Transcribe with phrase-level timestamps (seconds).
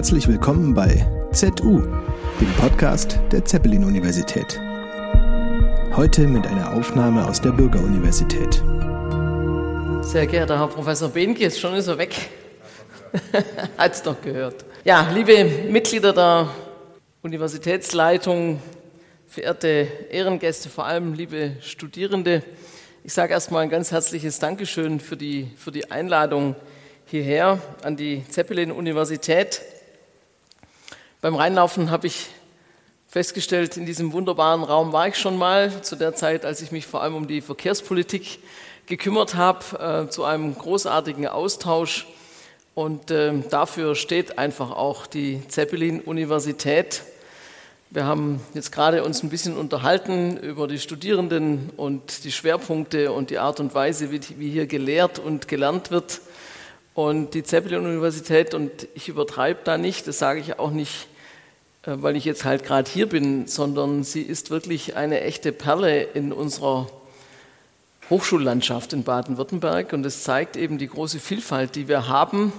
[0.00, 1.82] Herzlich willkommen bei ZU,
[2.40, 4.58] dem Podcast der Zeppelin-Universität.
[5.94, 8.62] Heute mit einer Aufnahme aus der Bürgeruniversität.
[10.02, 12.16] Sehr geehrter Herr Professor Behnke, jetzt schon ist er weg.
[13.76, 14.64] Hat es doch gehört.
[14.84, 16.48] Ja, liebe Mitglieder der
[17.20, 18.62] Universitätsleitung,
[19.26, 22.42] verehrte Ehrengäste, vor allem liebe Studierende,
[23.04, 26.56] ich sage erstmal ein ganz herzliches Dankeschön für die, für die Einladung
[27.04, 29.60] hierher an die Zeppelin-Universität.
[31.22, 32.28] Beim Reinlaufen habe ich
[33.06, 36.86] festgestellt, in diesem wunderbaren Raum war ich schon mal, zu der Zeit, als ich mich
[36.86, 38.38] vor allem um die Verkehrspolitik
[38.86, 42.06] gekümmert habe, äh, zu einem großartigen Austausch.
[42.74, 47.02] Und äh, dafür steht einfach auch die Zeppelin-Universität.
[47.90, 53.28] Wir haben jetzt gerade uns ein bisschen unterhalten über die Studierenden und die Schwerpunkte und
[53.28, 56.22] die Art und Weise, wie, wie hier gelehrt und gelernt wird.
[56.94, 61.09] Und die Zeppelin-Universität, und ich übertreibe da nicht, das sage ich auch nicht,
[61.84, 66.32] weil ich jetzt halt gerade hier bin, sondern sie ist wirklich eine echte Perle in
[66.32, 66.88] unserer
[68.10, 69.92] Hochschullandschaft in Baden-Württemberg.
[69.92, 72.52] Und es zeigt eben die große Vielfalt, die wir haben.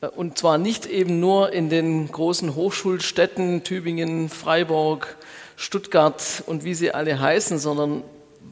[0.00, 5.16] Äh, und zwar nicht eben nur in den großen Hochschulstädten Tübingen, Freiburg,
[5.56, 8.02] Stuttgart und wie sie alle heißen, sondern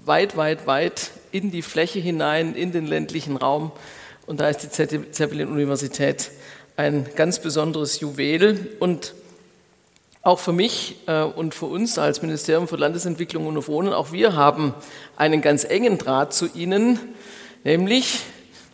[0.04, 3.72] weit, weit, weit in die Fläche hinein, in den ländlichen Raum.
[4.26, 6.30] Und da ist die Zeppelin-Universität
[6.76, 8.76] ein ganz besonderes Juwel.
[8.78, 9.14] Und
[10.22, 14.36] auch für mich äh, und für uns als Ministerium für Landesentwicklung und Wohnen, auch wir
[14.36, 14.72] haben
[15.16, 16.98] einen ganz engen Draht zu Ihnen,
[17.64, 18.20] nämlich,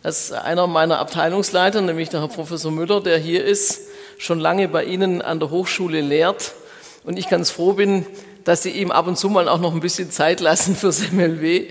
[0.02, 3.80] dass einer meiner Abteilungsleiter, nämlich der Herr Professor Müller, der hier ist,
[4.18, 6.52] schon lange bei Ihnen an der Hochschule lehrt.
[7.04, 8.04] Und ich ganz froh bin,
[8.44, 11.68] dass Sie ihm ab und zu mal auch noch ein bisschen Zeit lassen fürs MLW.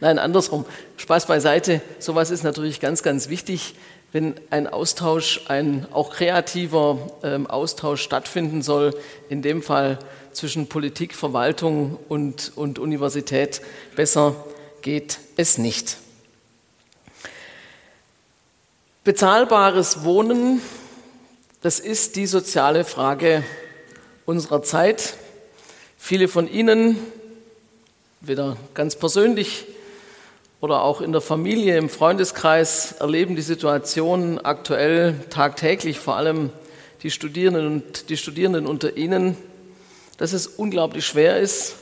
[0.00, 0.64] Nein, andersrum.
[0.96, 1.80] Spaß beiseite.
[1.98, 3.74] Sowas ist natürlich ganz, ganz wichtig,
[4.12, 8.94] wenn ein Austausch, ein auch kreativer ähm, Austausch stattfinden soll.
[9.28, 9.98] In dem Fall
[10.32, 13.60] zwischen Politik, Verwaltung und, und Universität.
[13.96, 14.34] Besser
[14.82, 15.98] geht es nicht.
[19.04, 20.60] Bezahlbares Wohnen,
[21.60, 23.42] das ist die soziale Frage
[24.26, 25.14] unserer Zeit.
[25.98, 26.98] Viele von Ihnen,
[28.20, 29.66] weder ganz persönlich
[30.60, 36.50] oder auch in der Familie, im Freundeskreis, erleben die Situation aktuell tagtäglich, vor allem
[37.02, 39.36] die Studierenden und die Studierenden unter Ihnen,
[40.16, 41.76] dass es unglaublich schwer ist,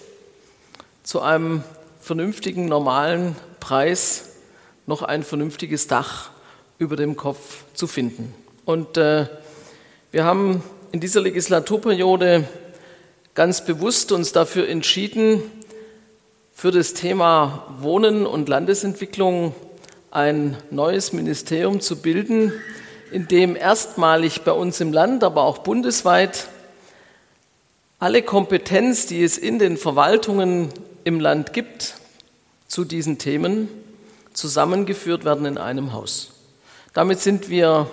[1.02, 1.64] zu einem
[2.00, 4.30] vernünftigen, normalen Preis
[4.86, 6.30] noch ein vernünftiges Dach
[6.78, 8.34] über dem Kopf zu finden.
[8.66, 9.26] Und äh,
[10.12, 12.46] wir haben in dieser Legislaturperiode
[13.34, 15.42] ganz bewusst uns dafür entschieden,
[16.58, 19.54] für das Thema Wohnen und Landesentwicklung
[20.10, 22.50] ein neues Ministerium zu bilden,
[23.12, 26.48] in dem erstmalig bei uns im Land, aber auch bundesweit
[27.98, 30.70] alle Kompetenz, die es in den Verwaltungen
[31.04, 31.96] im Land gibt,
[32.68, 33.68] zu diesen Themen
[34.32, 36.30] zusammengeführt werden in einem Haus.
[36.94, 37.90] Damit sind wir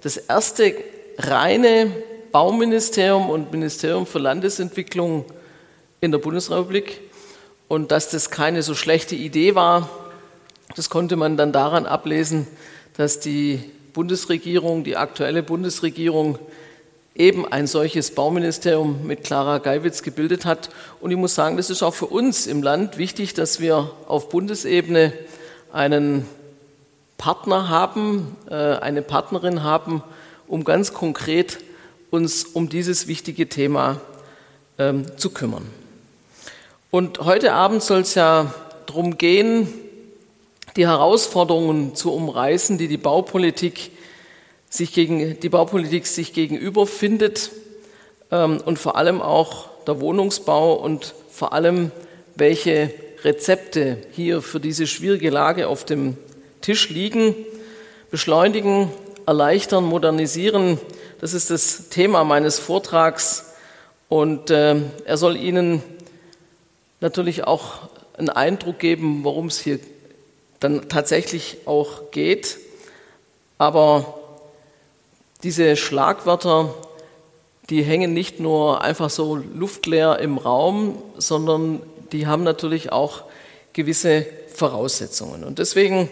[0.00, 0.74] das erste
[1.18, 1.92] reine
[2.32, 5.26] Bauministerium und Ministerium für Landesentwicklung
[6.00, 7.05] in der Bundesrepublik.
[7.68, 9.88] Und dass das keine so schlechte Idee war,
[10.74, 12.46] das konnte man dann daran ablesen,
[12.96, 13.60] dass die
[13.92, 16.38] Bundesregierung, die aktuelle Bundesregierung,
[17.14, 20.68] eben ein solches Bauministerium mit Clara Geiwitz gebildet hat.
[21.00, 24.28] Und ich muss sagen, das ist auch für uns im Land wichtig, dass wir auf
[24.28, 25.12] Bundesebene
[25.72, 26.26] einen
[27.16, 30.02] Partner haben, äh, eine Partnerin haben,
[30.46, 31.58] um ganz konkret
[32.10, 34.00] uns um dieses wichtige Thema
[34.78, 35.66] ähm, zu kümmern.
[36.90, 38.54] Und heute Abend soll es ja
[38.86, 39.72] darum gehen,
[40.76, 43.90] die Herausforderungen zu umreißen, die die Baupolitik
[44.68, 47.50] sich, gegen, die Baupolitik sich gegenüber findet
[48.30, 51.90] ähm, und vor allem auch der Wohnungsbau und vor allem
[52.34, 52.92] welche
[53.24, 56.16] Rezepte hier für diese schwierige Lage auf dem
[56.60, 57.34] Tisch liegen,
[58.10, 58.90] beschleunigen,
[59.26, 60.78] erleichtern, modernisieren
[61.18, 63.54] das ist das Thema meines Vortrags.
[64.08, 64.76] Und äh,
[65.06, 65.82] er soll Ihnen
[67.06, 67.88] natürlich auch
[68.18, 69.78] einen Eindruck geben, worum es hier
[70.58, 72.58] dann tatsächlich auch geht.
[73.58, 74.18] Aber
[75.44, 76.74] diese Schlagwörter,
[77.70, 81.80] die hängen nicht nur einfach so luftleer im Raum, sondern
[82.10, 83.22] die haben natürlich auch
[83.72, 85.44] gewisse Voraussetzungen.
[85.44, 86.10] Und deswegen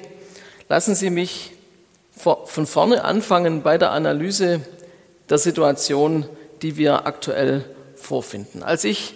[0.69, 1.51] lassen Sie mich
[2.13, 4.61] von vorne anfangen bei der Analyse
[5.29, 6.27] der Situation,
[6.63, 7.65] die wir aktuell
[7.97, 8.63] vorfinden.
[8.63, 9.15] Als ich,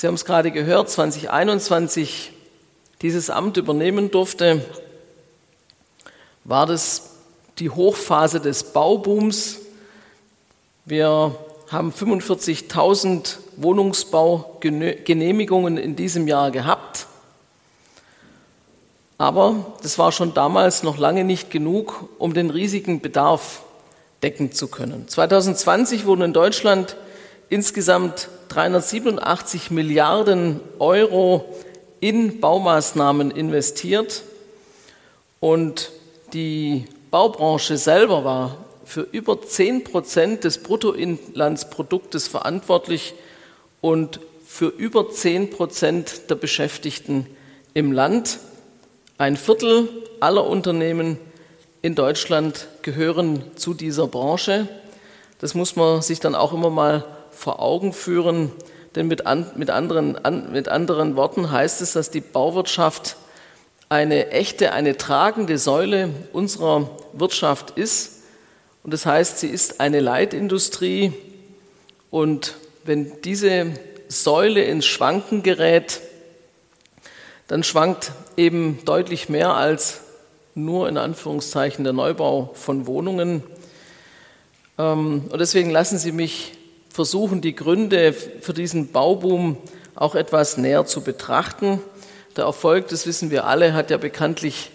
[0.00, 2.30] Sie haben es gerade gehört, 2021
[3.02, 4.64] dieses Amt übernehmen durfte,
[6.44, 7.16] war das
[7.58, 9.58] die Hochphase des Baubooms.
[10.84, 11.34] Wir
[11.72, 17.08] haben 45.000 Wohnungsbaugenehmigungen in diesem Jahr gehabt.
[19.18, 23.64] Aber das war schon damals noch lange nicht genug, um den riesigen Bedarf
[24.22, 25.08] decken zu können.
[25.08, 26.94] 2020 wurden in Deutschland
[27.48, 31.54] insgesamt 387 Milliarden Euro
[32.00, 34.22] in Baumaßnahmen investiert
[35.40, 35.90] und
[36.32, 43.14] die Baubranche selber war für über 10 Prozent des Bruttoinlandsproduktes verantwortlich
[43.80, 47.26] und für über 10 Prozent der Beschäftigten
[47.74, 48.38] im Land.
[49.18, 49.88] Ein Viertel
[50.20, 51.18] aller Unternehmen
[51.82, 54.68] in Deutschland gehören zu dieser Branche.
[55.38, 57.04] Das muss man sich dann auch immer mal
[57.38, 58.50] vor Augen führen,
[58.96, 63.16] denn mit, an, mit, anderen, an, mit anderen Worten heißt es, dass die Bauwirtschaft
[63.88, 68.22] eine echte, eine tragende Säule unserer Wirtschaft ist.
[68.82, 71.12] Und das heißt, sie ist eine Leitindustrie.
[72.10, 73.72] Und wenn diese
[74.08, 76.00] Säule ins Schwanken gerät,
[77.46, 80.00] dann schwankt eben deutlich mehr als
[80.56, 83.44] nur in Anführungszeichen der Neubau von Wohnungen.
[84.76, 86.57] Ähm, und deswegen lassen Sie mich
[86.98, 89.56] versuchen, die Gründe für diesen Bauboom
[89.94, 91.80] auch etwas näher zu betrachten.
[92.36, 94.72] Der Erfolg, das wissen wir alle, hat ja bekanntlich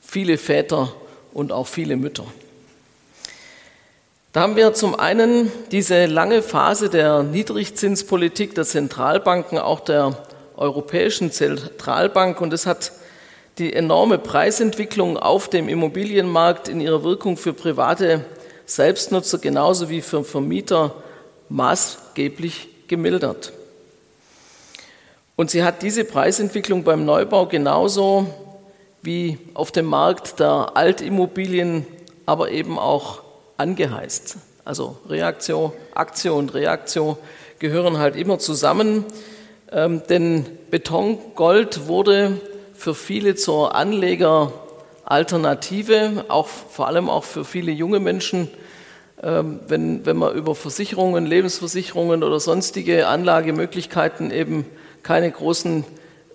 [0.00, 0.92] viele Väter
[1.34, 2.22] und auch viele Mütter.
[4.32, 10.16] Da haben wir zum einen diese lange Phase der Niedrigzinspolitik der Zentralbanken, auch der
[10.56, 12.40] Europäischen Zentralbank.
[12.40, 12.92] Und das hat
[13.58, 18.24] die enorme Preisentwicklung auf dem Immobilienmarkt in ihrer Wirkung für private
[18.64, 20.94] Selbstnutzer genauso wie für Vermieter
[21.48, 23.52] maßgeblich gemildert.
[25.36, 28.26] Und sie hat diese Preisentwicklung beim Neubau genauso
[29.02, 31.86] wie auf dem Markt der Altimmobilien,
[32.26, 33.22] aber eben auch
[33.56, 34.38] angeheizt.
[34.64, 37.16] Also Reaktion, Aktion und Reaktion
[37.58, 39.04] gehören halt immer zusammen.
[39.70, 42.40] Ähm, denn Betongold wurde
[42.74, 48.50] für viele zur Anlegeralternative, auch vor allem auch für viele junge Menschen.
[49.22, 54.64] Ähm, wenn, wenn man über Versicherungen, Lebensversicherungen oder sonstige Anlagemöglichkeiten eben
[55.02, 55.84] keine großen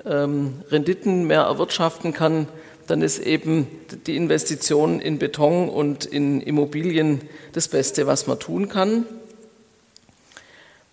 [0.05, 2.47] ähm, Renditen mehr erwirtschaften kann,
[2.87, 3.67] dann ist eben
[4.05, 7.21] die Investition in Beton und in Immobilien
[7.53, 9.05] das Beste, was man tun kann.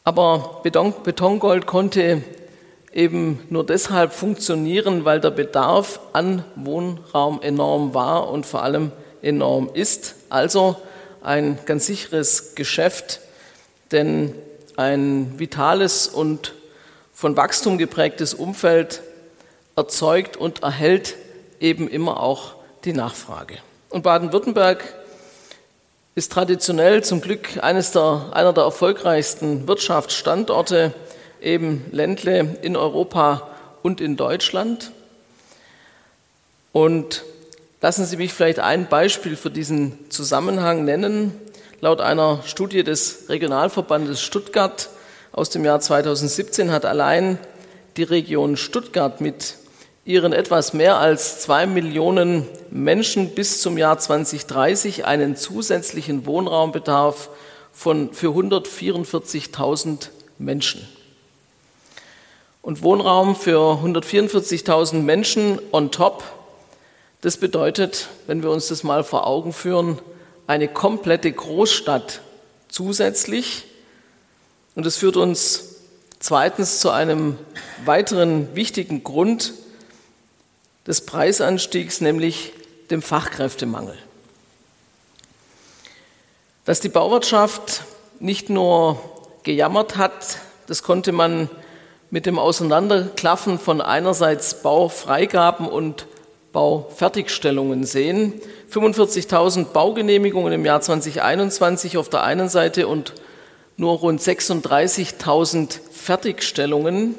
[0.04, 2.22] Aber Beton, Betongold konnte
[2.92, 9.70] eben nur deshalb funktionieren, weil der Bedarf an Wohnraum enorm war und vor allem enorm
[9.74, 10.14] ist.
[10.28, 10.76] Also
[11.22, 13.20] ein ganz sicheres Geschäft,
[13.92, 14.34] denn
[14.76, 16.54] ein vitales und
[17.12, 19.02] von Wachstum geprägtes Umfeld
[19.76, 21.16] erzeugt und erhält
[21.60, 23.58] eben immer auch die Nachfrage.
[23.90, 24.82] Und Baden-Württemberg
[26.14, 30.94] ist traditionell zum Glück eines der, einer der erfolgreichsten Wirtschaftsstandorte
[31.40, 33.50] eben Ländle in Europa
[33.82, 34.92] und in Deutschland.
[36.72, 37.24] Und
[37.80, 41.32] lassen Sie mich vielleicht ein Beispiel für diesen Zusammenhang nennen.
[41.80, 44.90] Laut einer Studie des Regionalverbandes Stuttgart
[45.32, 47.38] aus dem Jahr 2017 hat allein
[47.96, 49.56] die Region Stuttgart mit
[50.04, 57.30] ihren etwas mehr als zwei Millionen Menschen bis zum Jahr 2030 einen zusätzlichen Wohnraumbedarf
[57.72, 60.08] von für 144.000
[60.38, 60.86] Menschen
[62.62, 66.22] und Wohnraum für 144.000 Menschen on top.
[67.20, 69.98] Das bedeutet, wenn wir uns das mal vor Augen führen,
[70.46, 72.22] eine komplette Großstadt
[72.68, 73.64] zusätzlich.
[74.74, 75.76] Und das führt uns
[76.18, 77.36] zweitens zu einem
[77.84, 79.52] weiteren wichtigen Grund
[80.86, 82.52] des Preisanstiegs, nämlich
[82.90, 83.98] dem Fachkräftemangel.
[86.64, 87.82] Dass die Bauwirtschaft
[88.18, 88.98] nicht nur
[89.42, 91.50] gejammert hat, das konnte man
[92.10, 96.06] mit dem Auseinanderklaffen von einerseits Baufreigaben und
[96.52, 98.34] Baufertigstellungen sehen.
[98.72, 103.14] 45.000 Baugenehmigungen im Jahr 2021 auf der einen Seite und
[103.76, 107.14] nur rund 36.000 Fertigstellungen.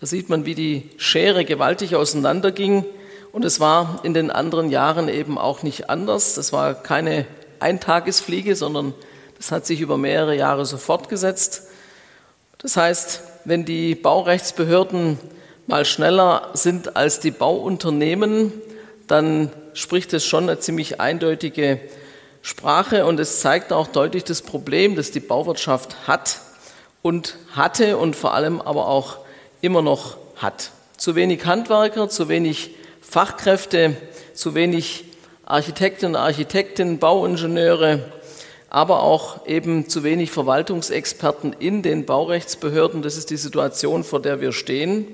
[0.00, 2.84] Da sieht man, wie die Schere gewaltig auseinanderging.
[3.32, 6.34] Und es war in den anderen Jahren eben auch nicht anders.
[6.34, 7.26] Das war keine
[7.58, 8.94] Eintagesfliege, sondern
[9.36, 11.62] das hat sich über mehrere Jahre so fortgesetzt.
[12.58, 15.18] Das heißt, wenn die Baurechtsbehörden
[15.66, 18.52] mal schneller sind als die Bauunternehmen,
[19.06, 21.80] dann spricht es schon eine ziemlich eindeutige
[22.42, 26.40] Sprache und es zeigt auch deutlich das Problem, das die Bauwirtschaft hat
[27.02, 29.18] und hatte und vor allem aber auch
[29.60, 30.70] immer noch hat.
[30.96, 33.96] Zu wenig Handwerker, zu wenig Fachkräfte,
[34.34, 35.04] zu wenig
[35.46, 38.12] Architektinnen und Architekten, Bauingenieure,
[38.70, 43.02] aber auch eben zu wenig Verwaltungsexperten in den Baurechtsbehörden.
[43.02, 45.06] Das ist die Situation, vor der wir stehen.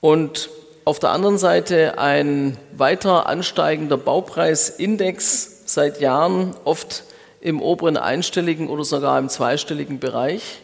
[0.00, 0.48] Und
[0.84, 7.04] auf der anderen Seite ein weiter ansteigender Baupreisindex seit Jahren, oft
[7.40, 10.60] im oberen einstelligen oder sogar im zweistelligen Bereich.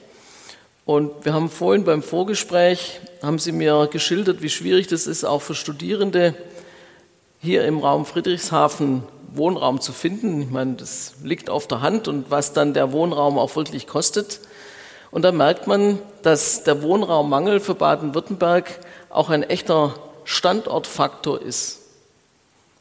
[0.84, 5.42] Und wir haben vorhin beim Vorgespräch, haben Sie mir geschildert, wie schwierig das ist, auch
[5.42, 6.34] für Studierende
[7.40, 9.02] hier im Raum Friedrichshafen
[9.34, 10.42] Wohnraum zu finden.
[10.42, 14.40] Ich meine, das liegt auf der Hand und was dann der Wohnraum auch wirklich kostet.
[15.10, 18.78] Und da merkt man, dass der Wohnraummangel für Baden-Württemberg
[19.16, 19.94] auch ein echter
[20.24, 21.80] Standortfaktor ist.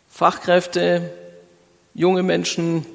[0.09, 1.11] Fachkräfte,
[1.93, 2.85] junge Menschen,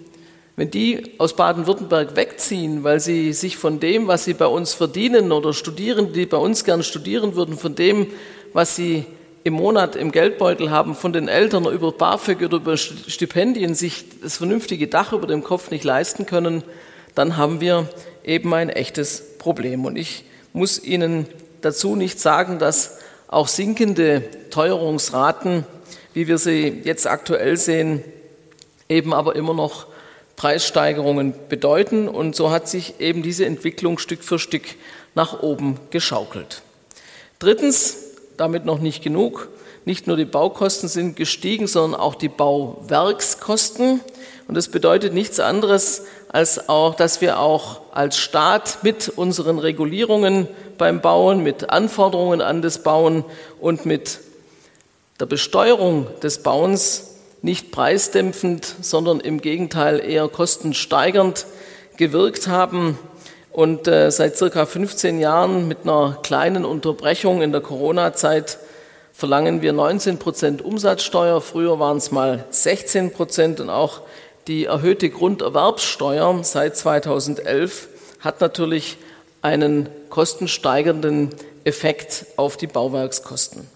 [0.57, 5.33] wenn die aus Baden-Württemberg wegziehen, weil sie sich von dem, was sie bei uns verdienen
[5.33, 8.09] oder Studierende, die bei uns gern studieren würden, von dem,
[8.53, 9.07] was sie
[9.43, 14.37] im Monat im Geldbeutel haben, von den Eltern über BAföG oder über Stipendien sich das
[14.37, 16.63] vernünftige Dach über dem Kopf nicht leisten können,
[17.15, 17.89] dann haben wir
[18.23, 19.87] eben ein echtes Problem.
[19.87, 21.27] Und ich muss Ihnen
[21.63, 23.00] dazu nicht sagen, dass
[23.31, 25.65] auch sinkende Teuerungsraten,
[26.15, 28.03] wie wir sie jetzt aktuell sehen,
[28.89, 29.87] eben aber immer noch
[30.35, 32.09] Preissteigerungen bedeuten.
[32.09, 34.65] Und so hat sich eben diese Entwicklung Stück für Stück
[35.15, 36.63] nach oben geschaukelt.
[37.39, 37.99] Drittens,
[38.37, 39.49] damit noch nicht genug,
[39.85, 44.01] nicht nur die Baukosten sind gestiegen, sondern auch die Bauwerkskosten.
[44.49, 50.47] Und das bedeutet nichts anderes, als auch, dass wir auch als Staat mit unseren Regulierungen
[50.79, 53.25] beim Bauen, mit Anforderungen an das Bauen
[53.61, 54.21] und mit
[55.19, 61.47] der Besteuerung des Bauens nicht preisdämpfend, sondern im Gegenteil eher kostensteigernd
[61.97, 62.99] gewirkt haben.
[63.51, 68.59] Und äh, seit circa 15 Jahren mit einer kleinen Unterbrechung in der Corona-Zeit
[69.13, 71.41] verlangen wir 19 Prozent Umsatzsteuer.
[71.41, 74.03] Früher waren es mal 16 Prozent und auch
[74.47, 77.89] die erhöhte Grunderwerbssteuer seit 2011
[78.21, 78.99] hat natürlich
[79.43, 81.31] einen kostensteigernden
[81.65, 83.67] Effekt auf die Bauwerkskosten.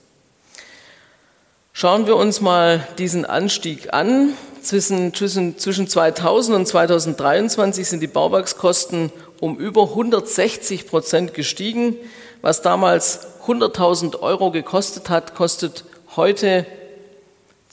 [1.73, 4.35] Schauen wir uns mal diesen Anstieg an.
[4.63, 11.97] Zwischen, zwischen, zwischen 2000 und 2023 sind die Bauwerkskosten um über 160 Prozent gestiegen.
[12.41, 15.85] Was damals 100.000 Euro gekostet hat, kostet
[16.17, 16.65] heute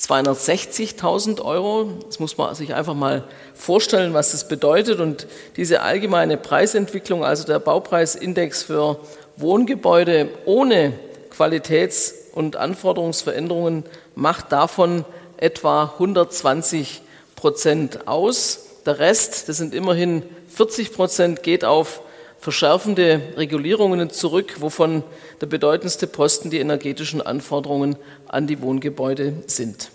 [0.01, 1.89] 260.000 Euro.
[2.07, 4.99] Das muss man sich einfach mal vorstellen, was das bedeutet.
[4.99, 5.27] Und
[5.57, 8.99] diese allgemeine Preisentwicklung, also der Baupreisindex für
[9.37, 10.93] Wohngebäude ohne
[11.29, 13.83] Qualitäts- und Anforderungsveränderungen,
[14.15, 15.05] macht davon
[15.37, 17.01] etwa 120
[17.35, 18.65] Prozent aus.
[18.85, 22.01] Der Rest, das sind immerhin 40 Prozent, geht auf
[22.41, 25.03] verschärfende Regulierungen zurück, wovon
[25.41, 27.97] der bedeutendste Posten die energetischen Anforderungen
[28.31, 29.91] an die Wohngebäude sind.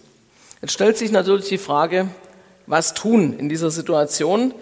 [0.61, 2.09] Jetzt stellt sich natürlich die Frage,
[2.67, 4.53] was tun in dieser Situation?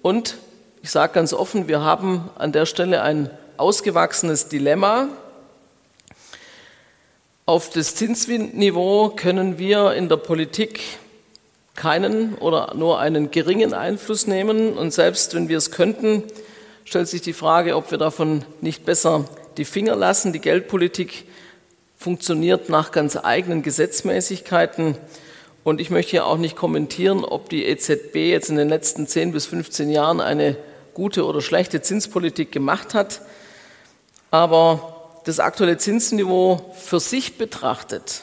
[0.00, 0.38] Und
[0.82, 5.08] ich sage ganz offen, wir haben an der Stelle ein ausgewachsenes Dilemma.
[7.44, 10.80] Auf das Zinsniveau können wir in der Politik
[11.74, 14.72] keinen oder nur einen geringen Einfluss nehmen.
[14.72, 16.22] Und selbst wenn wir es könnten,
[16.84, 19.26] stellt sich die Frage, ob wir davon nicht besser
[19.58, 20.32] die Finger lassen.
[20.32, 21.26] Die Geldpolitik
[21.98, 24.96] funktioniert nach ganz eigenen Gesetzmäßigkeiten.
[25.64, 29.32] Und ich möchte ja auch nicht kommentieren, ob die EZB jetzt in den letzten 10
[29.32, 30.56] bis 15 Jahren eine
[30.94, 33.20] gute oder schlechte Zinspolitik gemacht hat.
[34.30, 38.22] Aber das aktuelle Zinsniveau für sich betrachtet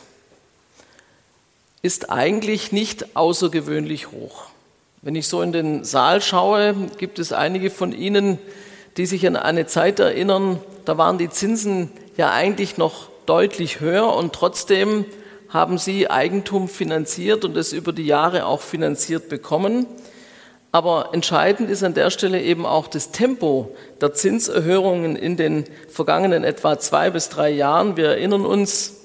[1.82, 4.46] ist eigentlich nicht außergewöhnlich hoch.
[5.03, 8.39] Wenn ich so in den Saal schaue, gibt es einige von Ihnen,
[8.98, 14.13] die sich an eine Zeit erinnern, da waren die Zinsen ja eigentlich noch deutlich höher
[14.13, 15.05] und trotzdem
[15.50, 19.86] haben Sie Eigentum finanziert und es über die Jahre auch finanziert bekommen.
[20.72, 26.44] Aber entscheidend ist an der Stelle eben auch das Tempo der Zinserhöhungen in den vergangenen
[26.44, 27.96] etwa zwei bis drei Jahren.
[27.96, 28.98] Wir erinnern uns,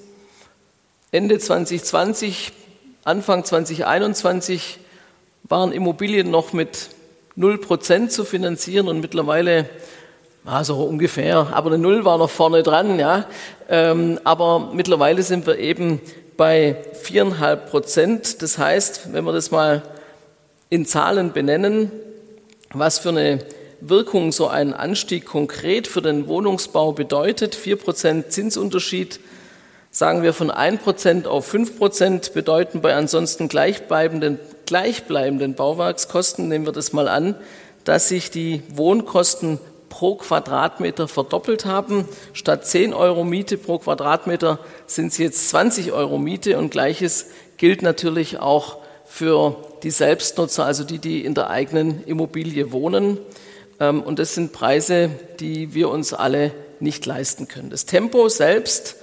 [1.11, 2.51] Ende 2020,
[3.05, 4.79] Anfang 2021
[5.43, 6.89] waren Immobilien noch mit
[7.37, 9.69] 0% zu finanzieren und mittlerweile
[10.45, 13.25] also ungefähr, aber eine Null war noch vorne dran, ja.
[13.69, 16.01] Ähm, aber mittlerweile sind wir eben
[16.35, 18.41] bei viereinhalb Prozent.
[18.41, 19.83] Das heißt, wenn wir das mal
[20.69, 21.91] in Zahlen benennen,
[22.73, 23.39] was für eine
[23.81, 29.19] Wirkung so ein Anstieg konkret für den Wohnungsbau bedeutet, vier Prozent Zinsunterschied
[29.91, 36.93] sagen wir von 1% auf 5% bedeuten bei ansonsten gleichbleibenden, gleichbleibenden Bauwerkskosten, nehmen wir das
[36.93, 37.35] mal an,
[37.83, 39.59] dass sich die Wohnkosten
[39.91, 42.07] pro Quadratmeter verdoppelt haben.
[42.33, 44.57] Statt 10 Euro Miete pro Quadratmeter
[44.87, 50.83] sind es jetzt 20 Euro Miete und gleiches gilt natürlich auch für die Selbstnutzer, also
[50.83, 53.19] die, die in der eigenen Immobilie wohnen.
[53.79, 57.69] Ähm, und das sind Preise, die wir uns alle nicht leisten können.
[57.69, 58.95] Das Tempo selbst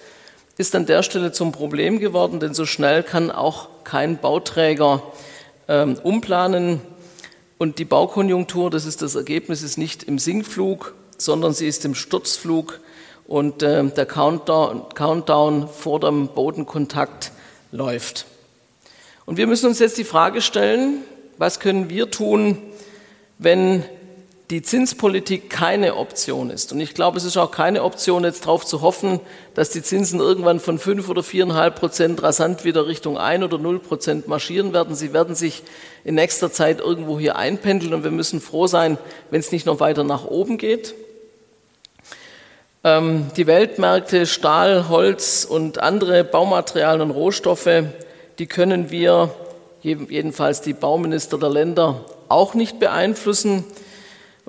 [0.57, 5.03] ist an der Stelle zum Problem geworden, denn so schnell kann auch kein Bauträger
[5.69, 6.81] ähm, umplanen.
[7.59, 11.97] Und die Baukonjunktur, das ist das Ergebnis, ist nicht im Sinkflug, sondern sie ist im
[11.97, 12.81] Sturzflug.
[13.27, 17.33] Und äh, der Countdown, Countdown vor dem Bodenkontakt
[17.73, 18.27] läuft.
[19.27, 21.03] Und wir müssen uns jetzt die Frage stellen,
[21.37, 22.59] was können wir tun,
[23.39, 23.85] wenn
[24.51, 26.73] die Zinspolitik keine Option ist.
[26.73, 29.21] Und ich glaube, es ist auch keine Option, jetzt darauf zu hoffen,
[29.53, 33.79] dass die Zinsen irgendwann von fünf oder viereinhalb Prozent rasant wieder Richtung ein oder null
[33.79, 34.95] Prozent marschieren werden.
[34.95, 35.63] Sie werden sich
[36.03, 38.97] in nächster Zeit irgendwo hier einpendeln und wir müssen froh sein,
[39.31, 40.95] wenn es nicht noch weiter nach oben geht.
[42.85, 47.83] Ähm, die Weltmärkte Stahl, Holz und andere Baumaterialien und Rohstoffe,
[48.39, 49.31] die können wir,
[49.83, 53.65] jedenfalls die Bauminister der Länder, auch nicht beeinflussen.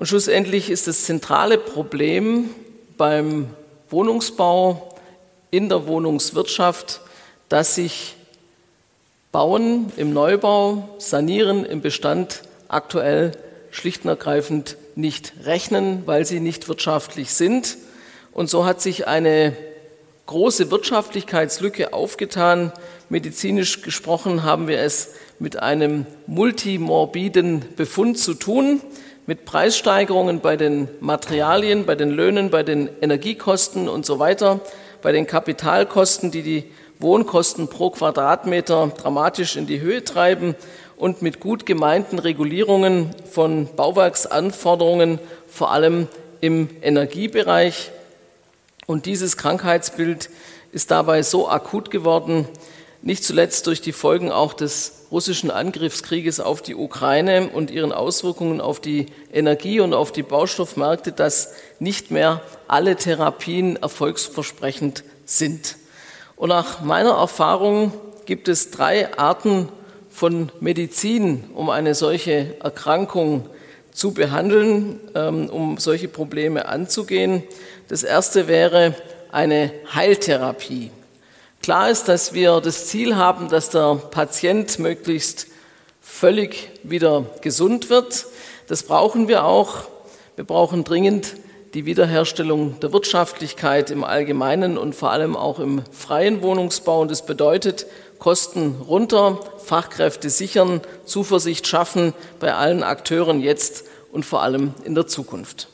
[0.00, 2.48] Und schlussendlich ist das zentrale Problem
[2.96, 3.50] beim
[3.90, 4.94] Wohnungsbau
[5.50, 7.02] in der Wohnungswirtschaft,
[7.50, 8.16] dass sich
[9.30, 13.32] Bauen im Neubau, Sanieren im Bestand aktuell
[13.70, 17.76] schlicht und ergreifend nicht rechnen, weil sie nicht wirtschaftlich sind.
[18.32, 19.54] Und so hat sich eine
[20.24, 22.72] große Wirtschaftlichkeitslücke aufgetan.
[23.10, 28.80] Medizinisch gesprochen haben wir es mit einem multimorbiden Befund zu tun
[29.30, 34.58] mit Preissteigerungen bei den Materialien, bei den Löhnen, bei den Energiekosten und so weiter,
[35.02, 36.64] bei den Kapitalkosten, die die
[36.98, 40.56] Wohnkosten pro Quadratmeter dramatisch in die Höhe treiben
[40.96, 46.08] und mit gut gemeinten Regulierungen von Bauwerksanforderungen, vor allem
[46.40, 47.92] im Energiebereich.
[48.88, 50.28] Und dieses Krankheitsbild
[50.72, 52.48] ist dabei so akut geworden,
[53.02, 58.60] nicht zuletzt durch die Folgen auch des russischen Angriffskrieges auf die Ukraine und ihren Auswirkungen
[58.60, 65.76] auf die Energie- und auf die Baustoffmärkte, dass nicht mehr alle Therapien erfolgsversprechend sind.
[66.36, 67.92] Und nach meiner Erfahrung
[68.26, 69.68] gibt es drei Arten
[70.08, 73.48] von Medizin, um eine solche Erkrankung
[73.92, 77.42] zu behandeln, ähm, um solche Probleme anzugehen.
[77.88, 78.94] Das erste wäre
[79.32, 80.90] eine Heiltherapie.
[81.70, 85.46] Klar ist, dass wir das Ziel haben, dass der Patient möglichst
[86.00, 88.26] völlig wieder gesund wird.
[88.66, 89.84] Das brauchen wir auch.
[90.34, 91.36] Wir brauchen dringend
[91.74, 97.02] die Wiederherstellung der Wirtschaftlichkeit im Allgemeinen und vor allem auch im freien Wohnungsbau.
[97.02, 97.86] Und das bedeutet
[98.18, 105.06] Kosten runter, Fachkräfte sichern, Zuversicht schaffen bei allen Akteuren jetzt und vor allem in der
[105.06, 105.68] Zukunft.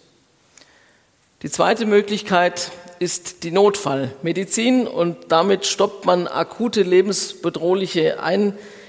[1.41, 8.17] Die zweite Möglichkeit ist die Notfallmedizin und damit stoppt man akute lebensbedrohliche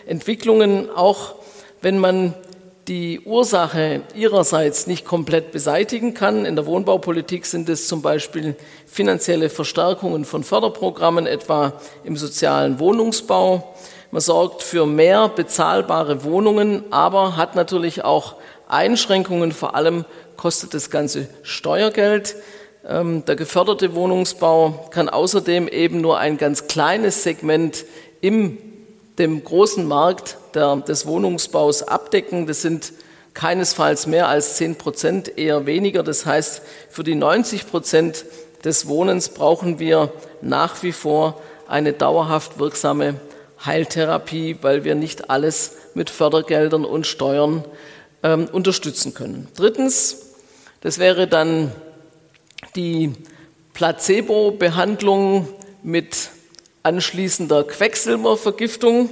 [0.05, 1.35] Entwicklungen, auch
[1.81, 2.33] wenn man
[2.87, 6.45] die Ursache ihrerseits nicht komplett beseitigen kann.
[6.45, 11.73] In der Wohnbaupolitik sind es zum Beispiel finanzielle Verstärkungen von Förderprogrammen, etwa
[12.05, 13.75] im sozialen Wohnungsbau.
[14.11, 18.35] Man sorgt für mehr bezahlbare Wohnungen, aber hat natürlich auch
[18.69, 19.51] Einschränkungen.
[19.51, 20.05] Vor allem
[20.37, 22.35] kostet das Ganze Steuergeld.
[22.87, 27.83] Ähm, der geförderte Wohnungsbau kann außerdem eben nur ein ganz kleines Segment
[28.21, 28.57] im
[29.17, 32.45] dem großen Markt der, des Wohnungsbaus abdecken.
[32.45, 32.93] Das sind
[33.33, 36.03] keinesfalls mehr als 10 Prozent, eher weniger.
[36.03, 38.25] Das heißt, für die 90 Prozent
[38.63, 43.15] des Wohnens brauchen wir nach wie vor eine dauerhaft wirksame
[43.65, 47.65] Heiltherapie, weil wir nicht alles mit Fördergeldern und Steuern
[48.23, 49.47] ähm, unterstützen können.
[49.55, 50.27] Drittens,
[50.81, 51.71] das wäre dann
[52.75, 53.13] die
[53.73, 55.47] Placebo-Behandlung
[55.83, 56.29] mit
[56.83, 59.09] anschließender Quecksilbervergiftung.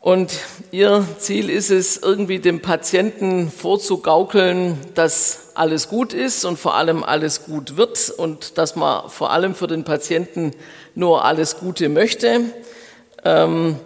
[0.00, 0.30] Und
[0.70, 7.02] ihr Ziel ist es, irgendwie dem Patienten vorzugaukeln, dass alles gut ist und vor allem
[7.02, 10.52] alles gut wird und dass man vor allem für den Patienten
[10.94, 12.42] nur alles Gute möchte.
[13.24, 13.76] Ähm,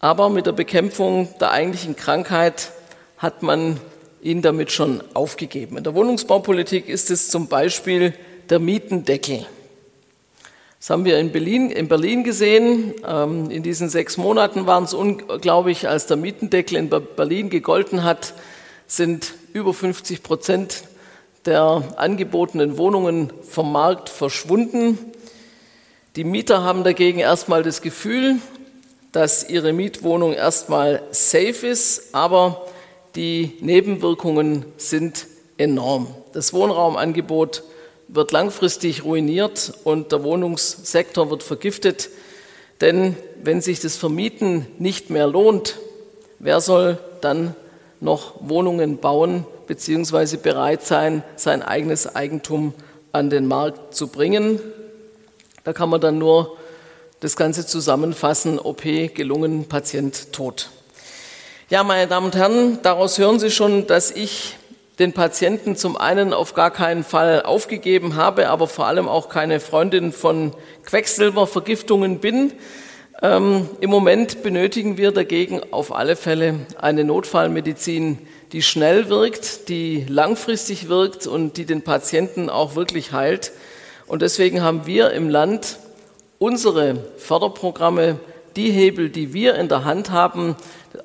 [0.00, 2.72] aber mit der Bekämpfung der eigentlichen Krankheit
[3.16, 3.80] hat man
[4.26, 5.78] ihn damit schon aufgegeben.
[5.78, 8.12] In der Wohnungsbaupolitik ist es zum Beispiel
[8.50, 9.46] der Mietendeckel.
[10.80, 12.94] Das haben wir in Berlin, in Berlin gesehen.
[13.06, 18.34] Ähm, in diesen sechs Monaten waren es unglaublich, als der Mietendeckel in Berlin gegolten hat,
[18.88, 20.82] sind über 50 Prozent
[21.44, 24.98] der angebotenen Wohnungen vom Markt verschwunden.
[26.16, 28.36] Die Mieter haben dagegen erstmal das Gefühl,
[29.12, 32.66] dass ihre Mietwohnung erstmal safe ist, aber
[33.16, 35.26] die Nebenwirkungen sind
[35.58, 36.06] enorm.
[36.34, 37.62] Das Wohnraumangebot
[38.08, 42.10] wird langfristig ruiniert und der Wohnungssektor wird vergiftet.
[42.80, 45.78] Denn wenn sich das Vermieten nicht mehr lohnt,
[46.38, 47.54] wer soll dann
[48.00, 50.36] noch Wohnungen bauen bzw.
[50.36, 52.74] bereit sein, sein eigenes Eigentum
[53.12, 54.60] an den Markt zu bringen?
[55.64, 56.58] Da kann man dann nur
[57.20, 60.70] das Ganze zusammenfassen, OP gelungen, Patient tot.
[61.68, 64.54] Ja, meine Damen und Herren, daraus hören Sie schon, dass ich
[65.00, 69.58] den Patienten zum einen auf gar keinen Fall aufgegeben habe, aber vor allem auch keine
[69.58, 70.52] Freundin von
[70.84, 72.52] Quecksilbervergiftungen bin.
[73.20, 78.18] Ähm, Im Moment benötigen wir dagegen auf alle Fälle eine Notfallmedizin,
[78.52, 83.50] die schnell wirkt, die langfristig wirkt und die den Patienten auch wirklich heilt.
[84.06, 85.80] Und deswegen haben wir im Land
[86.38, 88.20] unsere Förderprogramme,
[88.56, 90.56] die Hebel, die wir in der Hand haben,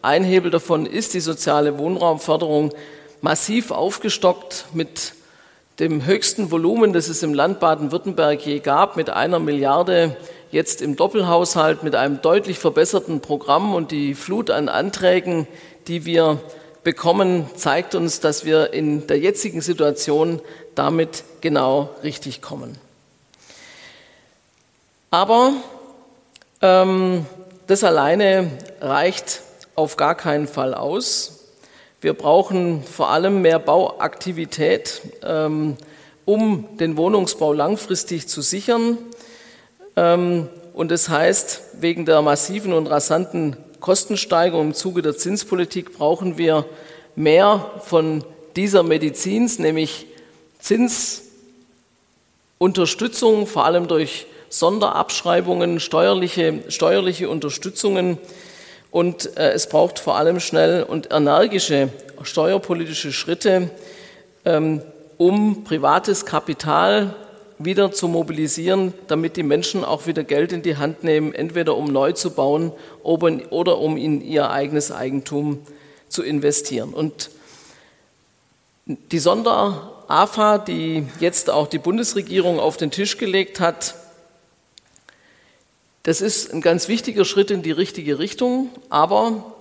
[0.02, 2.74] ein Hebel davon ist die soziale Wohnraumförderung,
[3.22, 5.14] massiv aufgestockt mit
[5.80, 10.16] dem höchsten Volumen, das es im Land Baden-Württemberg je gab, mit einer Milliarde
[10.52, 15.48] jetzt im Doppelhaushalt, mit einem deutlich verbesserten Programm und die Flut an Anträgen,
[15.88, 16.40] die wir
[16.84, 20.42] bekommen, zeigt uns, dass wir in der jetzigen Situation
[20.76, 22.78] damit genau richtig kommen.
[25.10, 25.54] Aber
[26.62, 27.26] ähm,
[27.72, 29.44] das alleine reicht
[29.76, 31.46] auf gar keinen Fall aus.
[32.02, 35.78] Wir brauchen vor allem mehr Bauaktivität, ähm,
[36.26, 38.98] um den Wohnungsbau langfristig zu sichern.
[39.96, 46.38] Ähm, und das heißt, wegen der massiven und rasanten Kostensteigerung im Zuge der Zinspolitik brauchen
[46.38, 46.66] wir
[47.16, 48.26] mehr von
[48.58, 50.08] dieser Medizins, nämlich
[50.60, 58.18] Zinsunterstützung, vor allem durch Sonderabschreibungen, steuerliche, steuerliche Unterstützungen
[58.92, 61.90] und äh, es braucht vor allem schnell und energische
[62.22, 63.70] steuerpolitische Schritte,
[64.44, 64.82] ähm,
[65.18, 67.16] um privates Kapital
[67.60, 71.86] wieder zu mobilisieren, damit die Menschen auch wieder Geld in die Hand nehmen, entweder um
[71.86, 75.60] neu zu bauen oder um in ihr eigenes Eigentum
[76.10, 76.94] zu investieren.
[76.94, 77.30] Und
[78.86, 83.96] die Sonder-AFA, die jetzt auch die Bundesregierung auf den Tisch gelegt hat,
[86.04, 89.54] das ist ein ganz wichtiger Schritt in die richtige Richtung, aber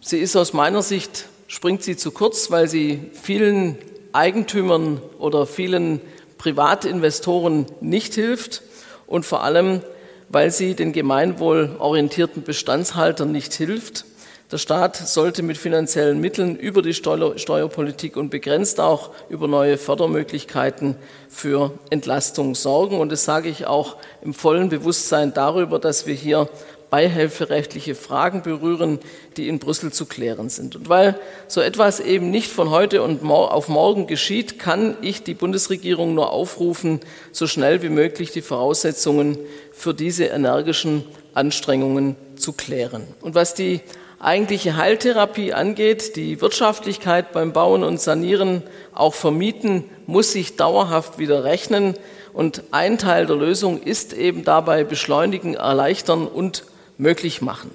[0.00, 3.78] sie ist aus meiner Sicht, springt sie zu kurz, weil sie vielen
[4.12, 6.00] Eigentümern oder vielen
[6.38, 8.62] Privatinvestoren nicht hilft
[9.06, 9.80] und vor allem,
[10.28, 14.04] weil sie den gemeinwohlorientierten Bestandshaltern nicht hilft.
[14.50, 20.96] Der Staat sollte mit finanziellen Mitteln über die Steuerpolitik und begrenzt auch über neue Fördermöglichkeiten
[21.30, 23.00] für Entlastung sorgen.
[23.00, 26.48] Und das sage ich auch im vollen Bewusstsein darüber, dass wir hier
[26.90, 29.00] beihilferechtliche Fragen berühren,
[29.36, 30.76] die in Brüssel zu klären sind.
[30.76, 35.34] Und weil so etwas eben nicht von heute und auf morgen geschieht, kann ich die
[35.34, 37.00] Bundesregierung nur aufrufen,
[37.32, 39.38] so schnell wie möglich die Voraussetzungen
[39.72, 43.08] für diese energischen Anstrengungen zu klären.
[43.22, 43.80] Und was die
[44.24, 48.62] eigentliche Heiltherapie angeht, die Wirtschaftlichkeit beim Bauen und Sanieren,
[48.94, 51.94] auch Vermieten, muss sich dauerhaft wieder rechnen.
[52.32, 56.64] Und ein Teil der Lösung ist eben dabei beschleunigen, erleichtern und
[56.96, 57.70] möglich machen.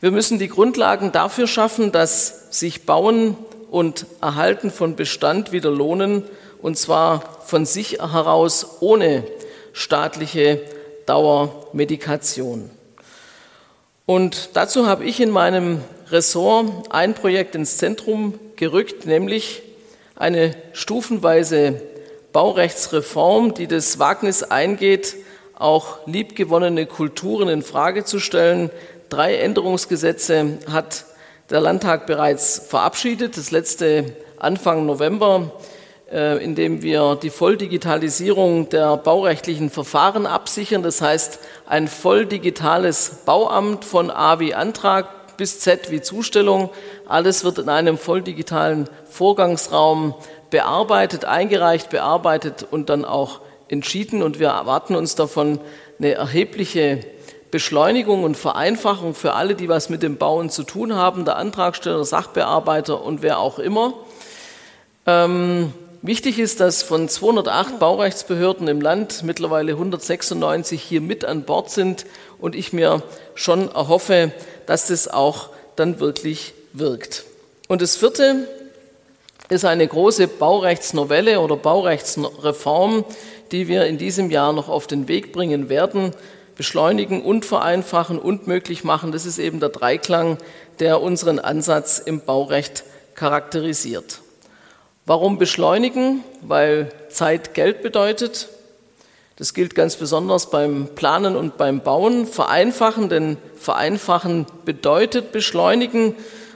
[0.00, 3.36] Wir müssen die Grundlagen dafür schaffen, dass sich Bauen
[3.70, 6.24] und Erhalten von Bestand wieder lohnen,
[6.60, 9.24] und zwar von sich heraus ohne
[9.72, 10.60] staatliche
[11.06, 12.70] Dauermedikation.
[14.06, 19.62] Und dazu habe ich in meinem Ressort ein Projekt ins Zentrum gerückt, nämlich
[20.14, 21.80] eine stufenweise
[22.32, 25.16] Baurechtsreform, die das Wagnis eingeht,
[25.54, 28.70] auch liebgewonnene Kulturen in Frage zu stellen.
[29.08, 31.06] Drei Änderungsgesetze hat
[31.48, 33.38] der Landtag bereits verabschiedet.
[33.38, 35.52] Das letzte Anfang November
[36.14, 40.82] indem wir die Volldigitalisierung der baurechtlichen Verfahren absichern.
[40.82, 46.70] Das heißt, ein voll digitales Bauamt von A wie Antrag bis Z wie Zustellung.
[47.08, 50.14] Alles wird in einem voll digitalen Vorgangsraum
[50.50, 54.22] bearbeitet, eingereicht, bearbeitet und dann auch entschieden.
[54.22, 55.58] Und wir erwarten uns davon
[55.98, 57.00] eine erhebliche
[57.50, 62.04] Beschleunigung und Vereinfachung für alle, die was mit dem Bauen zu tun haben, der Antragsteller,
[62.04, 63.94] Sachbearbeiter und wer auch immer.
[65.06, 65.72] Ähm,
[66.06, 72.04] Wichtig ist, dass von 208 Baurechtsbehörden im Land mittlerweile 196 hier mit an Bord sind
[72.38, 73.02] und ich mir
[73.34, 74.30] schon erhoffe,
[74.66, 77.24] dass das auch dann wirklich wirkt.
[77.68, 78.46] Und das vierte
[79.48, 83.06] ist eine große Baurechtsnovelle oder Baurechtsreform,
[83.50, 86.12] die wir in diesem Jahr noch auf den Weg bringen werden,
[86.54, 89.10] beschleunigen und vereinfachen und möglich machen.
[89.10, 90.36] Das ist eben der Dreiklang,
[90.80, 94.20] der unseren Ansatz im Baurecht charakterisiert.
[95.06, 96.24] Warum beschleunigen?
[96.40, 98.48] Weil Zeit Geld bedeutet.
[99.36, 102.26] Das gilt ganz besonders beim Planen und beim Bauen.
[102.26, 106.14] Vereinfachen, denn vereinfachen bedeutet beschleunigen.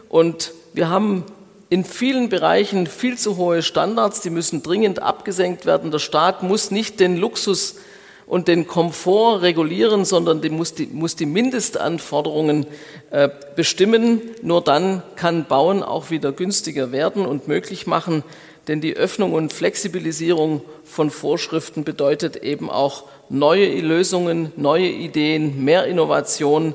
[0.08, 1.24] Und wir haben
[1.68, 5.90] in vielen Bereichen viel zu hohe Standards, die müssen dringend abgesenkt werden.
[5.90, 7.76] Der Staat muss nicht den Luxus
[8.28, 12.66] und den Komfort regulieren, sondern die muss, die, muss die Mindestanforderungen
[13.10, 14.20] äh, bestimmen.
[14.42, 18.22] Nur dann kann Bauen auch wieder günstiger werden und möglich machen,
[18.68, 25.86] denn die Öffnung und Flexibilisierung von Vorschriften bedeutet eben auch neue Lösungen, neue Ideen, mehr
[25.86, 26.74] Innovation.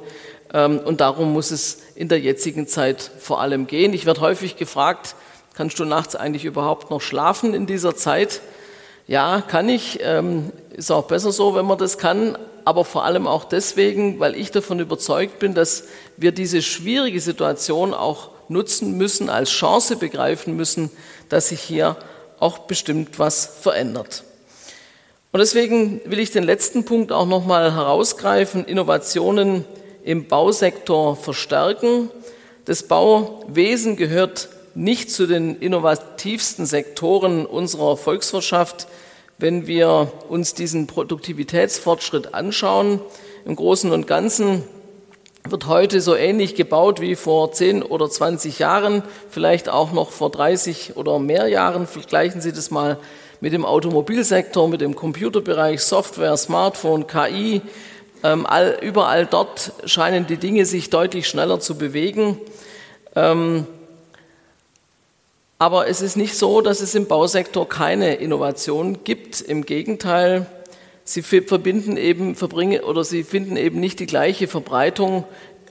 [0.52, 3.94] Ähm, und darum muss es in der jetzigen Zeit vor allem gehen.
[3.94, 5.16] Ich werde häufig gefragt,
[5.54, 8.42] kannst du nachts eigentlich überhaupt noch schlafen in dieser Zeit?
[9.08, 10.00] Ja, kann ich.
[10.02, 12.38] Ähm, ist auch besser so, wenn man das kann.
[12.66, 15.86] Aber vor allem auch deswegen, weil ich davon überzeugt bin, dass
[16.16, 20.90] wir diese schwierige Situation auch nutzen müssen, als Chance begreifen müssen,
[21.30, 21.98] dass sich hier
[22.40, 24.24] auch bestimmt was verändert.
[25.34, 29.66] Und deswegen will ich den letzten Punkt auch nochmal herausgreifen, Innovationen
[30.04, 32.10] im Bausektor verstärken.
[32.66, 38.88] Das Bauwesen gehört nicht zu den innovativsten Sektoren unserer Volkswirtschaft,
[39.38, 43.00] wenn wir uns diesen Produktivitätsfortschritt anschauen.
[43.46, 44.64] Im Großen und Ganzen
[45.48, 50.30] wird heute so ähnlich gebaut wie vor 10 oder 20 Jahren, vielleicht auch noch vor
[50.30, 51.86] 30 oder mehr Jahren.
[51.86, 52.98] Vergleichen Sie das mal
[53.42, 57.62] mit dem Automobilsektor, mit dem Computerbereich, Software, Smartphone, KI.
[58.24, 62.40] Ähm, all, überall dort scheinen die Dinge sich deutlich schneller zu bewegen.
[63.18, 63.68] Ähm,
[65.64, 69.40] aber es ist nicht so, dass es im Bausektor keine Innovation gibt.
[69.40, 70.46] Im Gegenteil,
[71.06, 75.24] sie verbinden eben, verbringen oder sie finden eben nicht die gleiche Verbreitung,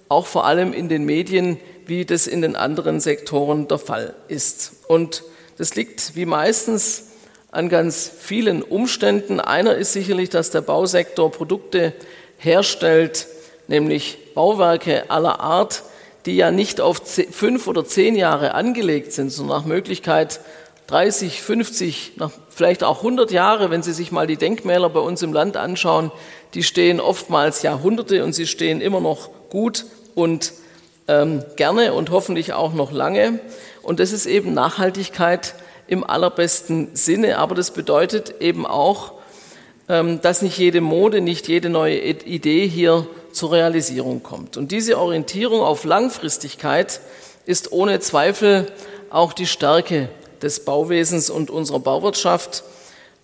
[0.09, 4.73] auch vor allem in den Medien, wie das in den anderen Sektoren der Fall ist.
[4.89, 5.25] Und
[5.59, 7.09] das liegt wie meistens
[7.51, 9.41] an ganz vielen Umständen.
[9.41, 11.93] Einer ist sicherlich, dass der Bausektor Produkte
[12.39, 13.27] herstellt,
[13.69, 15.83] nämlich Bauwerke aller Art,
[16.27, 20.41] die ja nicht auf fünf oder zehn Jahre angelegt sind, sondern nach Möglichkeit
[20.87, 22.13] 30, 50,
[22.51, 26.11] vielleicht auch 100 Jahre, wenn Sie sich mal die Denkmäler bei uns im Land anschauen,
[26.55, 30.53] die stehen oftmals Jahrhunderte und sie stehen immer noch gut und
[31.09, 33.41] ähm, gerne und hoffentlich auch noch lange.
[33.83, 35.55] Und das ist eben Nachhaltigkeit
[35.87, 39.15] im allerbesten Sinne, aber das bedeutet eben auch,
[39.89, 44.57] ähm, dass nicht jede Mode, nicht jede neue Idee hier zur Realisierung kommt.
[44.57, 47.01] Und diese Orientierung auf Langfristigkeit
[47.45, 48.71] ist ohne Zweifel
[49.11, 50.09] auch die Stärke
[50.41, 52.65] des Bauwesens und unserer Bauwirtschaft.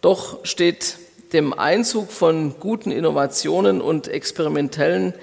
[0.00, 0.98] Doch steht
[1.32, 5.14] dem Einzug von guten Innovationen und experimentellen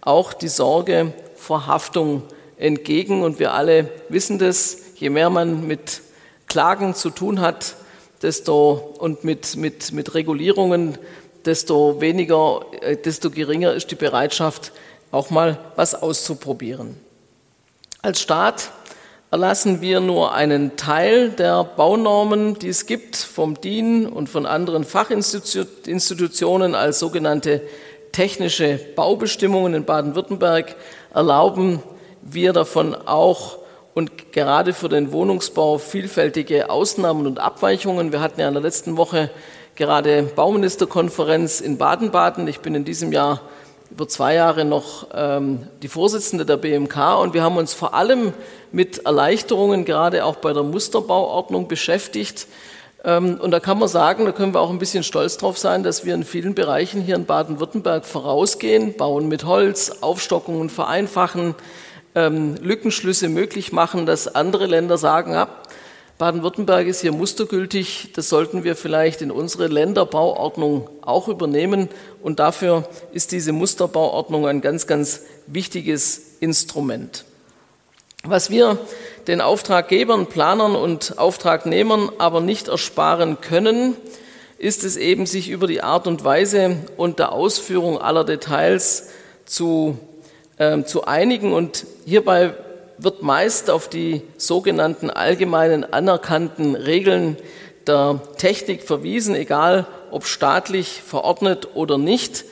[0.00, 2.22] auch die Sorge vor Haftung
[2.56, 3.22] entgegen.
[3.22, 6.02] Und wir alle wissen das, je mehr man mit
[6.46, 7.76] Klagen zu tun hat,
[8.22, 10.98] desto und mit, mit, mit Regulierungen,
[11.46, 14.72] desto weniger, äh, desto geringer ist die Bereitschaft,
[15.10, 16.96] auch mal was auszuprobieren.
[18.00, 18.70] Als Staat
[19.30, 24.84] erlassen wir nur einen Teil der Baunormen, die es gibt, vom DIN und von anderen
[24.84, 27.62] Fachinstitutionen als sogenannte
[28.12, 30.76] technische Baubestimmungen in Baden-Württemberg
[31.14, 31.82] erlauben
[32.20, 33.58] wir davon auch
[33.94, 38.12] und gerade für den Wohnungsbau vielfältige Ausnahmen und Abweichungen.
[38.12, 39.30] Wir hatten ja in der letzten Woche
[39.76, 42.46] gerade Bauministerkonferenz in Baden-Baden.
[42.48, 43.40] Ich bin in diesem Jahr
[43.90, 48.32] über zwei Jahre noch ähm, die Vorsitzende der BMK und wir haben uns vor allem
[48.70, 52.46] mit Erleichterungen gerade auch bei der Musterbauordnung beschäftigt.
[53.04, 55.82] Ähm, und da kann man sagen, da können wir auch ein bisschen stolz drauf sein,
[55.82, 61.54] dass wir in vielen Bereichen hier in Baden-Württemberg vorausgehen, bauen mit Holz, Aufstockungen vereinfachen,
[62.14, 65.48] ähm, Lückenschlüsse möglich machen, dass andere Länder sagen, ja,
[66.22, 71.88] Baden-Württemberg ist hier mustergültig, das sollten wir vielleicht in unsere Länderbauordnung auch übernehmen.
[72.22, 77.24] Und dafür ist diese Musterbauordnung ein ganz, ganz wichtiges Instrument.
[78.22, 78.78] Was wir
[79.26, 83.96] den Auftraggebern, Planern und Auftragnehmern aber nicht ersparen können,
[84.58, 89.08] ist es eben, sich über die Art und Weise und der Ausführung aller Details
[89.44, 89.98] zu,
[90.56, 91.52] äh, zu einigen.
[91.52, 92.54] Und hierbei
[92.98, 97.36] wird meist auf die sogenannten allgemeinen anerkannten Regeln
[97.86, 102.44] der Technik verwiesen, egal ob staatlich verordnet oder nicht.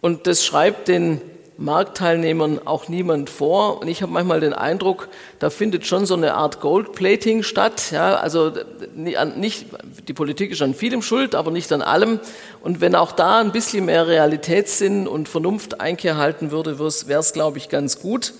[0.00, 1.20] Und das schreibt den
[1.58, 3.80] Marktteilnehmern auch niemand vor.
[3.80, 5.08] Und ich habe manchmal den Eindruck,
[5.40, 7.90] da findet schon so eine Art Goldplating statt.
[7.90, 8.52] Ja, also
[8.94, 9.66] nicht,
[10.06, 12.20] die Politik ist an vielem schuld, aber nicht an allem.
[12.62, 17.32] Und wenn auch da ein bisschen mehr Realitätssinn und Vernunft Einkehr halten würde, wäre es,
[17.32, 18.34] glaube ich, ganz gut.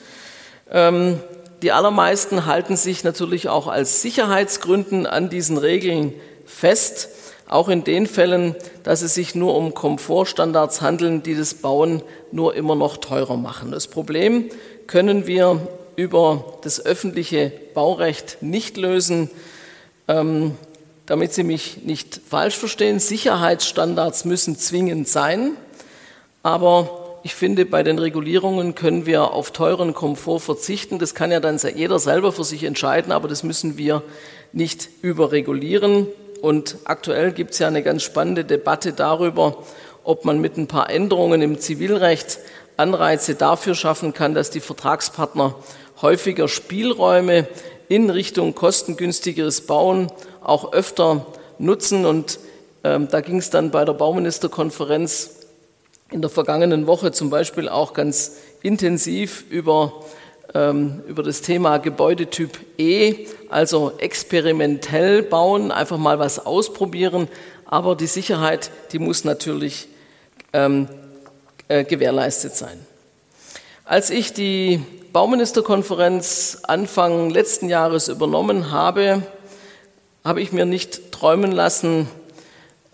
[0.71, 1.19] Ähm,
[1.63, 6.13] die allermeisten halten sich natürlich auch als Sicherheitsgründen an diesen Regeln
[6.47, 7.09] fest,
[7.49, 12.55] auch in den Fällen, dass es sich nur um Komfortstandards handeln, die das Bauen nur
[12.55, 13.71] immer noch teurer machen.
[13.71, 14.51] Das Problem
[14.87, 15.67] können wir
[15.97, 19.31] über das öffentliche Baurecht nicht lösen.
[20.07, 20.57] Ähm,
[21.07, 25.53] damit Sie mich nicht falsch verstehen, Sicherheitsstandards müssen zwingend sein,
[26.43, 30.99] aber ich finde, bei den Regulierungen können wir auf teuren Komfort verzichten.
[30.99, 34.03] Das kann ja dann jeder selber für sich entscheiden, aber das müssen wir
[34.53, 36.07] nicht überregulieren.
[36.41, 39.59] Und aktuell gibt es ja eine ganz spannende Debatte darüber,
[40.05, 42.39] ob man mit ein paar Änderungen im Zivilrecht
[42.77, 45.57] Anreize dafür schaffen kann, dass die Vertragspartner
[46.01, 47.49] häufiger Spielräume
[47.89, 51.27] in Richtung kostengünstigeres Bauen auch öfter
[51.59, 52.07] nutzen.
[52.07, 52.39] Und
[52.85, 55.38] ähm, da ging es dann bei der Bauministerkonferenz
[56.11, 60.05] in der vergangenen Woche zum Beispiel auch ganz intensiv über,
[60.55, 67.29] ähm, über das Thema Gebäudetyp E, also experimentell bauen, einfach mal was ausprobieren.
[67.67, 69.89] Aber die Sicherheit, die muss natürlich
[70.55, 70.89] ähm,
[71.69, 72.79] äh, gewährleistet sein.
[73.85, 79.23] Als ich die Bauministerkonferenz Anfang letzten Jahres übernommen habe,
[80.25, 82.09] habe ich mir nicht träumen lassen,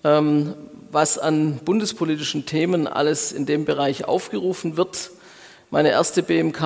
[0.02, 0.54] ähm,
[0.94, 5.10] was an bundespolitischen Themen alles in dem Bereich aufgerufen wird.
[5.70, 6.60] Meine erste BMK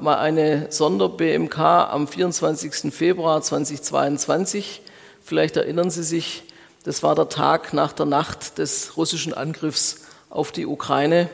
[0.00, 2.90] war eine Sonder-BMK am 24.
[2.90, 4.80] Februar 2022.
[5.20, 6.44] Vielleicht erinnern Sie sich,
[6.84, 11.28] das war der Tag nach der Nacht des russischen Angriffs auf die Ukraine.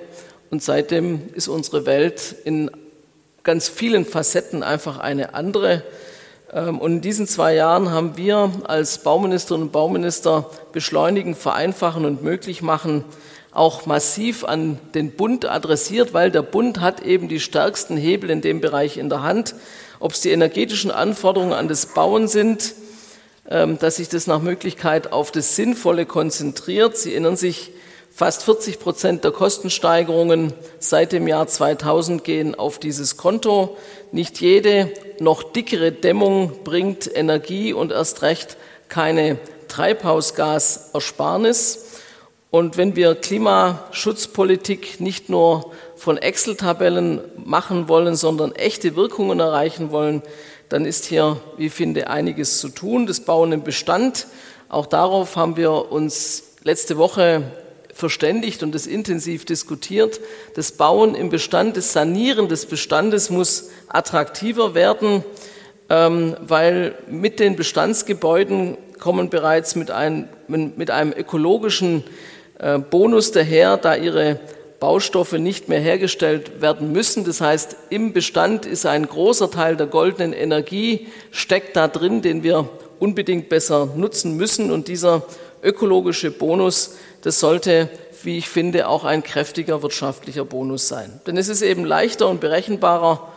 [0.50, 2.72] Und seitdem ist unsere Welt in
[3.44, 5.84] ganz vielen Facetten einfach eine andere.
[6.52, 12.22] Ähm, und in diesen zwei Jahren haben wir als Bauministerinnen und Bauminister beschleunigen, vereinfachen und
[12.22, 13.04] möglich machen
[13.52, 18.40] auch massiv an den Bund adressiert, weil der Bund hat eben die stärksten Hebel in
[18.40, 19.54] dem Bereich in der Hand.
[20.00, 22.74] Ob es die energetischen Anforderungen an das Bauen sind,
[23.48, 26.96] ähm, dass sich das nach Möglichkeit auf das Sinnvolle konzentriert.
[26.96, 27.72] Sie erinnern sich,
[28.14, 33.78] Fast 40 Prozent der Kostensteigerungen seit dem Jahr 2000 gehen auf dieses Konto.
[34.12, 38.58] Nicht jede noch dickere Dämmung bringt Energie und erst recht
[38.90, 41.86] keine Treibhausgasersparnis.
[42.50, 50.20] Und wenn wir Klimaschutzpolitik nicht nur von Excel-Tabellen machen wollen, sondern echte Wirkungen erreichen wollen,
[50.68, 53.06] dann ist hier, wie ich finde, einiges zu tun.
[53.06, 54.26] Das Bauen im Bestand,
[54.68, 57.44] auch darauf haben wir uns letzte Woche
[57.92, 60.20] verständigt und es intensiv diskutiert.
[60.54, 65.24] Das Bauen im Bestand, das Sanieren des Bestandes muss attraktiver werden,
[65.88, 72.04] ähm, weil mit den Bestandsgebäuden kommen bereits mit einem, mit einem ökologischen
[72.58, 74.40] äh, Bonus daher, da ihre
[74.78, 77.24] Baustoffe nicht mehr hergestellt werden müssen.
[77.24, 82.42] Das heißt, im Bestand ist ein großer Teil der goldenen Energie, steckt da drin, den
[82.42, 84.72] wir unbedingt besser nutzen müssen.
[84.72, 85.22] Und dieser
[85.62, 87.88] ökologische Bonus das sollte,
[88.24, 91.20] wie ich finde, auch ein kräftiger wirtschaftlicher Bonus sein.
[91.26, 93.28] Denn es ist eben leichter und berechenbarer,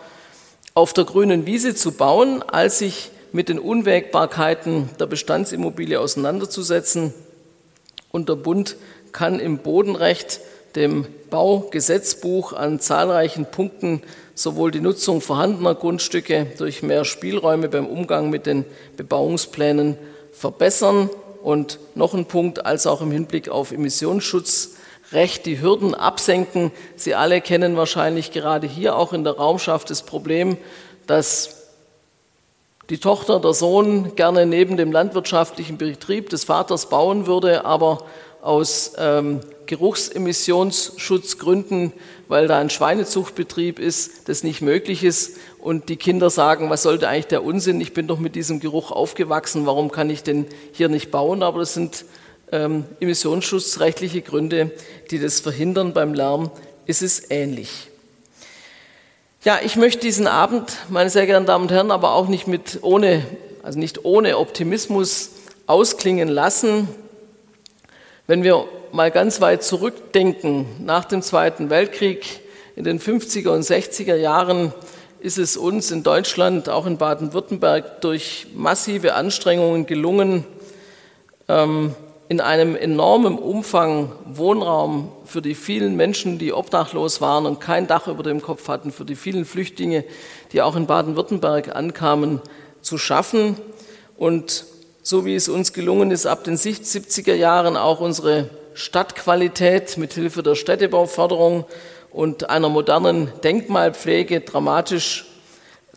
[0.74, 7.14] auf der grünen Wiese zu bauen, als sich mit den Unwägbarkeiten der Bestandsimmobilie auseinanderzusetzen.
[8.12, 8.76] Und der Bund
[9.12, 10.42] kann im Bodenrecht,
[10.76, 14.02] dem Baugesetzbuch, an zahlreichen Punkten
[14.34, 18.66] sowohl die Nutzung vorhandener Grundstücke durch mehr Spielräume beim Umgang mit den
[18.98, 19.98] Bebauungsplänen
[20.34, 21.10] verbessern
[21.46, 26.72] und noch ein Punkt, als auch im Hinblick auf Emissionsschutzrecht die Hürden absenken.
[26.96, 30.58] Sie alle kennen wahrscheinlich gerade hier auch in der Raumschaft das Problem,
[31.06, 31.68] dass
[32.90, 38.06] die Tochter, der Sohn gerne neben dem landwirtschaftlichen Betrieb des Vaters bauen würde, aber
[38.42, 41.94] aus ähm, Geruchsemissionsschutzgründen,
[42.28, 47.10] weil da ein Schweinezuchtbetrieb ist, das nicht möglich ist und die Kinder sagen, was sollte
[47.10, 50.90] eigentlich der Unsinn, ich bin doch mit diesem Geruch aufgewachsen, warum kann ich denn hier
[50.90, 51.42] nicht bauen?
[51.42, 52.06] Aber das sind
[52.52, 54.70] ähm, emissionsschutzrechtliche Gründe,
[55.10, 55.92] die das verhindern.
[55.92, 56.52] Beim Lärm
[56.86, 57.90] ist es ähnlich.
[59.44, 62.84] Ja, ich möchte diesen Abend, meine sehr geehrten Damen und Herren, aber auch nicht mit
[62.84, 63.26] ohne,
[63.64, 65.32] also nicht ohne Optimismus
[65.66, 66.88] ausklingen lassen.
[68.28, 72.42] Wenn wir mal ganz weit zurückdenken, nach dem Zweiten Weltkrieg,
[72.76, 74.72] in den 50er und 60er Jahren,
[75.26, 80.46] ist es uns in Deutschland, auch in Baden-Württemberg, durch massive Anstrengungen gelungen,
[81.48, 81.96] ähm,
[82.30, 88.08] in einem enormen Umfang Wohnraum für die vielen Menschen, die obdachlos waren und kein Dach
[88.08, 90.04] über dem Kopf hatten, für die vielen Flüchtlinge,
[90.52, 92.40] die auch in Baden-Württemberg ankamen,
[92.82, 93.58] zu schaffen.
[94.18, 94.66] Und
[95.02, 100.44] so wie es uns gelungen ist, ab den 70er Jahren auch unsere Stadtqualität mit Hilfe
[100.44, 101.66] der Städtebauförderung
[102.16, 105.26] und einer modernen Denkmalpflege dramatisch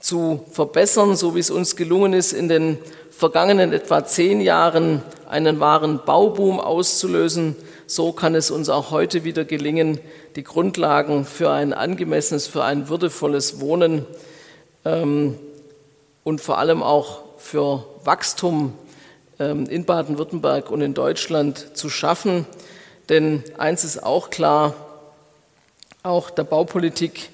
[0.00, 2.78] zu verbessern, so wie es uns gelungen ist, in den
[3.10, 7.54] vergangenen etwa zehn Jahren einen wahren Bauboom auszulösen.
[7.86, 10.00] So kann es uns auch heute wieder gelingen,
[10.34, 14.04] die Grundlagen für ein angemessenes, für ein würdevolles Wohnen
[14.84, 15.38] ähm,
[16.24, 18.72] und vor allem auch für Wachstum
[19.38, 22.44] ähm, in Baden-Württemberg und in Deutschland zu schaffen.
[23.08, 24.74] Denn eins ist auch klar,
[26.02, 27.30] auch der Baupolitik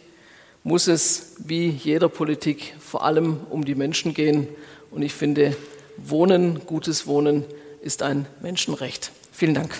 [0.62, 4.48] muss es wie jeder Politik vor allem um die Menschen gehen.
[4.90, 5.56] Und ich finde,
[5.96, 7.44] Wohnen, gutes Wohnen
[7.82, 9.12] ist ein Menschenrecht.
[9.30, 9.74] Vielen Dank.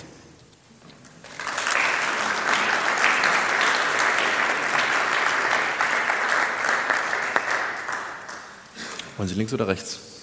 [9.17, 10.14] Wollen Sie links oder rechts?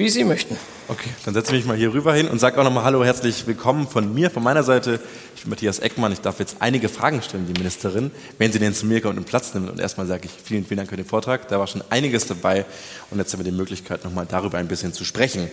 [0.00, 0.56] Wie Sie möchten.
[0.88, 3.46] Okay, dann setze ich mich mal hier rüber hin und sage auch nochmal Hallo, herzlich
[3.46, 4.98] willkommen von mir, von meiner Seite.
[5.36, 6.10] Ich bin Matthias Eckmann.
[6.10, 9.26] Ich darf jetzt einige Fragen stellen, die Ministerin, wenn sie denn zu mir kommt und
[9.26, 9.68] Platz nimmt.
[9.68, 11.48] Und erstmal sage ich vielen, vielen Dank für den Vortrag.
[11.48, 12.64] Da war schon einiges dabei
[13.10, 15.50] und jetzt haben wir die Möglichkeit, nochmal darüber ein bisschen zu sprechen.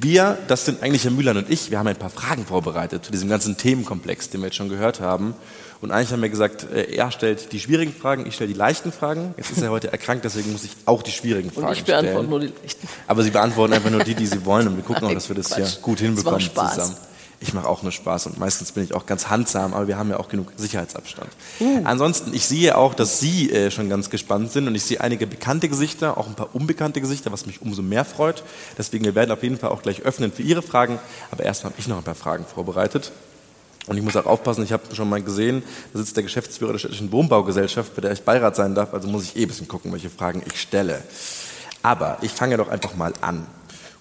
[0.00, 3.12] Wir, das sind eigentlich Herr Müller und ich, wir haben ein paar Fragen vorbereitet zu
[3.12, 5.34] diesem ganzen Themenkomplex, den wir jetzt schon gehört haben.
[5.82, 8.92] Und eigentlich haben wir gesagt, äh, er stellt die schwierigen Fragen, ich stelle die leichten
[8.92, 9.34] Fragen.
[9.36, 11.74] Jetzt ist er heute erkrankt, deswegen muss ich auch die schwierigen Fragen stellen.
[11.74, 12.30] Und ich beantworte stellen.
[12.30, 12.88] nur die leichten.
[13.06, 15.36] Aber Sie beantworten einfach nur die, die Sie wollen und wir gucken auch, dass wir
[15.36, 16.96] das hier gut hinbekommen zusammen.
[17.42, 20.10] Ich mache auch nur Spaß und meistens bin ich auch ganz handsam, aber wir haben
[20.10, 21.28] ja auch genug Sicherheitsabstand.
[21.60, 21.80] Uh.
[21.84, 25.26] Ansonsten, ich sehe auch, dass Sie äh, schon ganz gespannt sind und ich sehe einige
[25.26, 28.44] bekannte Gesichter, auch ein paar unbekannte Gesichter, was mich umso mehr freut.
[28.78, 30.98] Deswegen, wir werden auf jeden Fall auch gleich öffnen für Ihre Fragen,
[31.30, 33.10] aber erstmal habe ich noch ein paar Fragen vorbereitet.
[33.88, 36.78] Und ich muss auch aufpassen, ich habe schon mal gesehen, da sitzt der Geschäftsführer der
[36.78, 39.90] städtischen Wohnbaugesellschaft, bei der ich Beirat sein darf, also muss ich eh ein bisschen gucken,
[39.92, 41.02] welche Fragen ich stelle.
[41.82, 43.44] Aber ich fange doch einfach mal an.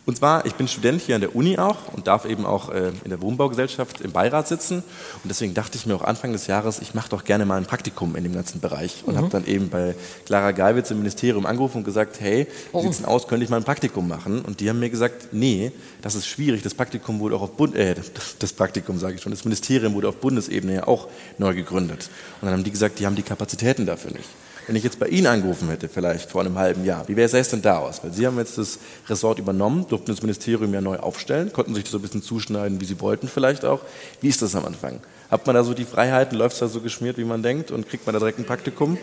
[0.04, 2.92] Und zwar, ich bin Student hier an der Uni auch und darf eben auch äh,
[3.04, 4.78] in der Wohnbaugesellschaft im Beirat sitzen.
[4.78, 7.66] Und deswegen dachte ich mir auch Anfang des Jahres, ich mache doch gerne mal ein
[7.66, 9.04] Praktikum in dem ganzen Bereich.
[9.06, 9.18] Und mhm.
[9.20, 9.96] habe dann eben bei
[10.26, 12.82] Clara Geiwitz im Ministerium angerufen und gesagt, hey, wie oh.
[12.82, 14.42] sieht's denn aus, könnte ich mal ein Praktikum machen?
[14.42, 15.72] Und die haben mir gesagt, nee,
[16.02, 16.64] das ist schwierig.
[16.64, 17.94] Das Praktikum wurde auch auf Bund, äh,
[18.40, 22.10] das Praktikum sage ich schon, das Ministerium wurde auf Bundesebene ja auch neu gegründet.
[22.42, 24.30] Und dann haben die gesagt, die haben die Kapazitäten dafür nicht.
[24.68, 27.50] Wenn ich jetzt bei Ihnen angerufen hätte, vielleicht vor einem halben Jahr, wie sähe es
[27.50, 28.04] denn da aus?
[28.04, 31.84] Weil Sie haben jetzt das Ressort übernommen, durften das Ministerium ja neu aufstellen, konnten sich
[31.84, 33.82] das so ein bisschen zuschneiden, wie Sie wollten vielleicht auch.
[34.22, 35.00] Wie ist das am Anfang?
[35.32, 37.90] Hat man da so die Freiheiten, läuft es da so geschmiert, wie man denkt und
[37.90, 38.98] kriegt man da direkt ein Praktikum?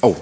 [0.00, 0.16] Oh,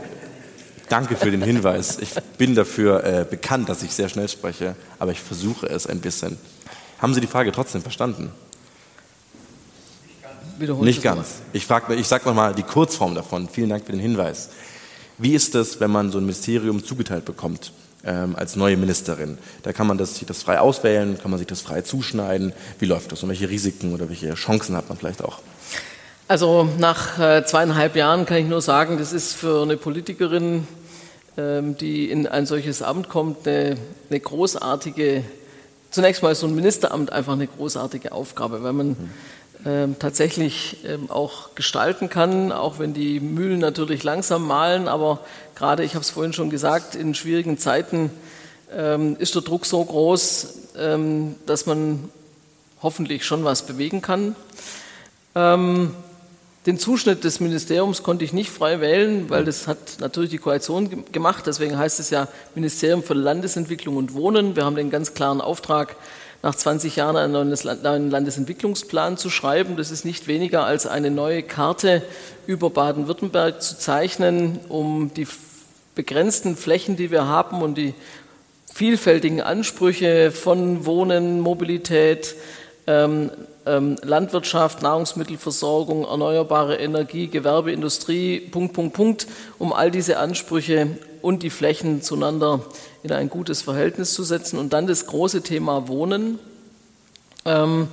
[0.91, 1.99] danke für den Hinweis.
[2.01, 6.01] Ich bin dafür äh, bekannt, dass ich sehr schnell spreche, aber ich versuche es ein
[6.01, 6.39] bisschen.
[6.99, 8.31] Haben Sie die Frage trotzdem verstanden?
[10.61, 11.41] Wiederholen Nicht ganz.
[11.53, 13.49] Ich, ich sage nochmal die Kurzform davon.
[13.49, 14.51] Vielen Dank für den Hinweis.
[15.19, 17.73] Wie ist es, wenn man so ein Ministerium zugeteilt bekommt
[18.05, 19.39] ähm, als neue Ministerin?
[19.63, 22.53] Da kann man das, sich das frei auswählen, kann man sich das frei zuschneiden.
[22.79, 25.41] Wie läuft das und welche Risiken oder welche Chancen hat man vielleicht auch?
[26.29, 30.67] Also nach äh, zweieinhalb Jahren kann ich nur sagen, das ist für eine Politikerin,
[31.37, 33.77] ähm, die in ein solches Amt kommt, eine,
[34.09, 35.25] eine großartige,
[35.91, 39.11] zunächst mal so ein Ministeramt einfach eine großartige Aufgabe, weil man mhm ähm,
[39.99, 44.89] tatsächlich ähm, auch gestalten kann, auch wenn die Mühlen natürlich langsam malen.
[44.89, 45.21] Aber
[45.55, 48.11] gerade, ich habe es vorhin schon gesagt, in schwierigen Zeiten
[48.75, 52.09] ähm, ist der Druck so groß, ähm, dass man
[52.83, 54.35] hoffentlich schon was bewegen kann.
[55.35, 55.95] Ähm,
[56.67, 61.05] den Zuschnitt des Ministeriums konnte ich nicht frei wählen, weil das hat natürlich die Koalition
[61.11, 61.47] gemacht.
[61.47, 64.57] Deswegen heißt es ja Ministerium für Landesentwicklung und Wohnen.
[64.57, 65.97] Wir haben den ganz klaren Auftrag,
[66.43, 67.33] nach 20 Jahren einen
[67.83, 69.77] neuen Landesentwicklungsplan zu schreiben.
[69.77, 72.03] Das ist nicht weniger als eine neue Karte
[72.47, 75.27] über Baden-Württemberg zu zeichnen, um die
[75.95, 77.95] begrenzten Flächen, die wir haben und die
[78.73, 82.37] vielfältigen Ansprüche von Wohnen, Mobilität,
[82.87, 83.31] ähm,
[83.67, 89.27] ähm, Landwirtschaft, Nahrungsmittelversorgung, erneuerbare Energie, Gewerbeindustrie, Punkt, Punkt, Punkt,
[89.59, 92.61] um all diese Ansprüche und die Flächen zueinander
[93.03, 94.59] in ein gutes Verhältnis zu setzen.
[94.59, 96.39] Und dann das große Thema Wohnen.
[97.45, 97.89] Ähm,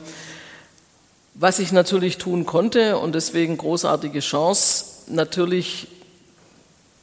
[1.33, 5.87] was ich natürlich tun konnte und deswegen großartige Chance, natürlich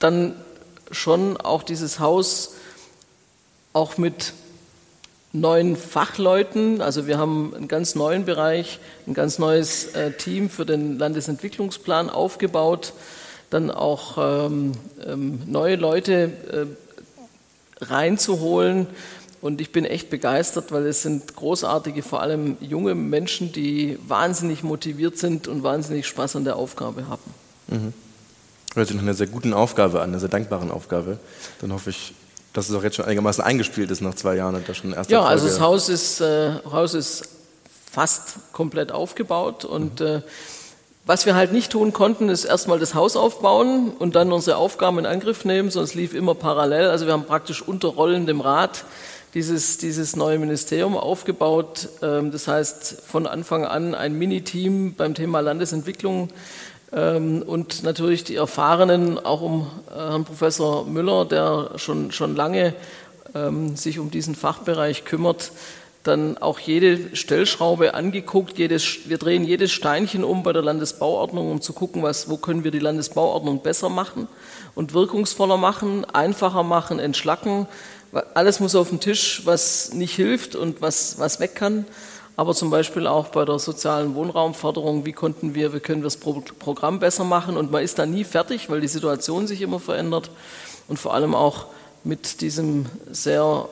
[0.00, 0.34] dann
[0.90, 2.54] schon auch dieses Haus
[3.72, 4.32] auch mit
[5.32, 10.64] neuen Fachleuten, also wir haben einen ganz neuen Bereich, ein ganz neues äh, Team für
[10.64, 12.92] den Landesentwicklungsplan aufgebaut,
[13.50, 14.72] dann auch ähm,
[15.06, 18.86] ähm, neue Leute äh, reinzuholen.
[19.40, 24.62] Und ich bin echt begeistert, weil es sind großartige, vor allem junge Menschen, die wahnsinnig
[24.62, 27.34] motiviert sind und wahnsinnig Spaß an der Aufgabe haben.
[27.68, 27.92] Mhm.
[28.74, 31.18] Hört sich nach einer sehr guten Aufgabe an, einer sehr dankbaren Aufgabe.
[31.60, 32.14] Dann hoffe ich,
[32.54, 35.12] dass es auch jetzt schon einigermaßen eingespielt ist nach zwei Jahren und da schon erste
[35.12, 35.30] Ja, Folge.
[35.30, 37.28] also das Haus ist, äh, Haus ist
[37.90, 40.06] fast komplett aufgebaut und mhm.
[40.06, 40.22] äh,
[41.06, 44.98] Was wir halt nicht tun konnten, ist erstmal das Haus aufbauen und dann unsere Aufgaben
[44.98, 46.86] in Angriff nehmen, es lief immer parallel.
[46.86, 48.86] Also wir haben praktisch unter rollendem Rad
[49.34, 51.90] dieses, dieses neue Ministerium aufgebaut.
[52.00, 56.30] Ähm, das heißt, von Anfang an ein Mini-Team beim Thema Landesentwicklung
[56.90, 62.72] ähm, und natürlich die Erfahrenen, auch um äh, Herrn Professor Müller, der schon, schon lange
[63.34, 65.52] ähm, sich um diesen Fachbereich kümmert,
[66.04, 68.58] dann auch jede Stellschraube angeguckt.
[68.58, 72.62] Jedes, wir drehen jedes Steinchen um bei der Landesbauordnung, um zu gucken, was, wo können
[72.62, 74.28] wir die Landesbauordnung besser machen
[74.74, 77.66] und wirkungsvoller machen, einfacher machen, entschlacken.
[78.34, 81.86] Alles muss auf den Tisch, was nicht hilft und was, was weg kann.
[82.36, 86.16] Aber zum Beispiel auch bei der sozialen Wohnraumförderung, wie konnten wir, wie können wir das
[86.18, 87.56] Programm besser machen?
[87.56, 90.30] Und man ist da nie fertig, weil die Situation sich immer verändert.
[90.88, 91.66] Und vor allem auch
[92.02, 93.68] mit diesem sehr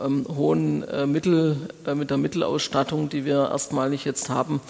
[0.00, 4.60] ähm, hohen äh, Mittel, äh, mit der Mittelausstattung, die wir erstmalig jetzt haben.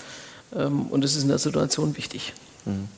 [0.55, 2.35] Ähm, und das ist in der Situation wichtig.
[2.64, 2.89] Mhm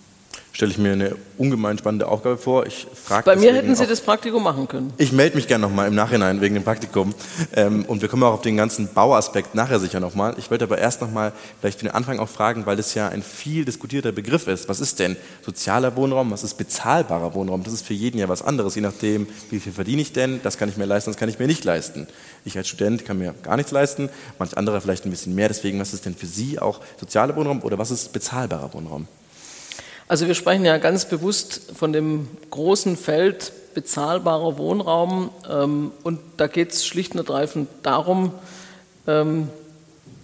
[0.60, 2.66] stelle ich mir eine ungemein spannende Aufgabe vor.
[2.66, 4.92] Ich frage Bei mir hätten Sie das Praktikum machen können.
[4.98, 7.14] Ich melde mich gerne nochmal im Nachhinein wegen dem Praktikum.
[7.54, 10.34] Ähm, und wir kommen auch auf den ganzen Bauaspekt nachher sicher nochmal.
[10.36, 13.22] Ich wollte aber erst nochmal vielleicht für den Anfang auch fragen, weil das ja ein
[13.22, 14.68] viel diskutierter Begriff ist.
[14.68, 16.30] Was ist denn sozialer Wohnraum?
[16.30, 17.62] Was ist bezahlbarer Wohnraum?
[17.62, 20.40] Das ist für jeden ja was anderes, je nachdem, wie viel verdiene ich denn?
[20.42, 22.06] Das kann ich mir leisten, das kann ich mir nicht leisten.
[22.44, 25.48] Ich als Student kann mir gar nichts leisten, manch anderer vielleicht ein bisschen mehr.
[25.48, 29.08] Deswegen, was ist denn für Sie auch sozialer Wohnraum oder was ist bezahlbarer Wohnraum?
[30.10, 36.48] Also wir sprechen ja ganz bewusst von dem großen Feld bezahlbarer Wohnraum ähm, und da
[36.48, 38.32] geht es schlicht und ergreifend darum,
[39.06, 39.48] ähm,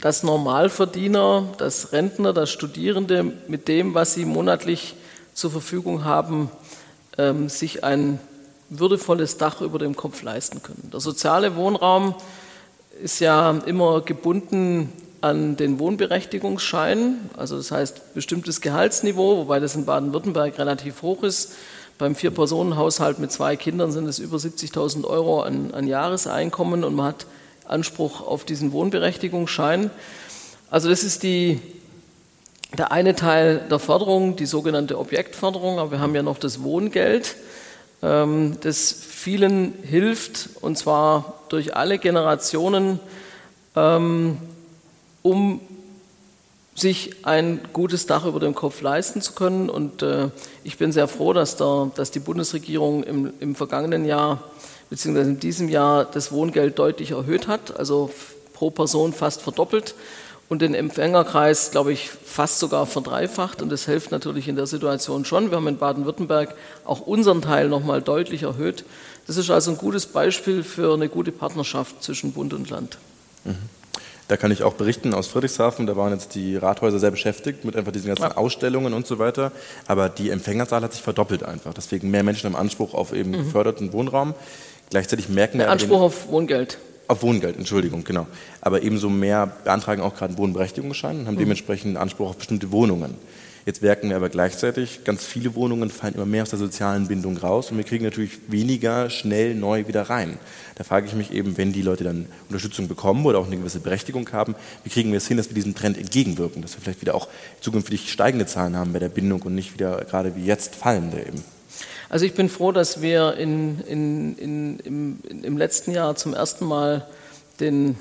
[0.00, 4.96] dass Normalverdiener, dass Rentner, dass Studierende mit dem, was sie monatlich
[5.34, 6.50] zur Verfügung haben,
[7.16, 8.18] ähm, sich ein
[8.68, 10.90] würdevolles Dach über dem Kopf leisten können.
[10.92, 12.16] Der soziale Wohnraum
[13.00, 19.86] ist ja immer gebunden an den Wohnberechtigungsschein, also das heißt bestimmtes Gehaltsniveau, wobei das in
[19.86, 21.54] Baden-Württemberg relativ hoch ist.
[21.98, 27.06] Beim Vier-Personen-Haushalt mit zwei Kindern sind es über 70.000 Euro an, an Jahreseinkommen und man
[27.06, 27.26] hat
[27.64, 29.90] Anspruch auf diesen Wohnberechtigungsschein.
[30.70, 31.60] Also das ist die,
[32.76, 37.36] der eine Teil der Förderung, die sogenannte Objektförderung, aber wir haben ja noch das Wohngeld,
[38.02, 43.00] ähm, das vielen hilft, und zwar durch alle Generationen,
[43.74, 44.38] ähm,
[45.26, 45.60] um
[46.76, 49.68] sich ein gutes Dach über dem Kopf leisten zu können.
[49.68, 50.28] Und äh,
[50.62, 54.44] ich bin sehr froh, dass, der, dass die Bundesregierung im, im, vergangenen Jahr
[54.88, 55.22] bzw.
[55.22, 58.10] in diesem Jahr das Wohngeld deutlich erhöht hat, also
[58.52, 59.96] pro Person fast verdoppelt
[60.48, 63.62] und den Empfängerkreis, glaube ich, fast sogar verdreifacht.
[63.62, 65.50] Und das hilft natürlich in der Situation schon.
[65.50, 66.54] Wir haben in Baden-Württemberg
[66.84, 68.84] auch unseren Teil nochmal deutlich erhöht.
[69.26, 72.98] Das ist also ein gutes Beispiel für eine gute Partnerschaft zwischen Bund und Land.
[73.44, 73.56] Mhm.
[74.28, 77.76] Da kann ich auch berichten aus Friedrichshafen, da waren jetzt die Rathäuser sehr beschäftigt mit
[77.76, 78.36] einfach diesen ganzen ja.
[78.36, 79.52] Ausstellungen und so weiter.
[79.86, 81.72] Aber die Empfängerzahl hat sich verdoppelt einfach.
[81.72, 83.44] Deswegen mehr Menschen haben Anspruch auf eben mhm.
[83.44, 84.34] geförderten Wohnraum.
[84.90, 85.70] Gleichzeitig merken wir.
[85.70, 86.78] Anspruch auf Wohngeld.
[87.08, 88.26] Auf Wohngeld, Entschuldigung, genau.
[88.60, 91.40] Aber ebenso mehr beantragen auch gerade einen Wohnberechtigungsschein und haben mhm.
[91.40, 93.14] dementsprechend Anspruch auf bestimmte Wohnungen.
[93.66, 97.36] Jetzt merken wir aber gleichzeitig, ganz viele Wohnungen fallen immer mehr aus der sozialen Bindung
[97.36, 100.38] raus und wir kriegen natürlich weniger schnell neu wieder rein.
[100.76, 103.80] Da frage ich mich eben, wenn die Leute dann Unterstützung bekommen oder auch eine gewisse
[103.80, 104.54] Berechtigung haben,
[104.84, 107.26] wie kriegen wir es hin, dass wir diesem Trend entgegenwirken, dass wir vielleicht wieder auch
[107.60, 111.42] zukünftig steigende Zahlen haben bei der Bindung und nicht wieder gerade wie jetzt fallende eben.
[112.08, 116.66] Also ich bin froh, dass wir in, in, in, im, im letzten Jahr zum ersten
[116.66, 117.08] Mal
[117.58, 117.96] den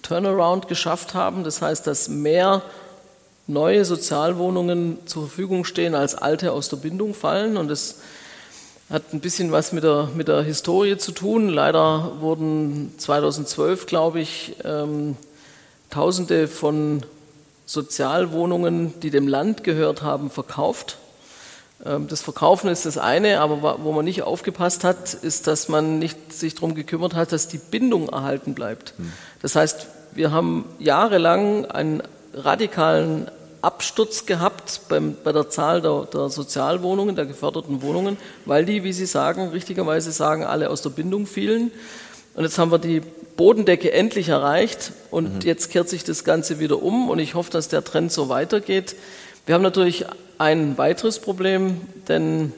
[0.00, 1.44] Turnaround geschafft haben.
[1.44, 2.62] Das heißt, dass mehr
[3.52, 7.56] neue Sozialwohnungen zur Verfügung stehen, als alte aus der Bindung fallen.
[7.56, 7.96] Und das
[8.90, 11.48] hat ein bisschen was mit der, mit der Historie zu tun.
[11.48, 15.16] Leider wurden 2012, glaube ich, ähm,
[15.90, 17.02] Tausende von
[17.66, 20.98] Sozialwohnungen, die dem Land gehört haben, verkauft.
[21.84, 25.98] Ähm, das Verkaufen ist das eine, aber wo man nicht aufgepasst hat, ist, dass man
[25.98, 28.94] nicht sich darum gekümmert hat, dass die Bindung erhalten bleibt.
[28.96, 29.12] Hm.
[29.42, 32.02] Das heißt, wir haben jahrelang einen
[32.34, 33.30] radikalen
[33.62, 38.92] Absturz gehabt beim, bei der Zahl der, der, Sozialwohnungen, der geförderten Wohnungen, weil die, wie
[38.92, 41.70] Sie sagen, richtigerweise sagen, alle aus der Bindung fielen.
[42.34, 43.00] Und jetzt haben wir die
[43.36, 45.40] Bodendecke endlich erreicht und mhm.
[45.42, 48.96] jetzt kehrt sich das Ganze wieder um und ich hoffe, dass der Trend so weitergeht.
[49.46, 50.06] Wir haben natürlich
[50.38, 52.52] ein weiteres Problem, denn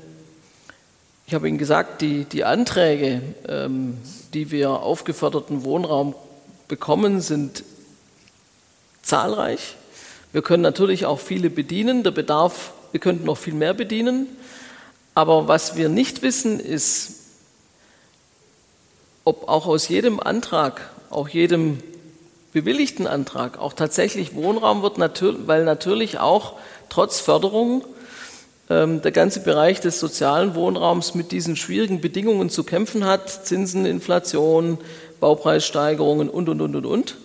[1.26, 3.98] ich habe Ihnen gesagt, die, die Anträge, ähm,
[4.34, 6.14] die wir auf geförderten Wohnraum
[6.68, 7.64] bekommen, sind
[9.02, 9.76] zahlreich.
[10.32, 12.02] Wir können natürlich auch viele bedienen.
[12.02, 14.28] Der Bedarf, wir könnten noch viel mehr bedienen.
[15.14, 17.20] Aber was wir nicht wissen, ist,
[19.24, 21.78] ob auch aus jedem Antrag, auch jedem
[22.52, 24.98] bewilligten Antrag auch tatsächlich Wohnraum wird,
[25.46, 26.54] weil natürlich auch
[26.88, 27.84] trotz Förderung
[28.70, 33.84] ähm, der ganze Bereich des sozialen Wohnraums mit diesen schwierigen Bedingungen zu kämpfen hat, Zinsen,
[33.84, 34.78] Inflation,
[35.20, 37.16] Baupreissteigerungen und, und, und, und, und.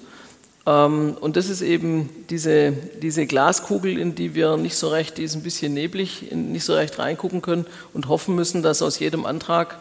[0.67, 5.23] Ähm, und das ist eben diese, diese Glaskugel, in die wir nicht so recht, die
[5.23, 9.25] ist ein bisschen neblig, nicht so recht reingucken können und hoffen müssen, dass aus jedem
[9.25, 9.79] Antrag,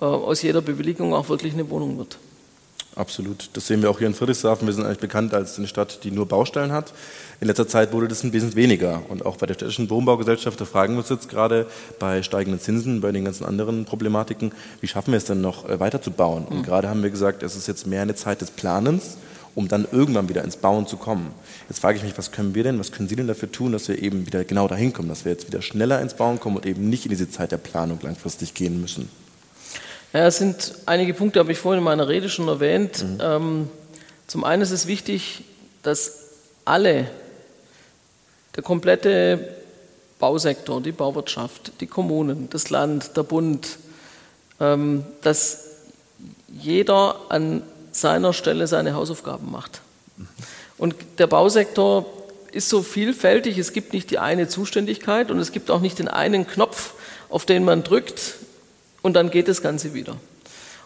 [0.00, 2.18] äh, aus jeder Bewilligung auch wirklich eine Wohnung wird.
[2.96, 3.50] Absolut.
[3.54, 4.68] Das sehen wir auch hier in Friedrichshafen.
[4.68, 6.94] Wir sind eigentlich bekannt als eine Stadt, die nur Baustellen hat.
[7.40, 9.02] In letzter Zeit wurde das ein bisschen weniger.
[9.08, 11.66] Und auch bei der städtischen Wohnbaugesellschaft, da fragen wir uns jetzt gerade
[11.98, 15.80] bei steigenden Zinsen, bei den ganzen anderen Problematiken, wie schaffen wir es denn noch äh,
[15.80, 16.44] weiterzubauen?
[16.44, 16.62] Und mhm.
[16.62, 19.16] gerade haben wir gesagt, es ist jetzt mehr eine Zeit des Planens,
[19.54, 21.32] um dann irgendwann wieder ins Bauen zu kommen.
[21.68, 23.88] Jetzt frage ich mich, was können wir denn, was können Sie denn dafür tun, dass
[23.88, 26.66] wir eben wieder genau dahin kommen, dass wir jetzt wieder schneller ins Bauen kommen und
[26.66, 29.08] eben nicht in diese Zeit der Planung langfristig gehen müssen?
[30.12, 33.02] Ja, es sind einige Punkte, habe ich vorhin in meiner Rede schon erwähnt.
[33.02, 33.18] Mhm.
[33.20, 33.70] Ähm,
[34.26, 35.44] zum einen ist es wichtig,
[35.82, 36.20] dass
[36.64, 37.08] alle,
[38.56, 39.48] der komplette
[40.18, 43.78] Bausektor, die Bauwirtschaft, die Kommunen, das Land, der Bund,
[44.60, 45.64] ähm, dass
[46.48, 47.62] jeder an
[47.94, 49.80] seiner Stelle seine Hausaufgaben macht.
[50.78, 52.06] Und der Bausektor
[52.52, 56.08] ist so vielfältig, es gibt nicht die eine Zuständigkeit und es gibt auch nicht den
[56.08, 56.94] einen Knopf,
[57.28, 58.34] auf den man drückt,
[59.02, 60.16] und dann geht das Ganze wieder.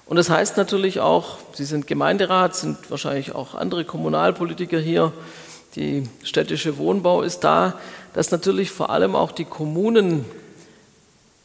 [0.07, 5.13] Und das heißt natürlich auch, Sie sind Gemeinderat, sind wahrscheinlich auch andere Kommunalpolitiker hier,
[5.77, 7.79] die städtische Wohnbau ist da,
[8.15, 10.25] dass natürlich vor allem auch die Kommunen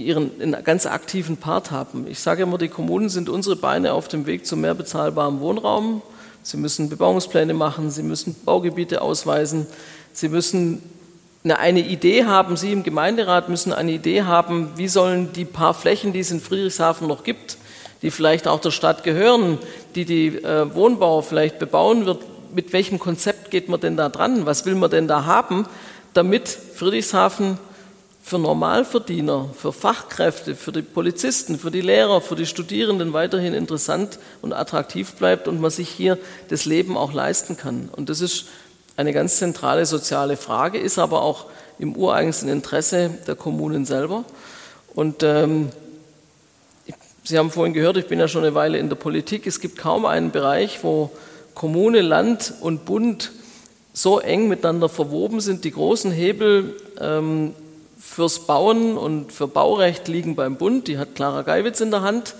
[0.03, 2.05] ihren ganz aktiven Part haben.
[2.07, 6.01] Ich sage immer, die Kommunen sind unsere Beine auf dem Weg zu mehr bezahlbarem Wohnraum.
[6.43, 9.65] Sie müssen Bebauungspläne machen, sie müssen Baugebiete ausweisen,
[10.11, 10.83] sie müssen
[11.51, 16.13] eine Idee haben, Sie im Gemeinderat müssen eine Idee haben, wie sollen die paar Flächen,
[16.13, 17.57] die es in Friedrichshafen noch gibt,
[18.01, 19.57] die vielleicht auch der Stadt gehören,
[19.95, 22.23] die die äh, Wohnbau vielleicht bebauen wird,
[22.53, 24.45] mit welchem Konzept geht man denn da dran?
[24.45, 25.65] Was will man denn da haben,
[26.13, 27.57] damit Friedrichshafen
[28.23, 34.17] für Normalverdiener, für Fachkräfte, für die Polizisten, für die Lehrer, für die Studierenden weiterhin interessant
[34.41, 36.17] und attraktiv bleibt und man sich hier
[36.47, 37.89] das Leben auch leisten kann.
[37.91, 38.45] Und das ist
[38.95, 41.47] eine ganz zentrale soziale Frage, ist aber auch
[41.79, 44.23] im ureigensten Interesse der Kommunen selber.
[44.95, 45.69] Und ähm,
[47.25, 49.47] Sie haben vorhin gehört, ich bin ja schon eine Weile in der Politik.
[49.47, 51.09] Es gibt kaum einen Bereich, wo
[51.55, 53.31] Kommune, Land und Bund
[53.93, 55.63] so eng miteinander verwoben sind.
[55.63, 57.53] Die großen Hebel ähm,
[58.03, 60.87] fürs Bauen und für Baurecht liegen beim Bund.
[60.87, 62.35] Die hat Clara Geiwitz in der Hand.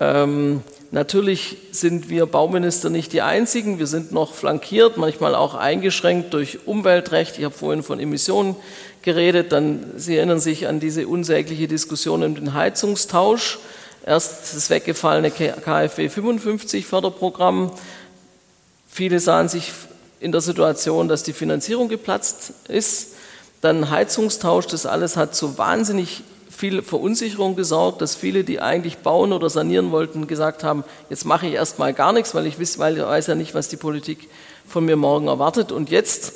[0.00, 3.78] Ähm, natürlich sind wir Bauminister nicht die Einzigen.
[3.78, 7.38] Wir sind noch flankiert, manchmal auch eingeschränkt durch Umweltrecht.
[7.38, 8.56] Ich habe vorhin von Emissionen
[9.02, 9.52] geredet.
[9.52, 13.58] Dann, Sie erinnern sich an diese unsägliche Diskussion um den Heizungstausch.
[14.04, 17.72] Erst das weggefallene KfW 55 Förderprogramm.
[18.88, 19.70] Viele sahen sich
[20.18, 23.17] in der Situation, dass die Finanzierung geplatzt ist.
[23.60, 29.32] Dann Heizungstausch, das alles hat zu wahnsinnig viel Verunsicherung gesorgt, dass viele, die eigentlich bauen
[29.32, 32.78] oder sanieren wollten, gesagt haben, jetzt mache ich erst mal gar nichts, weil ich weiß,
[32.78, 34.28] weil ich weiß ja nicht, was die Politik
[34.66, 35.70] von mir morgen erwartet.
[35.70, 36.32] Und jetzt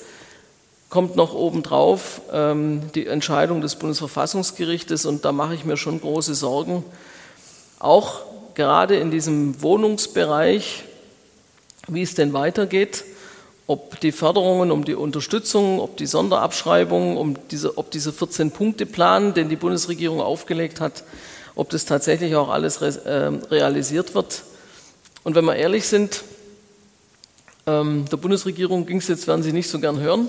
[0.91, 6.35] kommt noch obendrauf ähm, die Entscheidung des Bundesverfassungsgerichtes und da mache ich mir schon große
[6.35, 6.85] Sorgen.
[7.79, 8.21] Auch
[8.55, 10.85] gerade in diesem Wohnungsbereich,
[11.89, 13.05] wie es denn weitergeht
[13.67, 19.49] ob die Förderungen, um die Unterstützung, ob die Sonderabschreibung, um diese, ob dieser 14-Punkte-Plan, den
[19.49, 21.05] die Bundesregierung aufgelegt hat,
[21.55, 24.43] ob das tatsächlich auch alles äh, realisiert wird.
[25.25, 26.25] Und wenn wir ehrlich sind,
[27.67, 30.29] ähm, der Bundesregierung ging es jetzt, werden Sie nicht so gern hören,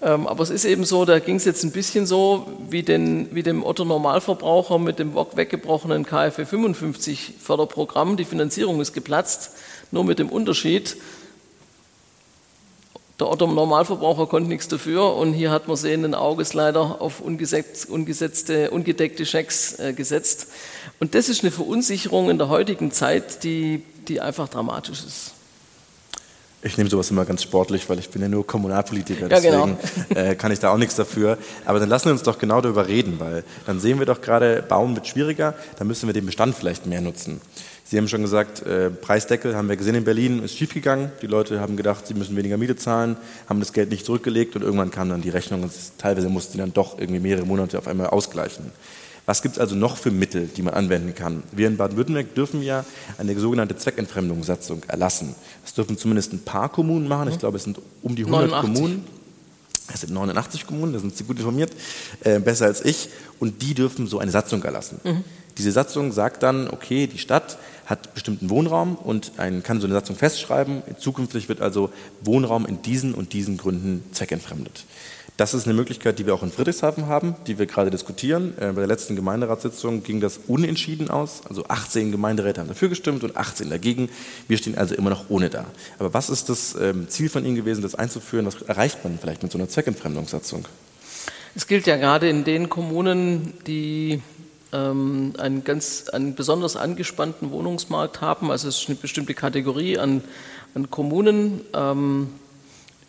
[0.00, 3.28] ähm, aber es ist eben so, da ging es jetzt ein bisschen so wie, den,
[3.34, 8.16] wie dem Otto-Normalverbraucher mit dem weggebrochenen KfW 55 Förderprogramm.
[8.16, 9.52] Die Finanzierung ist geplatzt,
[9.90, 10.96] nur mit dem Unterschied,
[13.20, 17.84] der Otto Normalverbraucher konnte nichts dafür und hier hat man sehenden Auges leider auf ungesetz,
[17.84, 20.48] ungesetzte, ungedeckte Schecks äh, gesetzt.
[20.98, 25.32] Und das ist eine Verunsicherung in der heutigen Zeit, die, die einfach dramatisch ist.
[26.66, 30.20] Ich nehme sowas immer ganz sportlich, weil ich bin ja nur Kommunalpolitiker, deswegen ja, genau.
[30.20, 31.36] äh, kann ich da auch nichts dafür.
[31.66, 34.62] Aber dann lassen wir uns doch genau darüber reden, weil dann sehen wir doch gerade,
[34.62, 37.42] Bauen wird schwieriger, dann müssen wir den Bestand vielleicht mehr nutzen.
[37.86, 41.12] Sie haben schon gesagt, äh, Preisdeckel haben wir gesehen in Berlin, ist schiefgegangen.
[41.20, 43.16] Die Leute haben gedacht, sie müssen weniger Miete zahlen,
[43.46, 46.58] haben das Geld nicht zurückgelegt und irgendwann kam dann die Rechnung und teilweise mussten sie
[46.58, 48.72] dann doch irgendwie mehrere Monate auf einmal ausgleichen.
[49.26, 51.42] Was gibt es also noch für Mittel, die man anwenden kann?
[51.52, 52.84] Wir in Baden-Württemberg dürfen ja
[53.16, 55.34] eine sogenannte Zweckentfremdungssatzung erlassen.
[55.62, 57.28] Das dürfen zumindest ein paar Kommunen machen.
[57.28, 58.74] Ich glaube, es sind um die 100 89.
[58.74, 59.04] Kommunen.
[59.92, 61.70] Es sind 89 Kommunen, da sind Sie gut informiert,
[62.22, 64.98] äh, besser als ich, und die dürfen so eine Satzung erlassen.
[65.04, 65.24] Mhm.
[65.58, 69.94] Diese Satzung sagt dann, okay, die Stadt hat bestimmten Wohnraum und ein, kann so eine
[69.94, 70.82] Satzung festschreiben.
[70.98, 71.90] Zukünftig wird also
[72.22, 74.84] Wohnraum in diesen und diesen Gründen zweckentfremdet.
[75.36, 78.54] Das ist eine Möglichkeit, die wir auch in Friedrichshafen haben, die wir gerade diskutieren.
[78.56, 81.42] Äh, bei der letzten Gemeinderatssitzung ging das unentschieden aus.
[81.48, 84.10] Also 18 Gemeinderäte haben dafür gestimmt und 18 dagegen.
[84.46, 85.64] Wir stehen also immer noch ohne da.
[85.98, 88.46] Aber was ist das ähm, Ziel von Ihnen gewesen, das einzuführen?
[88.46, 90.66] Was erreicht man vielleicht mit so einer Zweckentfremdungssatzung?
[91.56, 94.20] Es gilt ja gerade in den Kommunen, die
[94.76, 98.50] einen ganz einen besonders angespannten Wohnungsmarkt haben.
[98.50, 100.22] Also es ist eine bestimmte Kategorie an,
[100.74, 102.28] an Kommunen, ähm,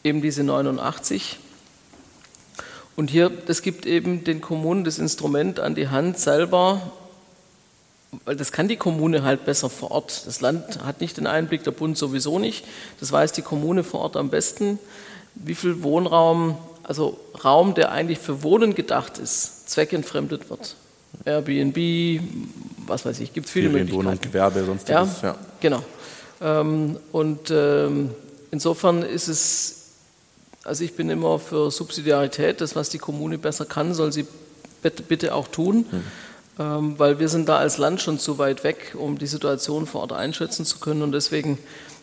[0.03, 1.39] eben diese 89
[2.95, 6.82] und hier, das gibt eben den Kommunen das Instrument an die Hand selber,
[8.24, 10.26] weil das kann die Kommune halt besser vor Ort.
[10.26, 12.63] Das Land hat nicht den Einblick, der Bund sowieso nicht.
[13.01, 14.80] Das weiß die Kommune vor Ort am besten,
[15.36, 20.78] wie viel Wohnraum, also Raum, der eigentlich für Wohnen gedacht ist, zweckentfremdet wird.
[21.24, 22.22] Airbnb,
[22.86, 24.05] was weiß ich, gibt es viele Möglichkeiten.
[24.05, 25.36] Wohnung, Gewerbe, sonst ja, ja.
[25.59, 25.84] Genau.
[26.41, 28.11] Ähm, und ähm,
[28.51, 29.86] insofern ist es
[30.66, 32.59] also ich bin immer für Subsidiarität.
[32.59, 34.26] Das, was die Kommune besser kann, soll sie
[34.82, 36.03] bitte auch tun, mhm.
[36.59, 40.01] ähm, weil wir sind da als Land schon zu weit weg, um die Situation vor
[40.01, 41.03] Ort einschätzen zu können.
[41.03, 41.59] Und deswegen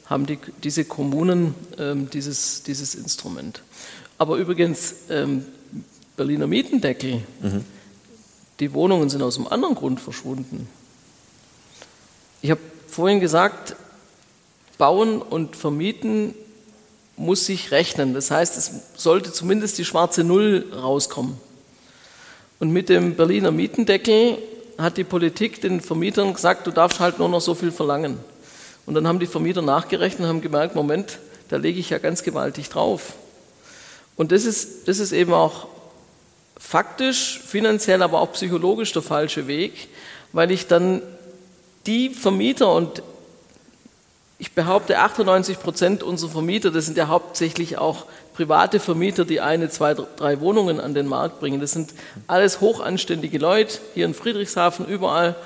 [0.06, 3.62] haben die, diese Kommunen ähm, dieses, dieses Instrument.
[4.16, 5.44] Aber übrigens, ähm,
[6.16, 7.64] Berliner Mietendeckel, mhm.
[8.60, 10.68] Die Wohnungen sind aus einem anderen Grund verschwunden.
[12.40, 13.76] Ich habe vorhin gesagt,
[14.78, 16.34] Bauen und Vermieten
[17.16, 18.14] muss sich rechnen.
[18.14, 21.36] Das heißt, es sollte zumindest die schwarze Null rauskommen.
[22.58, 24.38] Und mit dem Berliner Mietendeckel
[24.78, 28.18] hat die Politik den Vermietern gesagt, du darfst halt nur noch so viel verlangen.
[28.86, 32.22] Und dann haben die Vermieter nachgerechnet und haben gemerkt, Moment, da lege ich ja ganz
[32.22, 33.14] gewaltig drauf.
[34.16, 35.66] Und das ist, das ist eben auch
[36.62, 39.88] faktisch, finanziell, aber auch psychologisch der falsche Weg,
[40.32, 41.02] weil ich dann
[41.86, 43.02] die Vermieter und
[44.38, 49.68] ich behaupte, 98 Prozent unserer Vermieter, das sind ja hauptsächlich auch private Vermieter, die eine,
[49.70, 51.60] zwei, drei Wohnungen an den Markt bringen.
[51.60, 51.92] Das sind
[52.26, 55.36] alles hochanständige Leute, hier in Friedrichshafen, überall.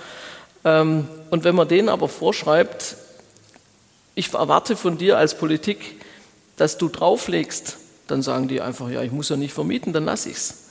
[0.65, 2.97] Ähm, und wenn man denen aber vorschreibt,
[4.15, 6.01] ich erwarte von dir als Politik,
[6.57, 10.27] dass du drauflegst, dann sagen die einfach, ja, ich muss ja nicht vermieten, dann lass
[10.27, 10.66] ich's.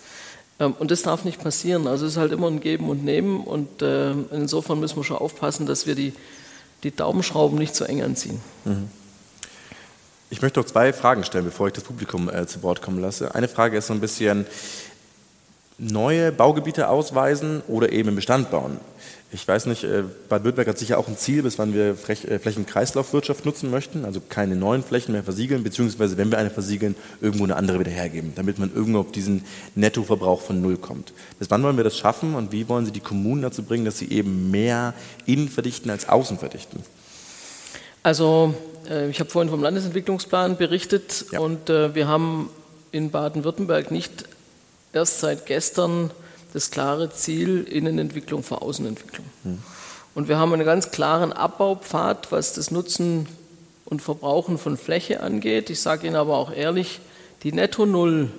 [0.60, 1.88] Ähm, und das darf nicht passieren.
[1.88, 3.42] Also es ist halt immer ein Geben und Nehmen.
[3.42, 6.14] Und ähm, insofern müssen wir schon aufpassen, dass wir die
[6.86, 8.40] die Daumenschrauben nicht zu eng anziehen.
[8.64, 8.90] Mhm.
[10.30, 13.34] Ich möchte noch zwei Fragen stellen, bevor ich das Publikum äh, zu Wort kommen lasse.
[13.36, 14.46] Eine Frage ist so ein bisschen
[15.78, 18.80] neue Baugebiete ausweisen oder eben im Bestand bauen.
[19.32, 23.46] Ich weiß nicht, äh, Baden-Württemberg hat sicher auch ein Ziel, bis wann wir äh, Flächenkreislaufwirtschaft
[23.46, 27.56] nutzen möchten, also keine neuen Flächen mehr versiegeln, beziehungsweise wenn wir eine versiegeln, irgendwo eine
[27.56, 31.12] andere wieder hergeben, damit man irgendwo auf diesen Nettoverbrauch von Null kommt.
[31.40, 33.98] Bis wann wollen wir das schaffen und wie wollen Sie die Kommunen dazu bringen, dass
[33.98, 34.94] sie eben mehr
[35.26, 36.84] innen verdichten als außen verdichten?
[38.04, 38.54] Also
[38.90, 41.40] äh, ich habe vorhin vom Landesentwicklungsplan berichtet ja.
[41.40, 42.50] und wir haben
[42.92, 44.26] in Baden-Württemberg nicht
[44.94, 46.12] erst seit gestern
[46.56, 49.26] das klare Ziel Innenentwicklung vor Außenentwicklung.
[49.44, 49.60] Hm.
[50.16, 53.28] Und wir haben einen ganz klaren Abbaupfad, was das Nutzen
[53.84, 55.70] und Verbrauchen von Fläche angeht.
[55.70, 57.02] Ich sage Ihnen aber auch ehrlich,
[57.44, 58.32] die Netto Null,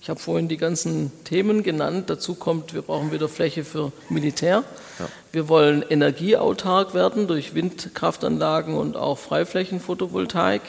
[0.00, 4.64] ich habe vorhin die ganzen Themen genannt, dazu kommt, wir brauchen wieder Fläche für Militär.
[4.98, 5.08] Ja.
[5.30, 10.62] Wir wollen energieautark werden durch Windkraftanlagen und auch Freiflächenphotovoltaik.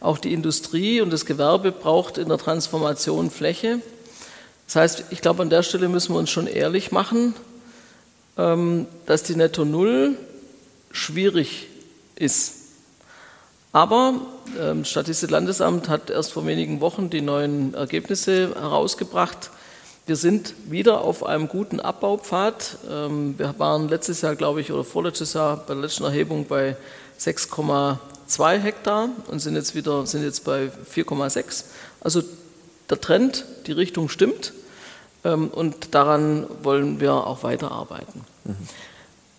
[0.00, 3.80] Auch die Industrie und das Gewerbe braucht in der Transformation Fläche.
[4.66, 7.34] Das heißt, ich glaube, an der Stelle müssen wir uns schon ehrlich machen,
[8.36, 10.16] ähm, dass die Netto Null
[10.90, 11.68] schwierig
[12.16, 12.54] ist.
[13.72, 14.14] Aber
[14.58, 19.50] ähm, das Statistische Landesamt hat erst vor wenigen Wochen die neuen Ergebnisse herausgebracht.
[20.06, 22.78] Wir sind wieder auf einem guten Abbaupfad.
[22.88, 26.76] Ähm, wir waren letztes Jahr, glaube ich, oder vorletztes Jahr bei der letzten Erhebung bei
[27.18, 31.64] 6,2 Hektar und sind jetzt wieder sind jetzt bei 4,6.
[32.00, 32.22] Also
[32.90, 34.52] der Trend, die Richtung stimmt
[35.24, 38.24] ähm, und daran wollen wir auch weiterarbeiten.
[38.44, 38.56] Mhm.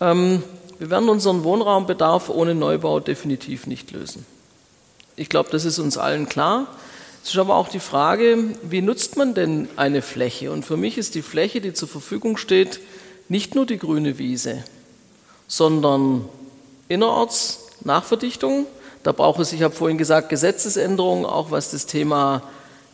[0.00, 0.42] Ähm,
[0.78, 4.26] wir werden unseren Wohnraumbedarf ohne Neubau definitiv nicht lösen.
[5.16, 6.66] Ich glaube, das ist uns allen klar.
[7.22, 10.52] Es ist aber auch die Frage, wie nutzt man denn eine Fläche?
[10.52, 12.80] Und für mich ist die Fläche, die zur Verfügung steht,
[13.28, 14.62] nicht nur die grüne Wiese,
[15.48, 16.28] sondern
[16.88, 18.66] innerorts Nachverdichtung.
[19.02, 22.42] Da braucht es, ich habe vorhin gesagt, Gesetzesänderungen, auch was das Thema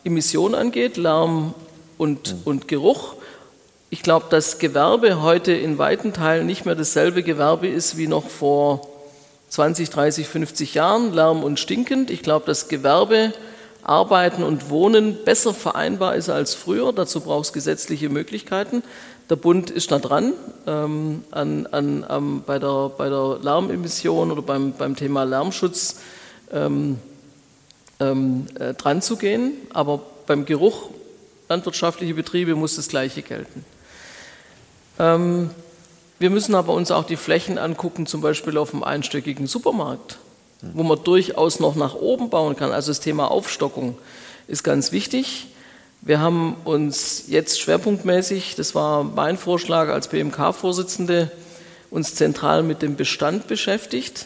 [0.03, 1.53] Emission angeht, Lärm
[1.97, 3.15] und, und Geruch.
[3.89, 8.27] Ich glaube, dass Gewerbe heute in weiten Teilen nicht mehr dasselbe Gewerbe ist wie noch
[8.27, 8.87] vor
[9.49, 12.09] 20, 30, 50 Jahren, Lärm und stinkend.
[12.09, 13.33] Ich glaube, dass Gewerbe
[13.83, 16.93] Arbeiten und Wohnen besser vereinbar ist als früher.
[16.93, 18.81] Dazu braucht es gesetzliche Möglichkeiten.
[19.29, 20.33] Der Bund ist da dran,
[20.67, 25.99] ähm, an, an, an, bei, der, bei der Lärmemission oder beim, beim Thema Lärmschutz
[26.51, 26.97] ähm,
[28.11, 29.53] ähm, äh, dran zu gehen.
[29.71, 30.89] Aber beim Geruch
[31.49, 33.65] landwirtschaftliche Betriebe muss das Gleiche gelten.
[34.99, 35.49] Ähm,
[36.19, 40.19] wir müssen aber uns auch die Flächen angucken, zum Beispiel auf einem einstöckigen Supermarkt,
[40.61, 42.71] wo man durchaus noch nach oben bauen kann.
[42.71, 43.97] Also das Thema Aufstockung
[44.47, 45.47] ist ganz wichtig.
[46.01, 51.31] Wir haben uns jetzt schwerpunktmäßig, das war mein Vorschlag als BMK-Vorsitzende,
[51.89, 54.25] uns zentral mit dem Bestand beschäftigt.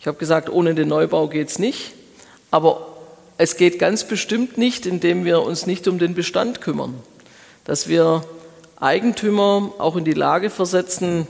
[0.00, 1.92] Ich habe gesagt, ohne den Neubau geht es nicht,
[2.50, 2.91] aber
[3.42, 6.94] es geht ganz bestimmt nicht, indem wir uns nicht um den Bestand kümmern,
[7.64, 8.22] dass wir
[8.78, 11.26] Eigentümer auch in die Lage versetzen,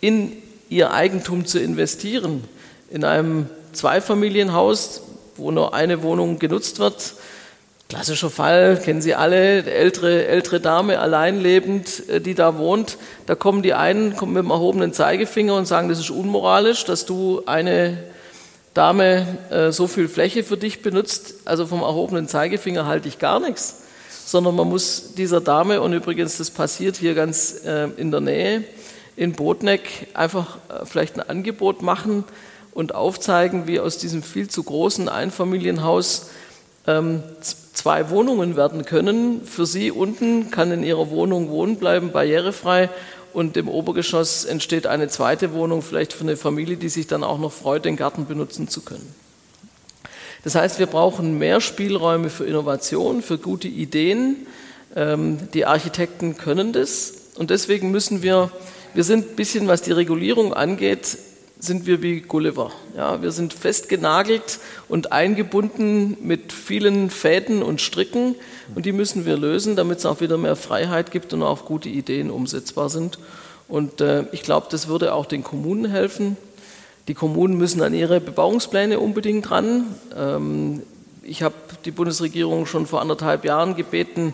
[0.00, 0.32] in
[0.70, 2.44] ihr Eigentum zu investieren.
[2.90, 5.02] In einem Zweifamilienhaus,
[5.36, 7.14] wo nur eine Wohnung genutzt wird,
[7.90, 12.96] Klassischer Fall, kennen Sie alle, ältere, ältere Dame, alleinlebend, äh, die da wohnt.
[13.26, 17.04] Da kommen die einen kommen mit dem erhobenen Zeigefinger und sagen, das ist unmoralisch, dass
[17.04, 17.98] du eine
[18.74, 21.34] Dame äh, so viel Fläche für dich benutzt.
[21.44, 23.82] Also vom erhobenen Zeigefinger halte ich gar nichts,
[24.24, 28.64] sondern man muss dieser Dame, und übrigens, das passiert hier ganz äh, in der Nähe,
[29.16, 32.24] in Botneck, einfach vielleicht ein Angebot machen
[32.72, 36.30] und aufzeigen, wie aus diesem viel zu großen Einfamilienhaus
[36.86, 37.22] ähm,
[37.72, 39.44] zwei Wohnungen werden können.
[39.44, 42.88] Für Sie unten kann in Ihrer Wohnung wohnen bleiben, barrierefrei.
[43.32, 47.38] Und im Obergeschoss entsteht eine zweite Wohnung, vielleicht für eine Familie, die sich dann auch
[47.38, 49.14] noch freut, den Garten benutzen zu können.
[50.42, 54.46] Das heißt, wir brauchen mehr Spielräume für Innovation, für gute Ideen.
[54.96, 57.12] Ähm, die Architekten können das.
[57.36, 58.50] Und deswegen müssen wir,
[58.94, 61.18] wir sind ein bisschen, was die Regulierung angeht,
[61.60, 62.72] sind wir wie Gulliver.
[62.96, 64.58] Ja, wir sind festgenagelt
[64.88, 68.34] und eingebunden mit vielen Fäden und Stricken
[68.74, 71.90] und die müssen wir lösen, damit es auch wieder mehr Freiheit gibt und auch gute
[71.90, 73.18] Ideen umsetzbar sind.
[73.68, 76.36] Und äh, ich glaube, das würde auch den Kommunen helfen.
[77.08, 79.94] Die Kommunen müssen an ihre Bebauungspläne unbedingt ran.
[80.16, 80.82] Ähm,
[81.22, 81.54] ich habe
[81.84, 84.32] die Bundesregierung schon vor anderthalb Jahren gebeten,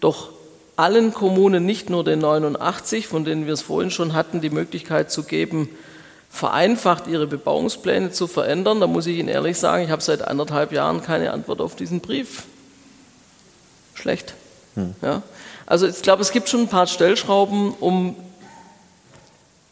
[0.00, 0.30] doch
[0.76, 5.10] allen Kommunen, nicht nur den 89, von denen wir es vorhin schon hatten, die Möglichkeit
[5.10, 5.68] zu geben,
[6.30, 8.80] vereinfacht, ihre Bebauungspläne zu verändern.
[8.80, 12.00] Da muss ich Ihnen ehrlich sagen, ich habe seit anderthalb Jahren keine Antwort auf diesen
[12.00, 12.44] Brief.
[13.94, 14.34] Schlecht.
[14.74, 14.94] Hm.
[15.02, 15.22] Ja?
[15.66, 18.16] Also ich glaube, es gibt schon ein paar Stellschrauben, um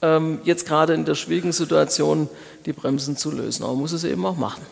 [0.03, 2.29] ähm, jetzt gerade in der schwierigen Situation
[2.67, 3.63] die Bremsen zu lösen.
[3.63, 4.65] Aber man muss es eben auch machen.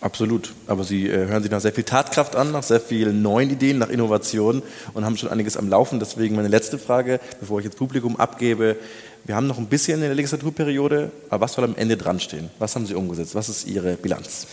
[0.00, 0.54] Absolut.
[0.66, 3.78] Aber Sie äh, hören sich nach sehr viel Tatkraft an, nach sehr vielen neuen Ideen,
[3.78, 4.62] nach Innovationen
[4.94, 6.00] und haben schon einiges am Laufen.
[6.00, 8.76] Deswegen meine letzte Frage, bevor ich jetzt Publikum abgebe.
[9.24, 12.48] Wir haben noch ein bisschen in der Legislaturperiode, aber was soll am Ende dran stehen?
[12.58, 13.34] Was haben Sie umgesetzt?
[13.34, 14.46] Was ist Ihre Bilanz?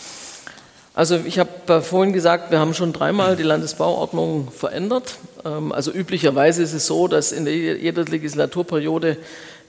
[0.94, 5.18] Also ich habe äh, vorhin gesagt, wir haben schon dreimal die Landesbauordnung verändert.
[5.46, 9.18] Ähm, also üblicherweise ist es so, dass in jeder Legislaturperiode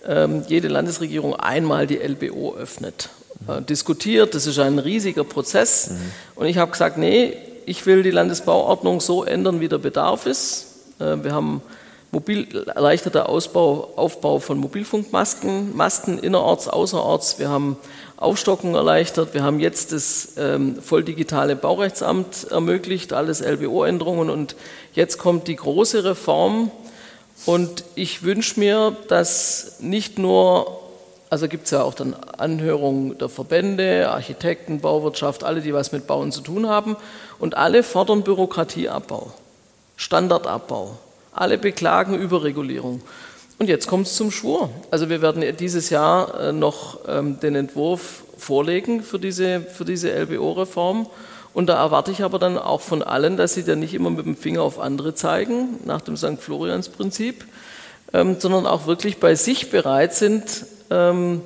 [0.07, 3.11] ähm, jede Landesregierung einmal die LBO öffnet.
[3.49, 4.35] Äh, diskutiert.
[4.35, 5.91] Das ist ein riesiger Prozess.
[5.91, 5.97] Mhm.
[6.37, 7.35] Und ich habe gesagt, nee,
[7.67, 10.67] ich will die Landesbauordnung so ändern, wie der Bedarf ist.
[10.99, 11.63] Äh, wir haben
[12.11, 17.39] mobil, erleichterter Ausbau, Aufbau von Mobilfunkmasten, Masten innerorts, außerorts.
[17.39, 17.77] Wir haben
[18.19, 19.33] Aufstockung erleichtert.
[19.33, 24.29] Wir haben jetzt das ähm, volldigitale Baurechtsamt ermöglicht, alles LBO-Änderungen.
[24.29, 24.57] Und
[24.93, 26.71] jetzt kommt die große Reform.
[27.47, 30.88] Und ich wünsche mir, dass nicht nur
[31.31, 36.07] also gibt es ja auch dann Anhörungen der Verbände, Architekten, Bauwirtschaft, alle, die was mit
[36.07, 36.97] Bauen zu tun haben.
[37.39, 39.33] Und alle fordern Bürokratieabbau,
[39.97, 40.97] Standardabbau.
[41.33, 43.03] Alle beklagen Überregulierung.
[43.59, 44.71] Und jetzt kommt es zum Schwur.
[44.91, 50.11] Also wir werden dieses Jahr äh, noch ähm, den Entwurf vorlegen für diese, für diese
[50.11, 51.07] LBO-Reform.
[51.55, 54.27] Und da erwarte ich aber dann auch von allen, dass sie dann nicht immer mit
[54.27, 56.41] dem Finger auf andere zeigen, nach dem St.
[56.41, 57.45] Florians-Prinzip,
[58.13, 61.43] ähm, sondern auch wirklich bei sich bereit sind, ähm,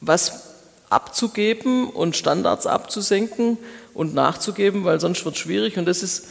[0.00, 0.54] was
[0.90, 3.58] abzugeben und Standards abzusenken
[3.94, 5.76] und nachzugeben, weil sonst wird es schwierig.
[5.76, 6.28] Und das ist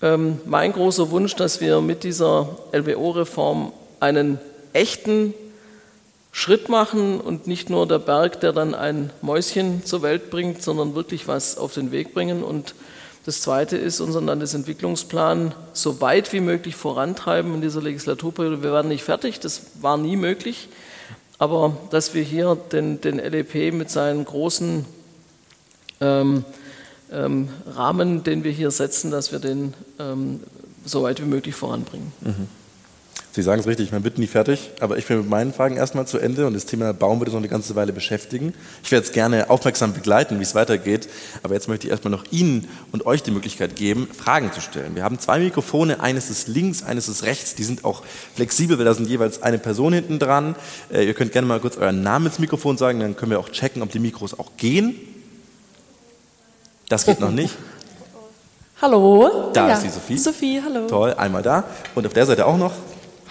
[0.00, 4.40] ähm, mein großer Wunsch, dass wir mit dieser LWO-Reform einen
[4.72, 5.34] echten
[6.32, 10.94] Schritt machen und nicht nur der Berg, der dann ein Mäuschen zur Welt bringt, sondern
[10.94, 12.42] wirklich was auf den Weg bringen.
[12.42, 12.74] Und
[13.24, 18.62] das Zweite ist, unseren Landesentwicklungsplan so weit wie möglich vorantreiben in dieser Legislaturperiode.
[18.62, 20.68] Wir werden nicht fertig, das war nie möglich,
[21.38, 24.84] aber dass wir hier den, den LEP mit seinen großen
[26.00, 26.44] ähm,
[27.12, 30.40] ähm, Rahmen, den wir hier setzen, dass wir den ähm,
[30.84, 32.12] so weit wie möglich voranbringen.
[32.20, 32.48] Mhm.
[33.34, 36.06] Sie sagen es richtig, man wird nie fertig, aber ich bin mit meinen Fragen erstmal
[36.06, 38.52] zu Ende und das Thema Baum wird uns noch eine ganze Weile beschäftigen.
[38.84, 41.08] Ich werde es gerne aufmerksam begleiten, wie es weitergeht,
[41.42, 44.96] aber jetzt möchte ich erstmal noch Ihnen und euch die Möglichkeit geben, Fragen zu stellen.
[44.96, 48.02] Wir haben zwei Mikrofone, eines ist links, eines ist rechts, die sind auch
[48.34, 50.54] flexibel, weil da sind jeweils eine Person hinten dran.
[50.92, 53.48] Äh, ihr könnt gerne mal kurz euren Namen ins Mikrofon sagen, dann können wir auch
[53.48, 54.94] checken, ob die Mikros auch gehen.
[56.90, 57.56] Das geht noch nicht.
[58.82, 59.50] Hallo.
[59.54, 59.74] Da ja.
[59.74, 60.18] ist die Sophie.
[60.18, 60.88] Sophie, hallo.
[60.88, 61.62] Toll, einmal da.
[61.94, 62.72] Und auf der Seite auch noch.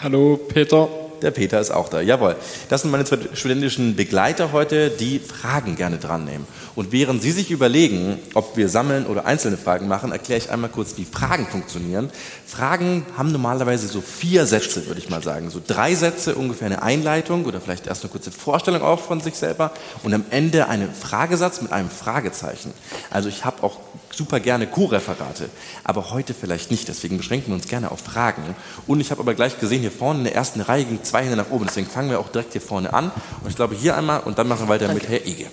[0.03, 0.89] Hallo, Peter.
[1.21, 2.35] Der Peter ist auch da, jawohl.
[2.69, 6.47] Das sind meine zwei studentischen Begleiter heute, die Fragen gerne dran nehmen.
[6.73, 10.71] Und während Sie sich überlegen, ob wir sammeln oder einzelne Fragen machen, erkläre ich einmal
[10.71, 12.09] kurz, wie Fragen funktionieren.
[12.47, 15.51] Fragen haben normalerweise so vier Sätze, würde ich mal sagen.
[15.51, 19.35] So drei Sätze, ungefähr eine Einleitung oder vielleicht erst eine kurze Vorstellung auch von sich
[19.35, 19.71] selber
[20.01, 22.73] und am Ende einen Fragesatz mit einem Fragezeichen.
[23.11, 23.77] Also ich habe auch
[24.13, 25.49] super gerne Co-Referate,
[25.83, 26.87] aber heute vielleicht nicht.
[26.87, 28.55] Deswegen beschränken wir uns gerne auf Fragen.
[28.87, 31.35] Und ich habe aber gleich gesehen, hier vorne in der ersten Reihe ging zwei Hände
[31.37, 31.65] nach oben.
[31.67, 33.11] Deswegen fangen wir auch direkt hier vorne an.
[33.43, 35.01] Und ich glaube hier einmal und dann machen wir weiter Danke.
[35.01, 35.47] mit Herr Ege.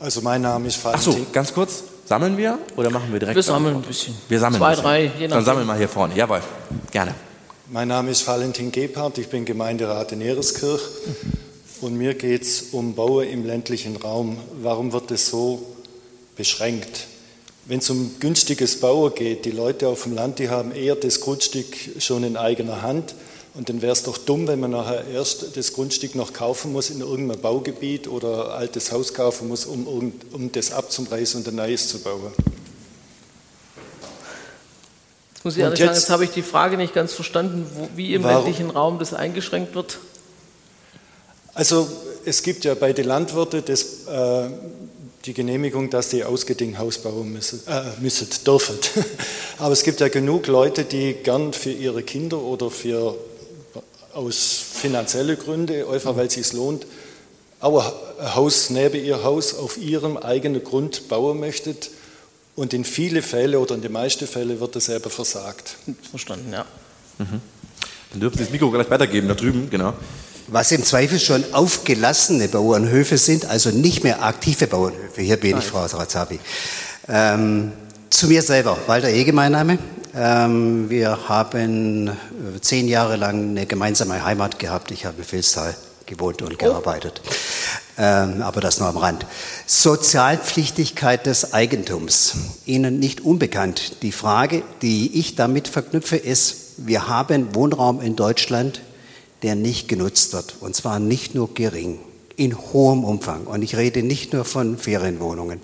[0.00, 1.32] Also mein Name ist Ach so, Valentin.
[1.32, 1.82] ganz kurz.
[2.04, 3.34] Sammeln wir oder machen wir direkt?
[3.34, 4.14] Wir sammeln ein bisschen.
[4.28, 5.44] Wir sammeln Zwei, drei, je Dann nachdem.
[5.44, 6.14] sammeln wir hier vorne.
[6.14, 6.40] Jawohl,
[6.92, 7.14] gerne.
[7.68, 10.82] Mein Name ist Valentin Gebhardt, ich bin Gemeinderat in Ereskirch
[11.80, 14.36] und mir geht es um Bauen im ländlichen Raum.
[14.62, 15.66] Warum wird es so
[16.36, 17.08] beschränkt?
[17.68, 21.20] Wenn es um günstiges Bauen geht, die Leute auf dem Land, die haben eher das
[21.20, 21.66] Grundstück
[21.98, 23.14] schon in eigener Hand
[23.54, 26.90] und dann wäre es doch dumm, wenn man nachher erst das Grundstück noch kaufen muss
[26.90, 31.48] in irgendeinem Baugebiet oder ein altes Haus kaufen muss, um, irgend- um das abzureißen und
[31.48, 32.30] ein neues zu bauen.
[35.34, 37.88] Jetzt muss ich ehrlich sagen, jetzt- jetzt habe ich die Frage nicht ganz verstanden, wo,
[37.96, 39.98] wie im Warum- ländlichen Raum das eingeschränkt wird.
[41.54, 41.88] Also
[42.24, 44.50] es gibt ja bei den Landwirten das, äh,
[45.26, 48.76] die Genehmigung, dass die ausgedingt Haus bauen müssen, äh, müssen, dürfen.
[49.58, 53.16] Aber es gibt ja genug Leute, die gern für ihre Kinder oder für,
[54.12, 56.86] aus finanziellen Gründen, einfach weil es sich lohnt,
[57.60, 61.90] auch ein Haus neben ihr Haus auf ihrem eigenen Grund bauen möchtet.
[62.54, 65.76] Und in viele Fälle oder in den meisten Fällen wird das eben versagt.
[66.10, 66.64] Verstanden, ja.
[67.18, 69.92] Dann dürfen Sie das Mikro gleich weitergeben, da drüben, genau.
[70.48, 75.20] Was im Zweifel schon aufgelassene Bauernhöfe sind, also nicht mehr aktive Bauernhöfe.
[75.20, 76.38] Hier bin ich, Frau Razavi.
[77.08, 77.72] Ähm,
[78.10, 79.78] zu mir selber, Walter Ege mein Name.
[80.14, 84.92] Ähm, wir haben äh, zehn Jahre lang eine gemeinsame Heimat gehabt.
[84.92, 85.74] Ich habe in Vilstal
[86.06, 87.20] gewohnt und gearbeitet.
[87.98, 89.26] Ähm, aber das nur am Rand.
[89.66, 92.34] Sozialpflichtigkeit des Eigentums.
[92.66, 94.02] Ihnen nicht unbekannt.
[94.02, 98.80] Die Frage, die ich damit verknüpfe, ist, wir haben Wohnraum in Deutschland,
[99.46, 100.56] der nicht genutzt wird.
[100.58, 102.00] Und zwar nicht nur gering,
[102.34, 103.44] in hohem Umfang.
[103.44, 105.60] Und ich rede nicht nur von Ferienwohnungen.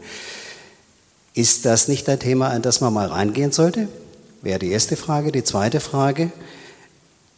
[1.35, 3.89] Ist das nicht ein Thema, an das man mal reingehen sollte?
[4.41, 5.33] Wäre die erste Frage.
[5.33, 6.30] Die zweite Frage,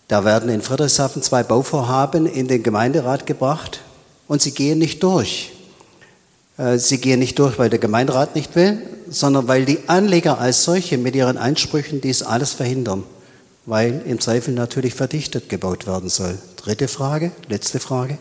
[0.08, 3.80] da werden in Friedrichshafen zwei Bauvorhaben in den Gemeinderat gebracht
[4.28, 5.50] und sie gehen nicht durch.
[6.58, 10.64] Äh, Sie gehen nicht durch, weil der Gemeinderat nicht will, sondern weil die Anleger als
[10.64, 13.04] solche mit ihren Einsprüchen dies alles verhindern,
[13.66, 16.38] weil im Zweifel natürlich verdichtet gebaut werden soll.
[16.56, 18.18] Dritte Frage, letzte Frage.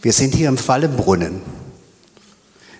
[0.00, 1.42] Wir sind hier im Fallenbrunnen.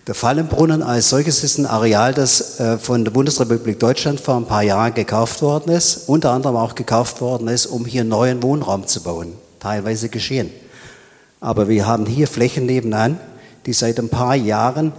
[0.09, 4.47] Der Fallenbrunnen als solches ist ein Areal, das äh, von der Bundesrepublik Deutschland vor ein
[4.47, 8.89] paar Jahren gekauft worden ist, unter anderem auch gekauft worden ist, um hier neuen Wohnraum
[8.89, 9.35] zu bauen.
[9.61, 10.51] Teilweise geschehen.
[11.41, 13.21] Aber wir haben hier Flächen nebenan,
[13.67, 14.93] die seit ein paar Jahren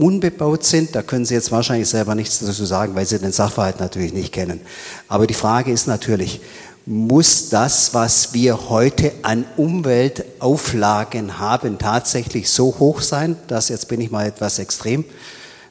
[0.00, 0.94] unbebaut sind.
[0.94, 4.32] Da können Sie jetzt wahrscheinlich selber nichts dazu sagen, weil Sie den Sachverhalt natürlich nicht
[4.32, 4.60] kennen.
[5.08, 6.40] Aber die Frage ist natürlich,
[6.86, 14.00] muss das, was wir heute an Umweltauflagen haben, tatsächlich so hoch sein, dass, jetzt bin
[14.00, 15.04] ich mal etwas extrem,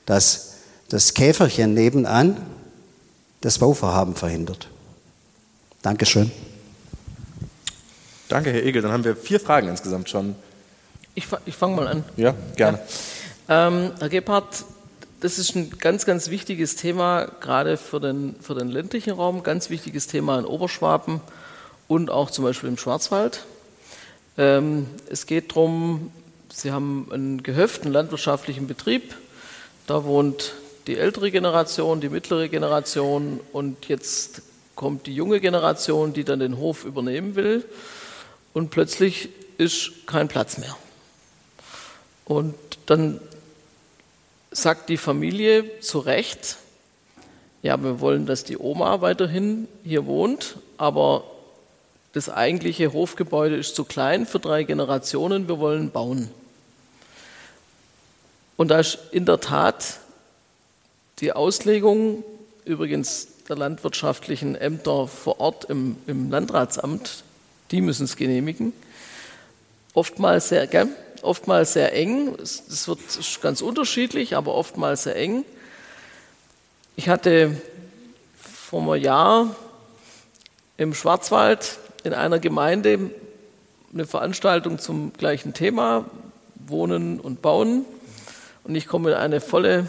[0.05, 0.53] dass
[0.89, 2.37] das Käferchen nebenan
[3.41, 4.69] das Bauvorhaben verhindert?
[5.81, 6.31] Dankeschön.
[8.27, 8.81] Danke, Herr Egel.
[8.81, 10.35] Dann haben wir vier Fragen insgesamt schon.
[11.15, 12.03] Ich, ich fange mal an.
[12.15, 12.79] Ja, gerne.
[13.51, 14.63] Ähm, Herr Gebhardt,
[15.21, 19.71] das ist ein ganz, ganz wichtiges Thema, gerade für den, für den ländlichen Raum, ganz
[19.71, 21.19] wichtiges Thema in Oberschwaben
[21.87, 23.47] und auch zum Beispiel im Schwarzwald.
[24.37, 26.11] Ähm, es geht darum,
[26.53, 27.41] Sie haben einen
[27.91, 29.15] landwirtschaftlichen Betrieb,
[29.87, 30.53] da wohnt
[30.85, 34.43] die ältere Generation, die mittlere Generation und jetzt
[34.75, 37.65] kommt die junge Generation, die dann den Hof übernehmen will
[38.53, 40.77] und plötzlich ist kein Platz mehr.
[42.25, 42.53] Und
[42.85, 43.19] dann
[44.51, 46.57] sagt die Familie zu Recht,
[47.61, 51.23] ja, wir wollen, dass die Oma weiterhin hier wohnt, aber
[52.13, 56.29] das eigentliche Hofgebäude ist zu klein für drei Generationen, wir wollen bauen.
[58.57, 59.99] Und da ist in der Tat
[61.19, 62.23] die Auslegung
[62.65, 67.23] übrigens der landwirtschaftlichen Ämter vor Ort im, im Landratsamt,
[67.71, 68.73] die müssen es genehmigen.
[69.93, 70.87] Oftmals sehr, gell?
[71.23, 72.99] Oftmals sehr eng, das wird
[73.41, 75.45] ganz unterschiedlich, aber oftmals sehr eng.
[76.95, 77.59] Ich hatte
[78.35, 79.55] vor einem Jahr
[80.77, 83.11] im Schwarzwald in einer Gemeinde
[83.93, 86.05] eine Veranstaltung zum gleichen Thema,
[86.55, 87.85] Wohnen und Bauen.
[88.63, 89.87] Und ich komme in eine volle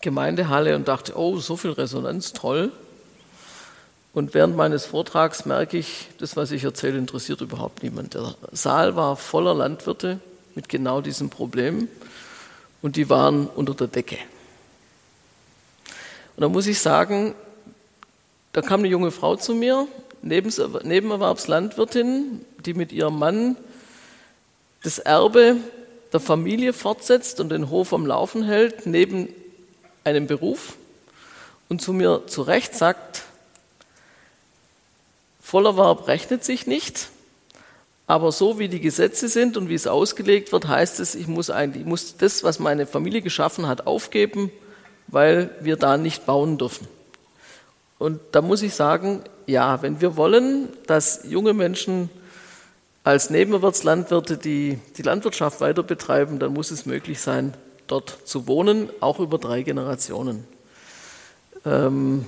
[0.00, 2.72] Gemeindehalle und dachte, oh, so viel Resonanz, toll.
[4.16, 8.14] Und während meines Vortrags merke ich, das, was ich erzähle, interessiert überhaupt niemand.
[8.14, 10.20] Der Saal war voller Landwirte
[10.54, 11.86] mit genau diesem Problem
[12.80, 14.16] und die waren unter der Decke.
[16.34, 17.34] Und da muss ich sagen,
[18.54, 19.86] da kam eine junge Frau zu mir,
[20.22, 23.58] Nebenerwerbslandwirtin, die mit ihrem Mann
[24.82, 25.58] das Erbe
[26.14, 29.28] der Familie fortsetzt und den Hof am Laufen hält, neben
[30.04, 30.78] einem Beruf
[31.68, 33.25] und zu mir zu Recht sagt,
[35.46, 37.08] Vollerwerb rechnet sich nicht,
[38.08, 41.50] aber so wie die Gesetze sind und wie es ausgelegt wird, heißt es, ich muss,
[41.50, 44.50] eigentlich, ich muss das, was meine Familie geschaffen hat, aufgeben,
[45.06, 46.88] weil wir da nicht bauen dürfen.
[48.00, 52.10] Und da muss ich sagen, ja, wenn wir wollen, dass junge Menschen
[53.04, 57.54] als Nebenerwerbslandwirte die, die Landwirtschaft weiter betreiben, dann muss es möglich sein,
[57.86, 60.42] dort zu wohnen, auch über drei Generationen.
[61.64, 62.26] Ähm,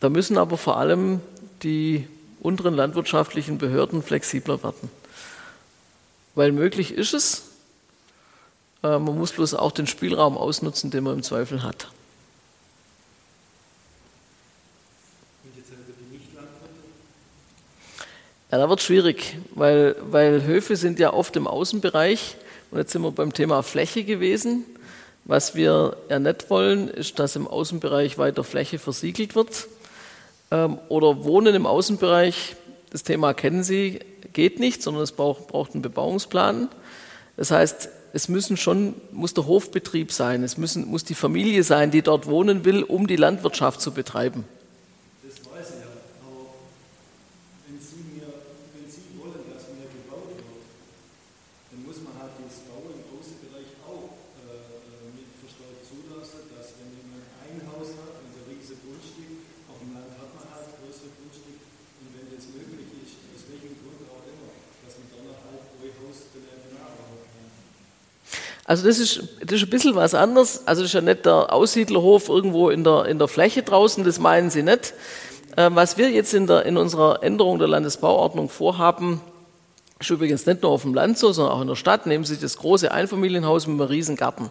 [0.00, 1.20] da müssen aber vor allem
[1.62, 2.06] die
[2.40, 4.90] unteren landwirtschaftlichen Behörden flexibler werden.
[6.34, 7.42] Weil möglich ist es,
[8.82, 11.88] äh, man muss bloß auch den Spielraum ausnutzen, den man im Zweifel hat.
[18.50, 22.36] Ja, da wird es schwierig, weil, weil Höfe sind ja oft im Außenbereich
[22.70, 24.64] und jetzt sind wir beim Thema Fläche gewesen.
[25.24, 29.68] Was wir ja nicht wollen, ist, dass im Außenbereich weiter Fläche versiegelt wird
[30.50, 32.56] ähm, oder Wohnen im Außenbereich.
[32.90, 34.00] Das Thema kennen Sie,
[34.32, 36.68] geht nicht, sondern es braucht, braucht einen Bebauungsplan.
[37.36, 41.90] Das heißt, es müssen schon, muss der Hofbetrieb sein, es müssen, muss die Familie sein,
[41.90, 44.44] die dort wohnen will, um die Landwirtschaft zu betreiben.
[68.68, 70.66] Also das ist, das ist ein bisschen was anderes.
[70.66, 74.18] Also das ist ja nicht der Aussiedlerhof irgendwo in der, in der Fläche draußen, das
[74.18, 74.92] meinen Sie nicht.
[75.56, 79.22] Ähm, was wir jetzt in, der, in unserer Änderung der Landesbauordnung vorhaben,
[79.98, 82.04] ist übrigens nicht nur auf dem Land so, sondern auch in der Stadt.
[82.04, 84.50] Nehmen Sie das große Einfamilienhaus mit einem riesen Garten.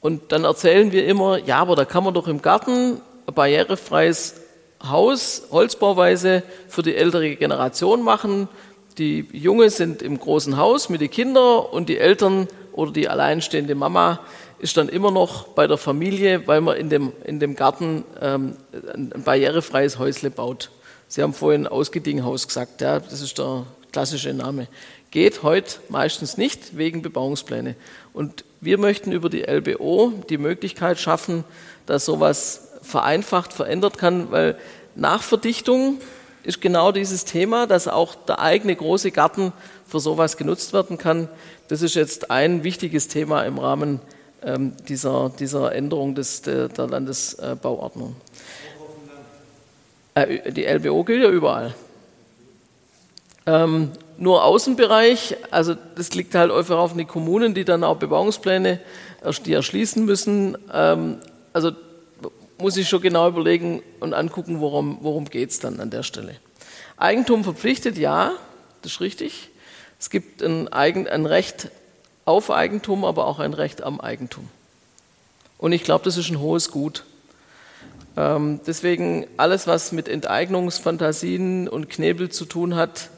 [0.00, 4.34] Und dann erzählen wir immer, ja, aber da kann man doch im Garten ein barrierefreies
[4.80, 8.48] Haus, Holzbauweise, für die ältere Generation machen.
[8.96, 13.74] Die Junge sind im großen Haus mit den Kindern und die Eltern oder die alleinstehende
[13.74, 14.20] Mama
[14.58, 18.56] ist dann immer noch bei der Familie, weil man in dem, in dem Garten ähm,
[18.72, 20.70] ein barrierefreies Häusle baut.
[21.08, 24.68] Sie haben vorhin Ausgedinghaus gesagt, ja, das ist der klassische Name.
[25.10, 27.76] Geht heute meistens nicht wegen Bebauungspläne.
[28.14, 31.44] Und wir möchten über die LBO die Möglichkeit schaffen,
[31.86, 34.56] dass sowas vereinfacht verändert kann, weil
[34.94, 35.98] nach Verdichtung
[36.44, 39.52] ist genau dieses Thema, dass auch der eigene große Garten
[39.86, 41.28] für sowas genutzt werden kann.
[41.72, 44.00] Das ist jetzt ein wichtiges Thema im Rahmen
[44.42, 48.14] ähm, dieser, dieser Änderung des, der, der Landesbauordnung.
[50.14, 51.74] Äh, die LBO gilt ja überall.
[53.46, 58.78] Ähm, nur Außenbereich, also das liegt halt einfach auf die Kommunen, die dann auch Bebauungspläne
[59.46, 60.58] die erschließen müssen.
[60.70, 61.20] Ähm,
[61.54, 61.72] also
[62.58, 66.36] muss ich schon genau überlegen und angucken, worum, worum geht es dann an der Stelle.
[66.98, 68.32] Eigentum verpflichtet, ja,
[68.82, 69.48] das ist richtig.
[70.02, 71.70] Es gibt ein, Eigen, ein Recht
[72.24, 74.48] auf Eigentum, aber auch ein Recht am Eigentum.
[75.58, 77.04] Und ich glaube, das ist ein hohes Gut.
[78.16, 83.10] Ähm, deswegen alles, was mit Enteignungsfantasien und Knebel zu tun hat,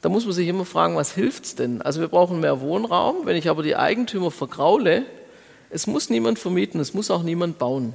[0.00, 1.82] da muss man sich immer fragen, was hilft es denn?
[1.82, 3.26] Also wir brauchen mehr Wohnraum.
[3.26, 5.04] Wenn ich aber die Eigentümer vergraule,
[5.68, 7.92] es muss niemand vermieten, es muss auch niemand bauen.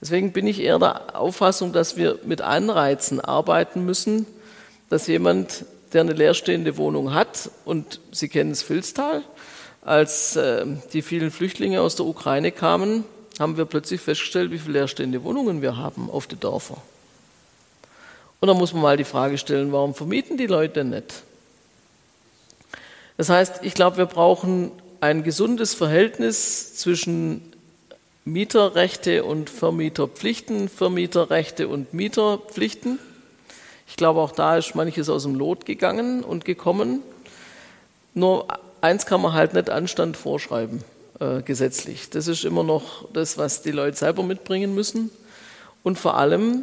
[0.00, 4.24] Deswegen bin ich eher der Auffassung, dass wir mit Anreizen arbeiten müssen,
[4.88, 9.22] dass jemand, der eine leerstehende Wohnung hat, und Sie kennen das Filztal,
[9.82, 13.04] als äh, die vielen Flüchtlinge aus der Ukraine kamen,
[13.38, 16.80] haben wir plötzlich festgestellt, wie viele leerstehende Wohnungen wir haben auf den Dörfern.
[18.40, 21.22] Und da muss man mal die Frage stellen, warum vermieten die Leute nicht?
[23.16, 27.52] Das heißt, ich glaube, wir brauchen ein gesundes Verhältnis zwischen
[28.24, 32.98] Mieterrechte und Vermieterpflichten, Vermieterrechte und Mieterpflichten.
[33.88, 37.02] Ich glaube, auch da ist manches aus dem Lot gegangen und gekommen.
[38.14, 38.46] Nur
[38.80, 40.82] eins kann man halt nicht Anstand vorschreiben,
[41.20, 42.10] äh, gesetzlich.
[42.10, 45.10] Das ist immer noch das, was die Leute selber mitbringen müssen.
[45.82, 46.62] Und vor allem,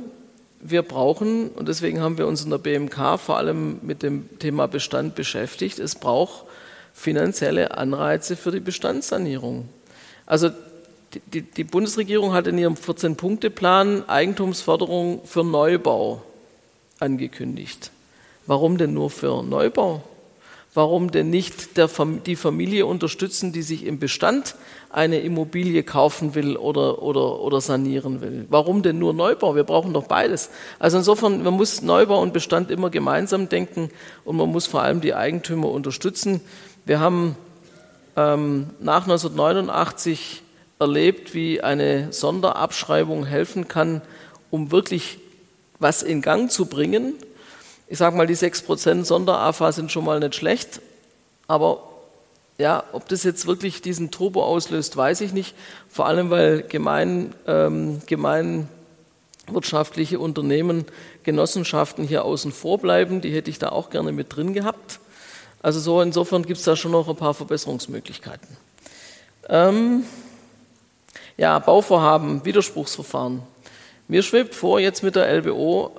[0.59, 4.67] wir brauchen, und deswegen haben wir uns in der BMK vor allem mit dem Thema
[4.67, 6.45] Bestand beschäftigt, es braucht
[6.93, 9.67] finanzielle Anreize für die Bestandssanierung.
[10.25, 10.49] Also
[11.33, 16.21] die, die Bundesregierung hat in ihrem 14-Punkte-Plan Eigentumsförderung für Neubau
[16.99, 17.91] angekündigt.
[18.45, 20.03] Warum denn nur für Neubau?
[20.75, 21.87] Warum denn nicht der,
[22.25, 24.55] die Familie unterstützen, die sich im Bestand
[24.89, 28.47] eine Immobilie kaufen will oder, oder, oder sanieren will?
[28.49, 29.55] Warum denn nur Neubau?
[29.55, 30.49] Wir brauchen doch beides.
[30.79, 33.91] Also insofern, man muss Neubau und Bestand immer gemeinsam denken
[34.25, 36.41] und man muss vor allem die Eigentümer unterstützen.
[36.85, 37.35] Wir haben
[38.17, 40.41] ähm, nach 1989
[40.79, 44.01] erlebt, wie eine Sonderabschreibung helfen kann,
[44.49, 45.19] um wirklich
[45.79, 47.13] was in Gang zu bringen.
[47.87, 50.81] Ich sage mal, die 6% Sonder-AFA sind schon mal nicht schlecht,
[51.47, 51.89] aber
[52.57, 55.55] ja, ob das jetzt wirklich diesen Turbo auslöst, weiß ich nicht.
[55.89, 60.85] Vor allem, weil gemein, ähm, gemeinwirtschaftliche Unternehmen,
[61.23, 63.21] Genossenschaften hier außen vor bleiben.
[63.21, 64.99] Die hätte ich da auch gerne mit drin gehabt.
[65.63, 68.47] Also so insofern gibt es da schon noch ein paar Verbesserungsmöglichkeiten.
[69.49, 70.03] Ähm,
[71.37, 73.41] ja, Bauvorhaben, Widerspruchsverfahren.
[74.07, 75.91] Mir schwebt vor, jetzt mit der LBO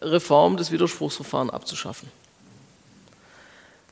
[0.00, 2.10] Reform des Widerspruchsverfahrens abzuschaffen.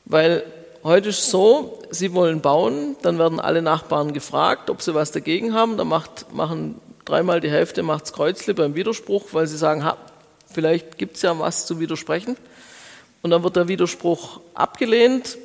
[0.05, 0.43] Weil
[0.83, 5.11] heute ist es so, Sie wollen bauen, dann werden alle Nachbarn gefragt, ob sie was
[5.11, 5.77] dagegen haben.
[5.77, 9.97] Dann macht, machen dreimal die Hälfte macht's Kreuzle beim Widerspruch, weil sie sagen, ha,
[10.51, 12.37] vielleicht gibt es ja was zu widersprechen.
[13.21, 15.37] Und dann wird der Widerspruch abgelehnt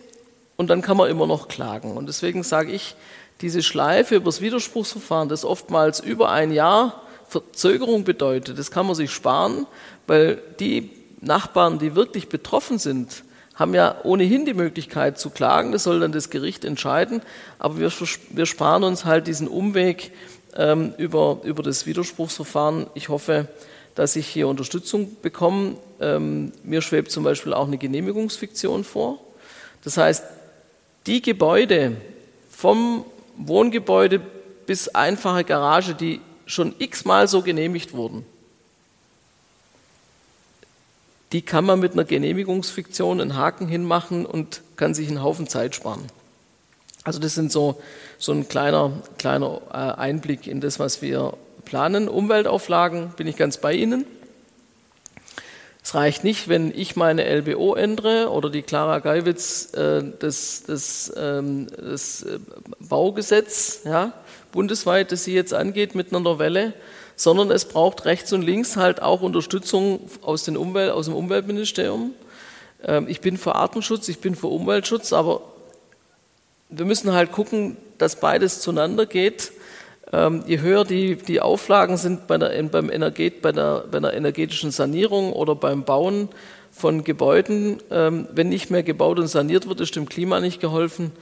[0.56, 1.96] und dann kann man immer noch klagen.
[1.96, 2.94] Und deswegen sage ich,
[3.40, 7.02] diese Schleife über das Widerspruchsverfahren, das oftmals über ein Jahr
[7.32, 9.66] Verzögerung bedeutet, das kann man sich sparen,
[10.06, 10.90] weil die
[11.20, 16.12] Nachbarn, die wirklich betroffen sind, haben ja ohnehin die Möglichkeit zu klagen, das soll dann
[16.12, 17.22] das Gericht entscheiden,
[17.58, 17.90] aber wir,
[18.30, 20.12] wir sparen uns halt diesen Umweg
[20.56, 22.86] ähm, über, über das Widerspruchsverfahren.
[22.94, 23.48] Ich hoffe,
[23.94, 25.76] dass ich hier Unterstützung bekomme.
[26.00, 29.18] Ähm, mir schwebt zum Beispiel auch eine Genehmigungsfiktion vor.
[29.84, 30.24] Das heißt,
[31.06, 31.96] die Gebäude
[32.50, 33.04] vom
[33.36, 34.20] Wohngebäude
[34.66, 36.20] bis einfache Garage, die
[36.52, 38.24] schon x-mal so genehmigt wurden,
[41.32, 45.74] die kann man mit einer Genehmigungsfiktion einen Haken hinmachen und kann sich einen Haufen Zeit
[45.74, 46.02] sparen.
[47.04, 47.80] Also das sind so,
[48.18, 51.32] so ein kleiner, kleiner äh, Einblick in das, was wir
[51.64, 52.08] planen.
[52.08, 54.04] Umweltauflagen bin ich ganz bei Ihnen.
[55.82, 61.12] Es reicht nicht, wenn ich meine LBO ändere oder die Clara Geiwitz äh, das, das,
[61.16, 62.38] ähm, das äh,
[62.78, 64.12] Baugesetz ja,
[64.52, 66.74] bundesweit, das sie jetzt angeht mit einer Novelle,
[67.16, 72.12] sondern es braucht rechts und links halt auch Unterstützung aus, den Umwelt, aus dem Umweltministerium.
[72.84, 75.40] Ähm, ich bin für Artenschutz, ich bin für Umweltschutz, aber
[76.68, 79.52] wir müssen halt gucken, dass beides zueinander geht.
[80.12, 84.14] Ähm, je höher die, die Auflagen sind bei der, beim Energet, bei, der, bei der
[84.14, 86.28] energetischen Sanierung oder beim Bauen
[86.70, 91.12] von Gebäuden, ähm, wenn nicht mehr gebaut und saniert wird, ist dem Klima nicht geholfen,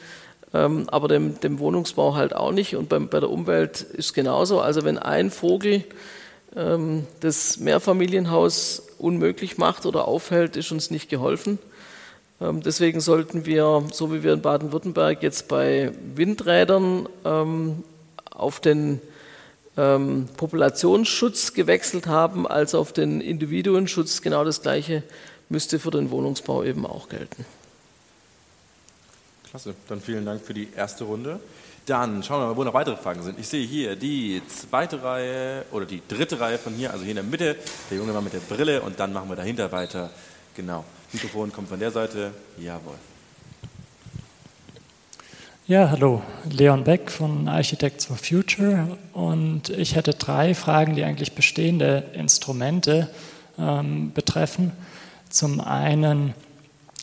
[0.53, 2.77] ähm, aber dem, dem, Wohnungsbau halt auch nicht.
[2.77, 4.61] Und beim, bei der Umwelt ist genauso.
[4.61, 5.85] Also wenn ein Vogel
[7.21, 11.61] das Mehrfamilienhaus unmöglich macht oder aufhält, ist uns nicht geholfen.
[12.41, 17.09] Deswegen sollten wir, so wie wir in Baden-Württemberg jetzt bei Windrädern
[18.33, 19.01] auf den
[19.77, 24.23] ähm, Populationsschutz gewechselt haben als auf den Individuenschutz.
[24.23, 25.03] Genau das Gleiche
[25.49, 27.45] müsste für den Wohnungsbau eben auch gelten.
[29.51, 31.41] Klasse, dann vielen Dank für die erste Runde.
[31.85, 33.37] Dann schauen wir mal, wo noch weitere Fragen sind.
[33.37, 37.17] Ich sehe hier die zweite Reihe oder die dritte Reihe von hier, also hier in
[37.17, 37.57] der Mitte,
[37.91, 40.11] der junge Mann mit der Brille und dann machen wir dahinter weiter.
[40.55, 40.85] Genau.
[41.13, 42.31] Mikrofon kommt von der Seite.
[42.59, 42.95] Jawohl.
[45.67, 51.35] Ja, hallo, Leon Beck von Architects for Future und ich hätte drei Fragen, die eigentlich
[51.35, 53.11] bestehende Instrumente
[53.59, 54.71] ähm, betreffen.
[55.29, 56.35] Zum einen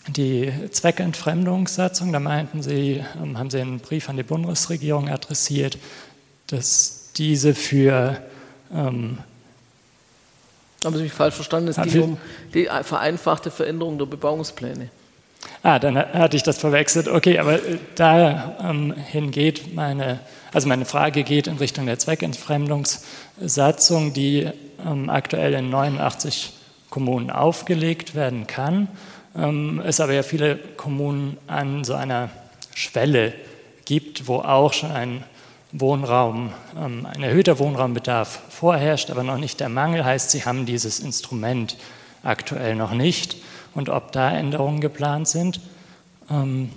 [0.07, 5.77] die Zweckentfremdungssatzung, da meinten Sie, ähm, haben Sie einen Brief an die Bundesregierung adressiert,
[6.47, 8.21] dass diese für
[8.73, 9.19] ähm,
[10.85, 11.69] haben Sie mich falsch verstanden?
[11.69, 12.17] Es ging um
[12.53, 14.89] die vereinfachte Veränderung der Bebauungspläne.
[15.63, 17.07] Ah, dann hatte ich das verwechselt.
[17.07, 20.19] Okay, aber äh, dahin ähm, geht meine,
[20.53, 24.49] also meine Frage geht in Richtung der Zweckentfremdungssatzung, die
[24.85, 26.53] ähm, aktuell in 89
[26.89, 28.87] Kommunen aufgelegt werden kann,
[29.37, 32.29] ähm, es aber ja viele Kommunen an so einer
[32.73, 33.33] Schwelle
[33.85, 35.23] gibt, wo auch schon ein
[35.71, 40.99] Wohnraum, ähm, ein erhöhter Wohnraumbedarf vorherrscht, aber noch nicht der Mangel, heißt, Sie haben dieses
[40.99, 41.77] Instrument
[42.23, 43.37] aktuell noch nicht.
[43.75, 45.61] Und ob da Änderungen geplant sind.
[46.31, 46.71] Ähm,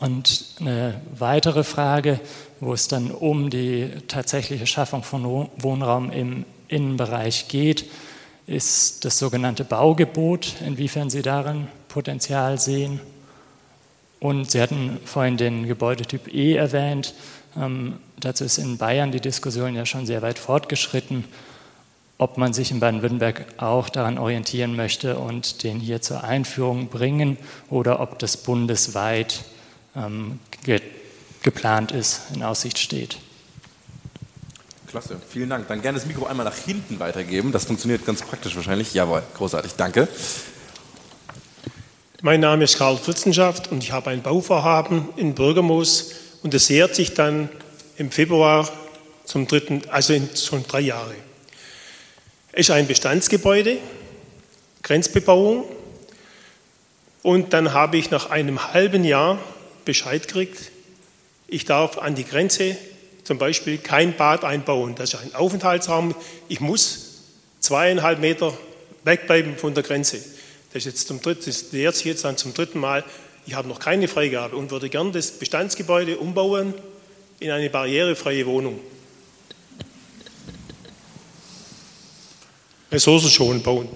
[0.00, 2.20] und eine weitere Frage,
[2.60, 7.86] wo es dann um die tatsächliche Schaffung von Wohnraum im Innenbereich geht,
[8.46, 13.00] ist das sogenannte Baugebot, inwiefern Sie darin Potenzial sehen.
[14.20, 17.14] Und Sie hatten vorhin den Gebäudetyp E erwähnt.
[17.56, 21.24] Ähm, dazu ist in Bayern die Diskussion ja schon sehr weit fortgeschritten,
[22.18, 27.36] ob man sich in Baden-Württemberg auch daran orientieren möchte und den hier zur Einführung bringen
[27.68, 29.44] oder ob das bundesweit
[29.94, 30.80] ähm, ge
[31.42, 33.18] geplant ist, in Aussicht steht.
[34.96, 35.68] Klasse, vielen Dank.
[35.68, 37.52] Dann gerne das Mikro einmal nach hinten weitergeben.
[37.52, 38.94] Das funktioniert ganz praktisch wahrscheinlich.
[38.94, 40.08] Jawohl, großartig, danke.
[42.22, 46.12] Mein Name ist Karl Fritzenschaft und ich habe ein Bauvorhaben in Bürgermoos
[46.42, 47.50] und es jährt sich dann
[47.98, 48.70] im Februar
[49.26, 51.14] zum dritten, also in schon drei Jahre.
[52.52, 53.76] Es ist ein Bestandsgebäude,
[54.82, 55.64] Grenzbebauung
[57.22, 59.38] und dann habe ich nach einem halben Jahr
[59.84, 60.70] Bescheid gekriegt,
[61.48, 62.78] ich darf an die Grenze
[63.26, 64.94] zum Beispiel kein Bad einbauen.
[64.94, 66.14] Das ist ein Aufenthaltsraum.
[66.46, 67.24] Ich muss
[67.58, 68.56] zweieinhalb Meter
[69.02, 70.18] wegbleiben von der Grenze.
[70.72, 73.02] Das ist jetzt zum dritten, das lehrt sich jetzt dann zum dritten Mal.
[73.44, 76.72] Ich habe noch keine Freigabe und würde gern das Bestandsgebäude umbauen
[77.40, 78.78] in eine barrierefreie Wohnung.
[82.92, 83.88] Ressourcen schon bauen.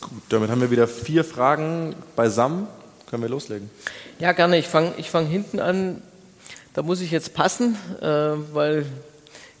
[0.00, 2.66] Gut, damit haben wir wieder vier Fragen beisammen.
[3.08, 3.70] Können wir loslegen?
[4.18, 4.58] Ja, gerne.
[4.58, 6.02] Ich fange ich fang hinten an.
[6.72, 8.86] Da muss ich jetzt passen, äh, weil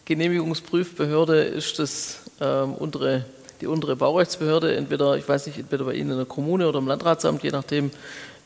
[0.04, 3.24] Genehmigungsprüfbehörde ist das äh, untere,
[3.60, 4.76] die untere Baurechtsbehörde.
[4.76, 7.90] Entweder, ich weiß nicht, entweder bei Ihnen in der Kommune oder im Landratsamt, je nachdem,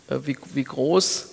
[0.09, 1.33] äh, wie, wie groß.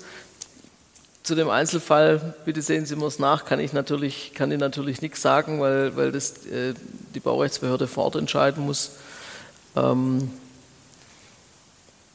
[1.24, 5.02] Zu dem Einzelfall, bitte sehen Sie mir es nach, kann ich natürlich, kann ich natürlich
[5.02, 6.74] nichts sagen, weil, weil das äh,
[7.16, 8.91] die Baurechtsbehörde vor Ort entscheiden muss.
[9.78, 10.32] Ähm,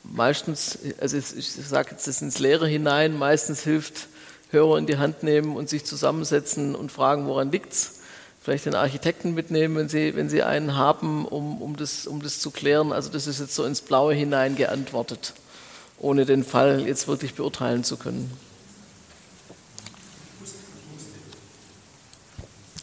[0.02, 4.08] meistens, also ich sage jetzt das ins Leere hinein, meistens hilft
[4.50, 8.00] Hörer in die Hand nehmen und sich zusammensetzen und fragen, woran liegt es.
[8.40, 12.38] Vielleicht den Architekten mitnehmen, wenn Sie, wenn Sie einen haben, um, um, das, um das
[12.38, 12.92] zu klären.
[12.92, 15.34] Also das ist jetzt so ins Blaue hinein geantwortet,
[15.98, 18.30] ohne den Fall jetzt wirklich beurteilen zu können.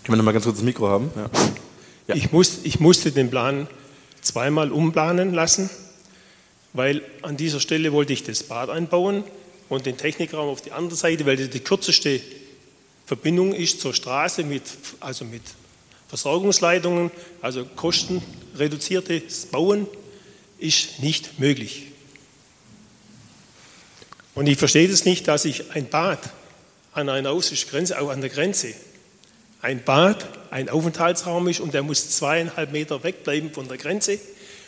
[0.03, 1.11] Können wir noch mal ganz kurz das Mikro haben?
[1.15, 1.29] Ja.
[2.07, 2.15] Ja.
[2.15, 3.67] Ich, muss, ich musste den Plan
[4.21, 5.69] zweimal umplanen lassen
[6.73, 9.23] weil an dieser Stelle wollte ich das Bad einbauen
[9.69, 12.21] und den Technikraum auf die andere Seite, weil das die kürzeste
[13.05, 14.63] Verbindung ist zur Straße mit,
[14.99, 15.41] also mit
[16.07, 17.11] Versorgungsleitungen,
[17.41, 19.87] also kostenreduziertes Bauen
[20.59, 21.87] ist nicht möglich.
[24.35, 26.19] Und ich verstehe das nicht, dass ich ein Bad
[26.93, 28.73] an einer Aussichtsgrenze, auch an der Grenze,
[29.61, 34.19] ein Bad, ein Aufenthaltsraum ist und der muss zweieinhalb Meter wegbleiben von der Grenze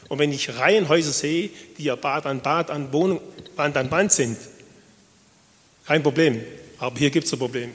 [0.08, 3.22] und wenn ich Reihenhäuser sehe, die ja Bad an Bad an Wohnung,
[3.56, 4.38] Band an Band sind,
[5.86, 6.42] kein Problem.
[6.80, 7.72] Aber hier gibt es ein Problem.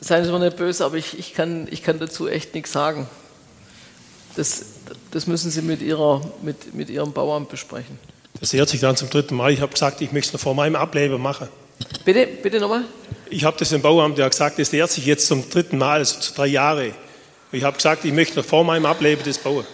[0.00, 3.08] Seien Sie mal nicht böse, aber ich, ich, kann, ich kann dazu echt nichts sagen.
[4.36, 4.64] Das,
[5.10, 7.98] das müssen Sie mit, Ihrer, mit, mit Ihrem Bauamt besprechen.
[8.40, 9.50] Das ehrt sich dann zum dritten Mal.
[9.52, 11.48] Ich habe gesagt, ich möchte es noch vor meinem Ableber machen.
[12.04, 12.84] Bitte, bitte nochmal?
[13.30, 16.20] Ich habe das dem Bauamt ja gesagt, das ehrt sich jetzt zum dritten Mal, also
[16.20, 16.92] zu drei Jahre.
[17.52, 19.64] Ich habe gesagt, ich möchte noch vor meinem Ableber das bauen.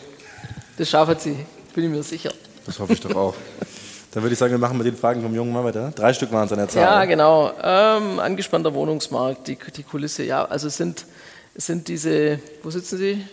[0.79, 1.37] Das schaffen Sie,
[1.75, 2.33] bin ich mir sicher.
[2.65, 3.35] Das hoffe ich doch auch.
[4.13, 5.91] Dann würde ich sagen, wir machen mit den Fragen vom jungen Mann weiter.
[5.95, 6.83] Drei Stück waren es an der Zahl.
[6.83, 7.51] Ja, genau.
[7.63, 10.25] Ähm, angespannter Wohnungsmarkt, die, die Kulisse.
[10.25, 11.07] Ja, also es sind,
[11.55, 13.25] sind diese, wo sitzen Sie?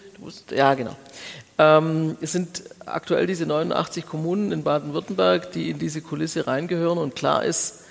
[0.56, 0.96] Ja, genau.
[1.58, 6.98] Ähm, es sind aktuell diese 89 Kommunen in Baden-Württemberg, die in diese Kulisse reingehören.
[6.98, 7.82] Und klar ist,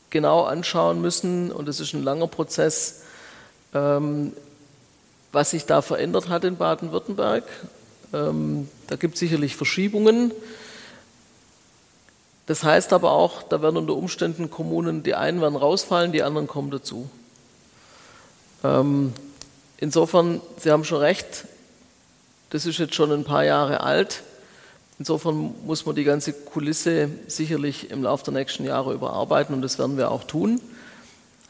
[0.08, 3.02] genau anschauen müssen, und es ist ein langer Prozess,
[3.74, 4.32] ähm,
[5.32, 7.44] was sich da verändert hat in Baden-Württemberg.
[8.14, 10.32] Ähm, da gibt es sicherlich Verschiebungen.
[12.46, 16.46] Das heißt aber auch, da werden unter Umständen Kommunen, die einen werden rausfallen, die anderen
[16.46, 17.10] kommen dazu.
[18.64, 19.12] Ähm,
[19.76, 21.44] insofern, Sie haben schon recht,
[22.48, 24.22] das ist jetzt schon ein paar Jahre alt.
[24.98, 29.78] Insofern muss man die ganze Kulisse sicherlich im Laufe der nächsten Jahre überarbeiten und das
[29.78, 30.60] werden wir auch tun.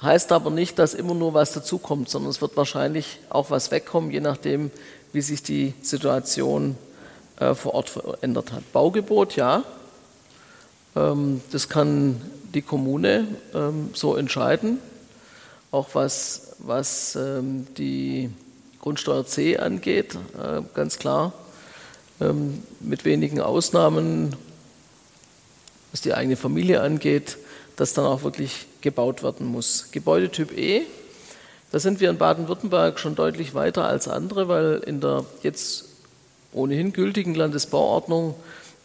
[0.03, 4.11] Heißt aber nicht, dass immer nur was dazukommt, sondern es wird wahrscheinlich auch was wegkommen,
[4.11, 4.71] je nachdem,
[5.13, 6.77] wie sich die Situation
[7.41, 8.71] äh, vor Ort verändert hat.
[8.73, 9.65] Baugebot, ja.
[10.95, 12.21] Ähm, das kann
[12.55, 14.79] die Kommune ähm, so entscheiden,
[15.71, 18.31] auch was, was ähm, die
[18.81, 21.33] Grundsteuer C angeht, äh, ganz klar,
[22.81, 24.35] mit wenigen Ausnahmen,
[25.93, 27.39] was die eigene Familie angeht,
[27.77, 29.89] dass dann auch wirklich gebaut werden muss.
[29.93, 30.83] Gebäudetyp E,
[31.71, 35.85] da sind wir in Baden-Württemberg schon deutlich weiter als andere, weil in der jetzt
[36.53, 38.35] ohnehin gültigen Landesbauordnung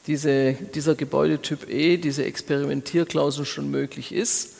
[0.05, 4.55] diese, dieser Gebäudetyp E, diese Experimentierklausel schon möglich ist.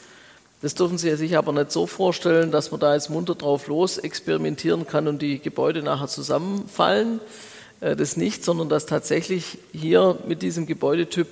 [0.62, 3.98] Das dürfen Sie sich aber nicht so vorstellen, dass man da jetzt munter drauf los
[3.98, 7.20] experimentieren kann und die Gebäude nachher zusammenfallen.
[7.84, 11.28] Äh, das nicht, sondern dass tatsächlich hier mit diesem Gebäudetyp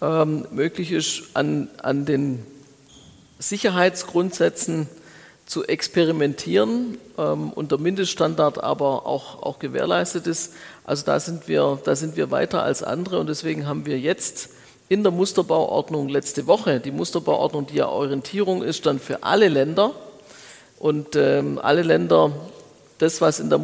[0.00, 2.44] ähm, möglich ist, an, an den
[3.38, 4.88] Sicherheitsgrundsätzen
[5.46, 10.52] zu experimentieren ähm, und der Mindeststandard aber auch, auch gewährleistet ist.
[10.84, 14.50] Also da sind, wir, da sind wir weiter als andere und deswegen haben wir jetzt
[14.88, 19.92] in der Musterbauordnung letzte Woche, die Musterbauordnung, die ja Orientierung ist, dann für alle Länder
[20.78, 22.32] und ähm, alle Länder
[22.98, 23.58] das, was in der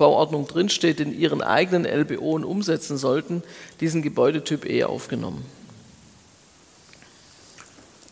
[0.00, 3.42] Musterbauordnung drinsteht, in ihren eigenen LBO umsetzen sollten,
[3.80, 5.44] diesen Gebäudetyp E aufgenommen.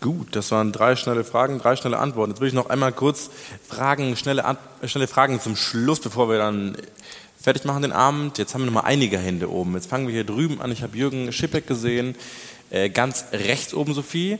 [0.01, 2.33] Gut, das waren drei schnelle Fragen, drei schnelle Antworten.
[2.33, 3.31] Jetzt will ich noch einmal kurz
[3.67, 4.45] Fragen, schnelle,
[4.85, 6.77] schnelle Fragen zum Schluss, bevor wir dann
[7.41, 8.39] fertig machen den Abend.
[8.39, 9.75] Jetzt haben wir noch mal einige Hände oben.
[9.75, 10.71] Jetzt fangen wir hier drüben an.
[10.71, 12.15] Ich habe Jürgen Schippeck gesehen.
[12.71, 14.39] Äh, ganz rechts oben, Sophie.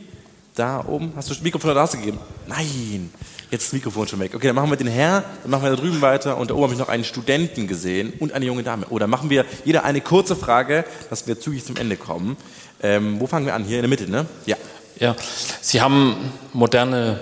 [0.55, 1.13] Da oben.
[1.15, 2.19] Hast du das Mikrofon oder hast gegeben?
[2.47, 3.11] Nein.
[3.51, 4.35] Jetzt das Mikrofon schon weg.
[4.35, 6.63] Okay, dann machen wir den Herr, dann machen wir da drüben weiter und da oben
[6.63, 8.85] habe ich noch einen Studenten gesehen und eine junge Dame.
[8.87, 12.37] Oder machen wir jeder eine kurze Frage, dass wir zügig zum Ende kommen.
[12.81, 13.63] Ähm, wo fangen wir an?
[13.63, 14.25] Hier in der Mitte, ne?
[14.45, 14.55] Ja.
[14.99, 15.15] Ja,
[15.61, 16.15] Sie haben
[16.51, 17.21] moderne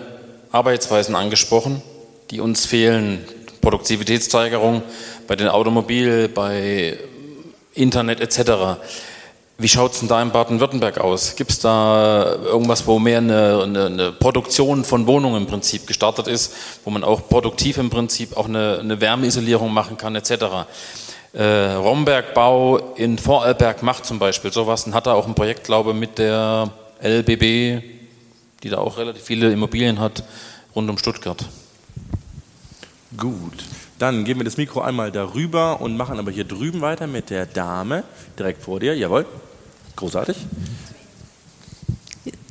[0.52, 1.82] Arbeitsweisen angesprochen,
[2.32, 3.24] die uns fehlen.
[3.62, 4.82] Produktivitätssteigerung
[5.28, 6.98] bei den Automobil, bei
[7.74, 8.80] Internet etc.
[9.60, 11.36] Wie schaut es denn da in Baden-Württemberg aus?
[11.36, 16.28] Gibt es da irgendwas, wo mehr eine, eine, eine, Produktion von Wohnungen im Prinzip gestartet
[16.28, 16.54] ist,
[16.84, 20.68] wo man auch produktiv im Prinzip auch eine, eine Wärmeisolierung machen kann etc.?
[21.34, 25.90] Äh, Rombergbau in Vorarlberg macht zum Beispiel sowas und hat da auch ein Projekt, glaube
[25.90, 26.70] ich, mit der
[27.02, 27.84] LBB,
[28.62, 30.24] die da auch relativ viele Immobilien hat,
[30.76, 31.44] rund um Stuttgart.
[33.18, 33.64] Gut,
[33.98, 37.48] dann geben wir das Mikro einmal darüber und machen aber hier drüben weiter mit der
[37.48, 38.04] Dame
[38.38, 38.96] direkt vor dir.
[38.96, 39.26] Jawohl,
[39.98, 40.38] großartig.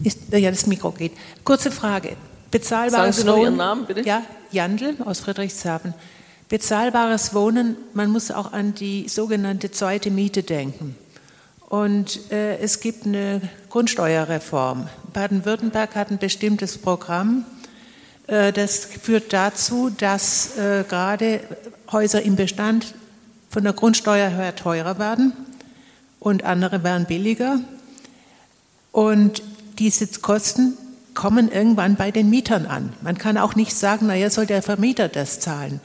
[0.02, 1.12] Ist, ja, das Mikro geht.
[1.44, 2.16] Kurze Frage.
[2.50, 4.02] Bezahlbares Sagen Sie noch Ihren Namen, bitte.
[4.02, 5.94] Ja, Jandl aus Friedrichshafen.
[6.48, 10.96] Bezahlbares Wohnen, man muss auch an die sogenannte zweite Miete denken.
[11.68, 13.40] Und äh, es gibt eine
[13.70, 14.88] Grundsteuerreform.
[15.12, 17.44] Baden-Württemberg hat ein bestimmtes Programm.
[18.28, 21.40] Äh, das führt dazu, dass äh, gerade
[21.90, 22.94] Häuser im Bestand
[23.50, 25.32] von der Grundsteuer her teurer werden
[26.26, 27.60] und andere werden billiger.
[28.90, 29.44] Und
[29.78, 30.76] diese Kosten
[31.14, 32.92] kommen irgendwann bei den Mietern an.
[33.00, 35.80] Man kann auch nicht sagen, naja, soll der Vermieter das zahlen.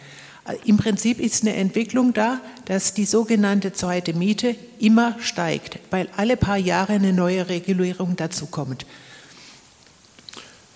[0.65, 6.38] Im Prinzip ist eine Entwicklung da, dass die sogenannte zweite Miete immer steigt, weil alle
[6.38, 8.88] paar Jahre eine neue Regulierung dazukommt.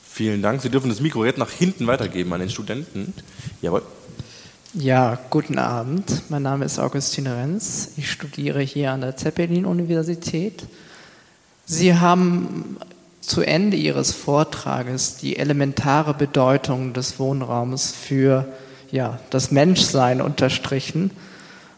[0.08, 0.62] Vielen Dank.
[0.62, 3.16] Sie dürfen das Mikro jetzt nach hinten weitergeben an den Studenten.
[3.64, 3.82] Jawohl.
[4.78, 6.24] Ja, guten Abend.
[6.28, 7.92] Mein Name ist Augustine Renz.
[7.96, 10.64] Ich studiere hier an der Zeppelin-Universität.
[11.66, 12.76] Sie haben
[13.22, 18.48] zu Ende Ihres Vortrages die elementare Bedeutung des Wohnraums für
[18.92, 21.12] ja, das Menschsein unterstrichen.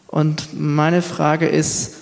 [0.08, 1.94] Und meine Frage ist,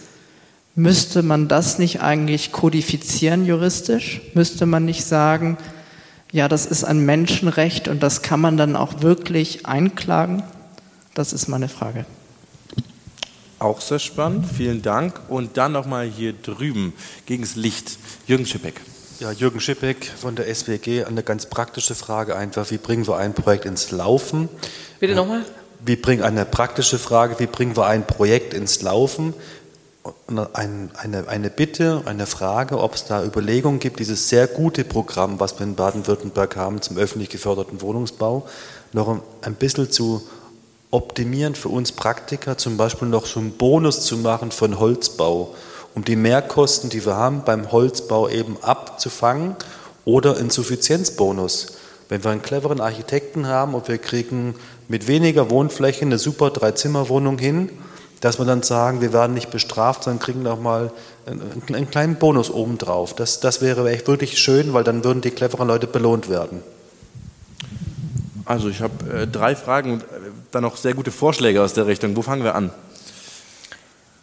[0.77, 4.23] müsste man das nicht eigentlich kodifizieren juristisch?
[4.33, 5.59] Müsste man nicht sagen,
[6.33, 10.43] ja, das ist ein Menschenrecht und das kann man dann auch wirklich einklagen?
[11.17, 12.05] Das ist meine Frage.
[13.59, 15.19] Auch sehr spannend, vielen Dank.
[15.31, 16.93] Und dann nochmal hier drüben
[17.25, 18.83] gegen das Licht, Jürgen Schippeck.
[19.19, 21.05] Ja, Jürgen Schippeck von der SWG.
[21.05, 24.51] Eine ganz praktische Frage einfach, wie bringen wir ein Projekt ins Laufen?
[25.01, 25.43] Bitte nochmal.
[25.87, 29.33] Wie bringen eine praktische Frage, wie bringen wir ein Projekt ins Laufen?
[30.53, 35.41] Ein, eine, eine Bitte, eine Frage, ob es da Überlegungen gibt, dieses sehr gute Programm,
[35.41, 38.47] was wir in Baden-Württemberg haben zum öffentlich geförderten Wohnungsbau,
[38.93, 40.23] noch ein bisschen zu
[40.91, 45.55] optimieren für uns Praktiker, zum Beispiel noch so einen Bonus zu machen von Holzbau
[45.97, 49.57] um die Mehrkosten, die wir haben beim Holzbau eben abzufangen
[50.05, 51.79] oder einen Suffizienzbonus.
[52.11, 54.55] Wenn wir einen cleveren Architekten haben und wir kriegen
[54.89, 57.71] mit weniger Wohnfläche eine super Dreizimmerwohnung hin,
[58.21, 60.93] dass wir dann sagen, wir werden nicht bestraft, sondern kriegen nochmal
[61.25, 63.15] einen, einen kleinen Bonus obendrauf.
[63.15, 66.63] Das, das wäre echt wirklich schön, weil dann würden die cleveren Leute belohnt werden.
[68.45, 70.03] Also ich habe äh, drei Fragen
[70.51, 72.17] dann noch sehr gute Vorschläge aus der Richtung.
[72.17, 72.71] Wo fangen wir an?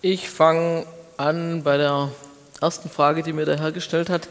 [0.02, 0.86] Ich fange
[1.18, 2.10] an bei der
[2.62, 4.28] ersten Frage, die mir der Herr gestellt hat.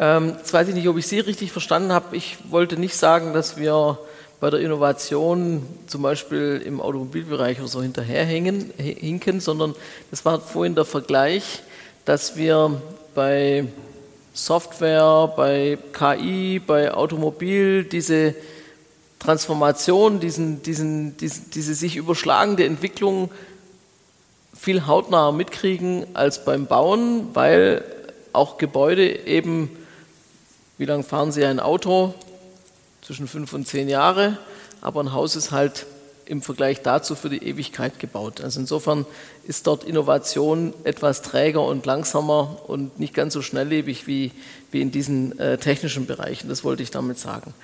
[0.00, 2.16] Ähm, jetzt weiß ich nicht, ob ich Sie richtig verstanden habe.
[2.16, 3.98] Ich wollte nicht sagen, dass wir
[4.40, 9.74] bei der Innovation zum Beispiel im Automobilbereich oder so hinterherhängen, hinken, sondern
[10.10, 11.62] das war vorhin der Vergleich,
[12.04, 12.82] dass wir
[13.14, 13.66] bei
[14.34, 18.34] Software, bei KI, bei Automobil diese
[19.24, 23.30] Transformation, diesen, diesen, diesen, diese sich überschlagende Entwicklung
[24.54, 27.82] viel hautnah mitkriegen als beim Bauen, weil
[28.34, 29.70] auch Gebäude eben,
[30.76, 32.12] wie lange fahren Sie ein Auto?
[33.00, 34.36] Zwischen fünf und zehn Jahre,
[34.82, 35.86] aber ein Haus ist halt
[36.26, 38.40] im Vergleich dazu für die Ewigkeit gebaut.
[38.40, 39.06] Also insofern
[39.46, 44.32] ist dort Innovation etwas träger und langsamer und nicht ganz so schnelllebig wie,
[44.70, 46.48] wie in diesen äh, technischen Bereichen.
[46.48, 47.54] Das wollte ich damit sagen.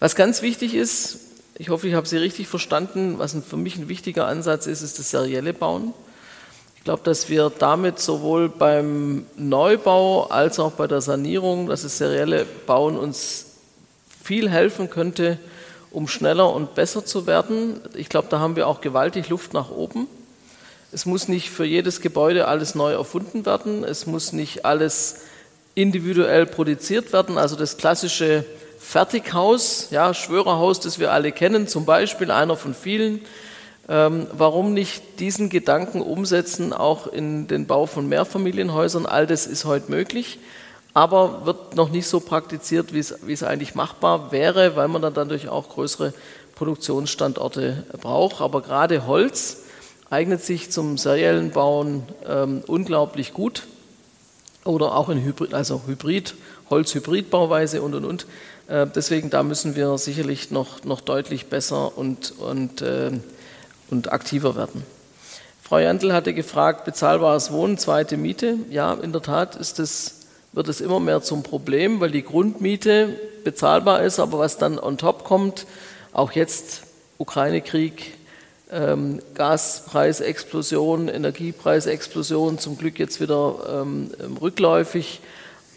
[0.00, 1.18] Was ganz wichtig ist,
[1.56, 4.98] ich hoffe, ich habe Sie richtig verstanden, was für mich ein wichtiger Ansatz ist, ist
[4.98, 5.94] das serielle Bauen.
[6.76, 11.98] Ich glaube, dass wir damit sowohl beim Neubau als auch bei der Sanierung, dass das
[11.98, 13.46] serielle Bauen uns
[14.22, 15.38] viel helfen könnte,
[15.94, 17.80] um schneller und besser zu werden.
[17.94, 20.08] Ich glaube, da haben wir auch gewaltig Luft nach oben.
[20.92, 23.84] Es muss nicht für jedes Gebäude alles neu erfunden werden.
[23.84, 25.22] Es muss nicht alles
[25.74, 27.38] individuell produziert werden.
[27.38, 28.44] Also das klassische
[28.78, 33.22] Fertighaus, ja, Schwörerhaus, das wir alle kennen, zum Beispiel einer von vielen,
[33.88, 39.06] ähm, warum nicht diesen Gedanken umsetzen, auch in den Bau von Mehrfamilienhäusern?
[39.06, 40.38] All das ist heute möglich,
[40.94, 45.02] aber wird noch nicht so praktiziert, wie es, wie es eigentlich machbar wäre, weil man
[45.02, 46.14] dann dadurch auch größere
[46.54, 48.40] Produktionsstandorte braucht.
[48.40, 49.64] Aber gerade Holz
[50.08, 53.64] eignet sich zum seriellen Bauen ähm, unglaublich gut
[54.64, 56.34] oder auch in Hybrid, also Hybrid,
[56.70, 58.26] Holz-Hybrid-Bauweise und und und.
[58.68, 63.10] Äh, deswegen da müssen wir sicherlich noch, noch deutlich besser und, und äh,
[63.90, 64.84] und aktiver werden.
[65.62, 68.56] Frau Jandl hatte gefragt, bezahlbares Wohnen, zweite Miete.
[68.70, 70.23] Ja, in der Tat ist es,
[70.54, 74.98] wird es immer mehr zum Problem, weil die Grundmiete bezahlbar ist, aber was dann on
[74.98, 75.66] top kommt,
[76.12, 76.82] auch jetzt
[77.18, 78.14] Ukraine-Krieg,
[78.70, 84.10] ähm, Gaspreisexplosion, Energiepreisexplosion, zum Glück jetzt wieder ähm,
[84.40, 85.20] rückläufig.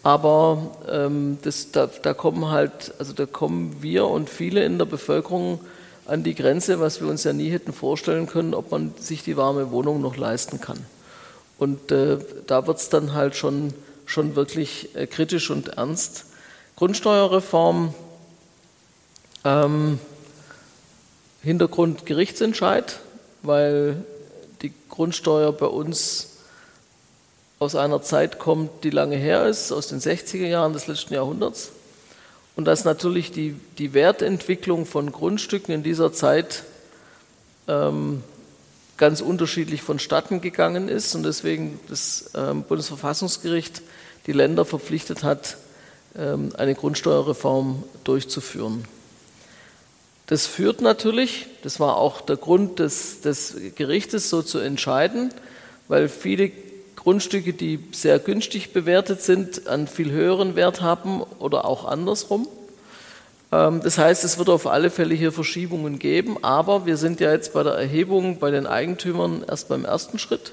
[0.02, 4.84] Aber ähm, das, da, da, kommen halt, also da kommen wir und viele in der
[4.84, 5.60] Bevölkerung
[6.06, 9.36] an die Grenze, was wir uns ja nie hätten vorstellen können, ob man sich die
[9.36, 10.78] warme Wohnung noch leisten kann.
[11.58, 13.74] Und äh, da wird es dann halt schon,
[14.08, 16.24] schon wirklich äh, kritisch und ernst.
[16.76, 17.94] Grundsteuerreform,
[19.44, 19.98] ähm,
[21.42, 23.00] Hintergrund Gerichtsentscheid,
[23.42, 24.02] weil
[24.62, 26.38] die Grundsteuer bei uns
[27.58, 31.72] aus einer Zeit kommt, die lange her ist, aus den 60er Jahren des letzten Jahrhunderts
[32.56, 36.64] und dass natürlich die, die Wertentwicklung von Grundstücken in dieser Zeit
[37.68, 38.22] ähm,
[38.96, 43.82] ganz unterschiedlich vonstatten gegangen ist und deswegen das ähm, Bundesverfassungsgericht
[44.28, 45.56] die Länder verpflichtet hat,
[46.16, 48.84] ähm, eine Grundsteuerreform durchzuführen.
[50.26, 55.32] Das führt natürlich, das war auch der Grund des, des Gerichtes, so zu entscheiden,
[55.88, 56.52] weil viele
[56.94, 62.46] Grundstücke, die sehr günstig bewertet sind, einen viel höheren Wert haben oder auch andersrum.
[63.50, 67.32] Ähm, das heißt, es wird auf alle Fälle hier Verschiebungen geben, aber wir sind ja
[67.32, 70.52] jetzt bei der Erhebung bei den Eigentümern erst beim ersten Schritt.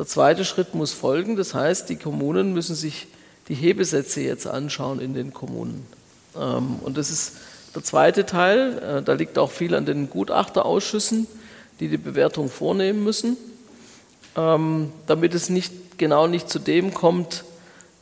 [0.00, 3.06] Der zweite Schritt muss folgen, das heißt, die Kommunen müssen sich
[3.48, 5.86] die Hebesätze jetzt anschauen in den Kommunen.
[6.34, 7.34] Ähm, und das ist
[7.74, 11.26] der zweite Teil, äh, da liegt auch viel an den Gutachterausschüssen,
[11.80, 13.36] die die Bewertung vornehmen müssen.
[14.38, 17.44] Ähm, damit es nicht genau nicht zu dem kommt,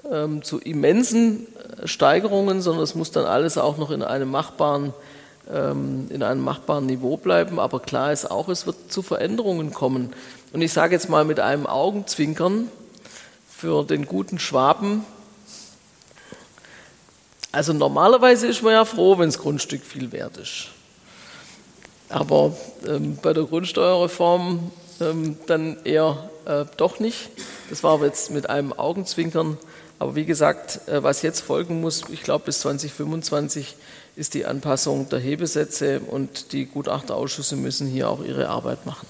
[0.09, 1.49] ähm, zu immensen
[1.83, 4.95] äh, Steigerungen, sondern es muss dann alles auch noch in einem machbaren
[5.51, 7.59] in einem machbaren Niveau bleiben.
[7.59, 10.13] Aber klar ist auch, es wird zu Veränderungen kommen.
[10.53, 12.69] Und ich sage jetzt mal mit einem Augenzwinkern
[13.49, 15.05] für den guten Schwaben.
[17.51, 20.69] Also normalerweise ist man ja froh, wenn das Grundstück viel wert ist.
[22.09, 22.57] Aber
[22.87, 24.71] ähm, bei der Grundsteuerreform
[25.01, 27.31] ähm, dann eher äh, doch nicht.
[27.71, 29.59] Das war jetzt mit einem Augenzwinkern.
[29.99, 33.77] Aber wie gesagt, äh, was jetzt folgen muss, ich glaube bis 2025
[34.19, 39.07] ist die Anpassung der Hebesätze und die Gutachterausschüsse müssen hier auch ihre Arbeit machen.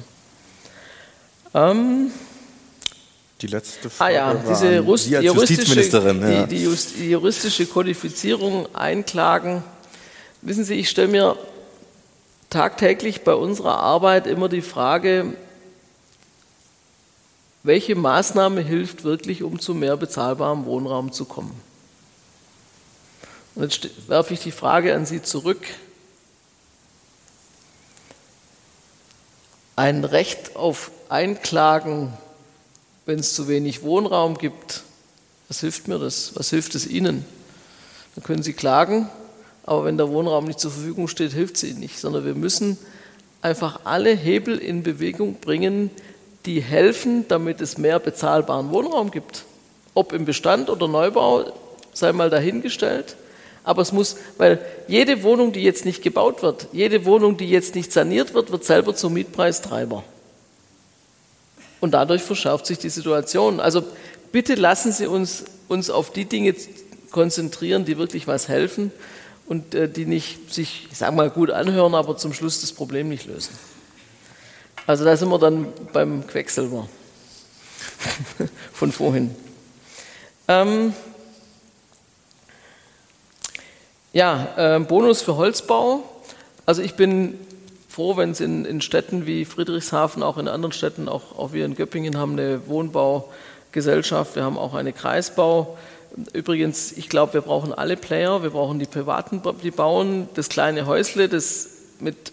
[1.55, 2.11] Ähm,
[3.41, 4.23] die letzte Frage.
[4.23, 6.45] Ah ja, diese Rust, die juristische, ja.
[6.45, 9.65] die, die, Just, die juristische Kodifizierung, Einklagen.
[10.43, 11.39] Wissen Sie, ich stelle mir
[12.51, 15.33] tagtäglich bei unserer Arbeit immer die Frage,
[17.63, 21.68] welche Maßnahme hilft wirklich, um zu mehr bezahlbarem Wohnraum zu kommen?
[23.59, 25.59] Und jetzt werfe ich die Frage an Sie zurück.
[29.75, 32.13] Ein Recht auf Einklagen,
[33.05, 34.85] wenn es zu wenig Wohnraum gibt,
[35.49, 36.37] Was hilft mir das?
[36.37, 37.25] Was hilft es Ihnen?
[38.15, 39.09] Dann können Sie klagen,
[39.67, 42.79] aber wenn der Wohnraum nicht zur Verfügung steht, hilft es Ihnen nicht, sondern wir müssen
[43.43, 45.91] einfach alle Hebel in Bewegung bringen,
[46.47, 49.47] die helfen, damit es mehr bezahlbaren Wohnraum gibt.
[49.95, 51.53] Ob im Bestand oder Neubau,
[51.93, 53.17] sei mal dahingestellt.
[53.69, 57.75] Aber es muss, weil jede Wohnung, die jetzt nicht gebaut wird, jede Wohnung, die jetzt
[57.75, 60.03] nicht saniert wird, wird selber zum Mietpreistreiber.
[61.79, 63.61] Und dadurch verschärft sich die Situation.
[63.61, 63.85] Also
[64.33, 66.55] bitte lassen Sie uns, uns auf die Dinge
[67.11, 68.91] konzentrieren, die wirklich was helfen
[69.45, 73.11] und äh, die nicht sich, ich sage mal, gut anhören, aber zum Schluss das Problem
[73.11, 73.53] nicht lösen.
[74.87, 76.89] Also da sind wir dann beim Quecksilber
[78.73, 79.37] von vorhin.
[80.49, 80.95] Ähm,
[84.19, 86.03] ja, äh, Bonus für Holzbau.
[86.67, 87.39] Also ich bin
[87.89, 91.65] froh, wenn es in, in, Städten wie Friedrichshafen, auch in anderen Städten, auch, auch wir
[91.65, 95.79] in Göppingen haben eine Wohnbaugesellschaft, wir haben auch eine Kreisbau.
[96.33, 98.43] Übrigens, ich glaube, wir brauchen alle Player.
[98.43, 101.69] Wir brauchen die Privaten, die bauen, das kleine Häusle, das
[102.01, 102.33] mit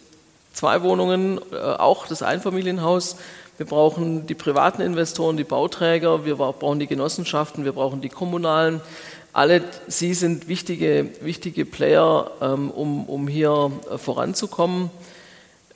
[0.54, 3.18] zwei Wohnungen, äh, auch das Einfamilienhaus.
[3.58, 8.82] Wir brauchen die privaten Investoren, die Bauträger, wir brauchen die Genossenschaften, wir brauchen die kommunalen.
[9.36, 14.90] Alle sie sind wichtige, wichtige Player, ähm, um, um hier äh, voranzukommen.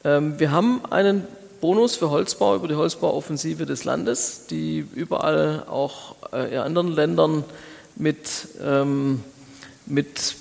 [0.06, 1.27] Ähm, wir haben einen
[1.60, 7.44] Bonus für Holzbau über die Holzbauoffensive des Landes, die überall auch äh, in anderen Ländern
[7.98, 9.26] mit, ähm,
[9.86, 10.36] mit,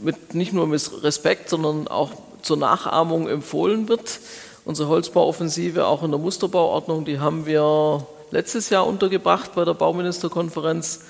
[0.00, 4.20] mit nicht nur mit Respekt, sondern auch zur Nachahmung empfohlen wird.
[4.64, 11.00] Unsere Holzbauoffensive, auch in der Musterbauordnung, die haben wir letztes Jahr untergebracht bei der Bauministerkonferenz.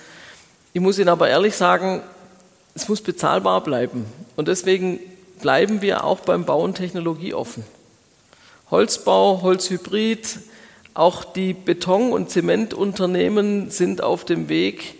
[0.74, 2.02] Ich muss Ihnen aber ehrlich sagen,
[2.74, 4.04] es muss bezahlbar bleiben.
[4.36, 5.00] Und deswegen
[5.40, 7.64] bleiben wir auch beim Bauen Technologie offen.
[8.70, 10.40] Holzbau, Holzhybrid,
[10.92, 14.94] auch die Beton- und Zementunternehmen sind auf dem Weg,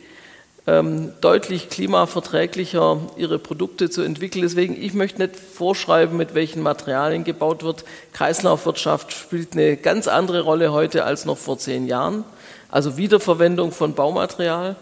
[0.67, 4.43] ähm, deutlich klimaverträglicher ihre Produkte zu entwickeln.
[4.43, 7.85] Deswegen, ich möchte nicht vorschreiben, mit welchen Materialien gebaut wird.
[8.13, 12.25] Kreislaufwirtschaft spielt eine ganz andere Rolle heute als noch vor zehn Jahren.
[12.71, 14.77] Also Wiederverwendung von Baumaterial.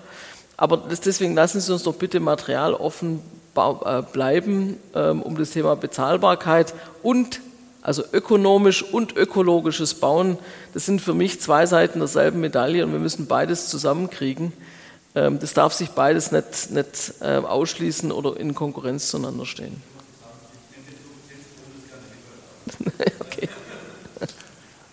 [0.56, 3.20] Aber deswegen lassen Sie uns doch bitte materialoffen
[3.54, 7.40] äh, bleiben, ähm, um das Thema Bezahlbarkeit und
[7.82, 10.38] also ökonomisch und ökologisches Bauen,
[10.74, 14.52] das sind für mich zwei Seiten derselben Medaille und wir müssen beides zusammenkriegen.
[15.14, 19.82] Ähm, das darf sich beides nicht, nicht äh, ausschließen oder in Konkurrenz zueinander stehen.
[23.20, 23.48] okay.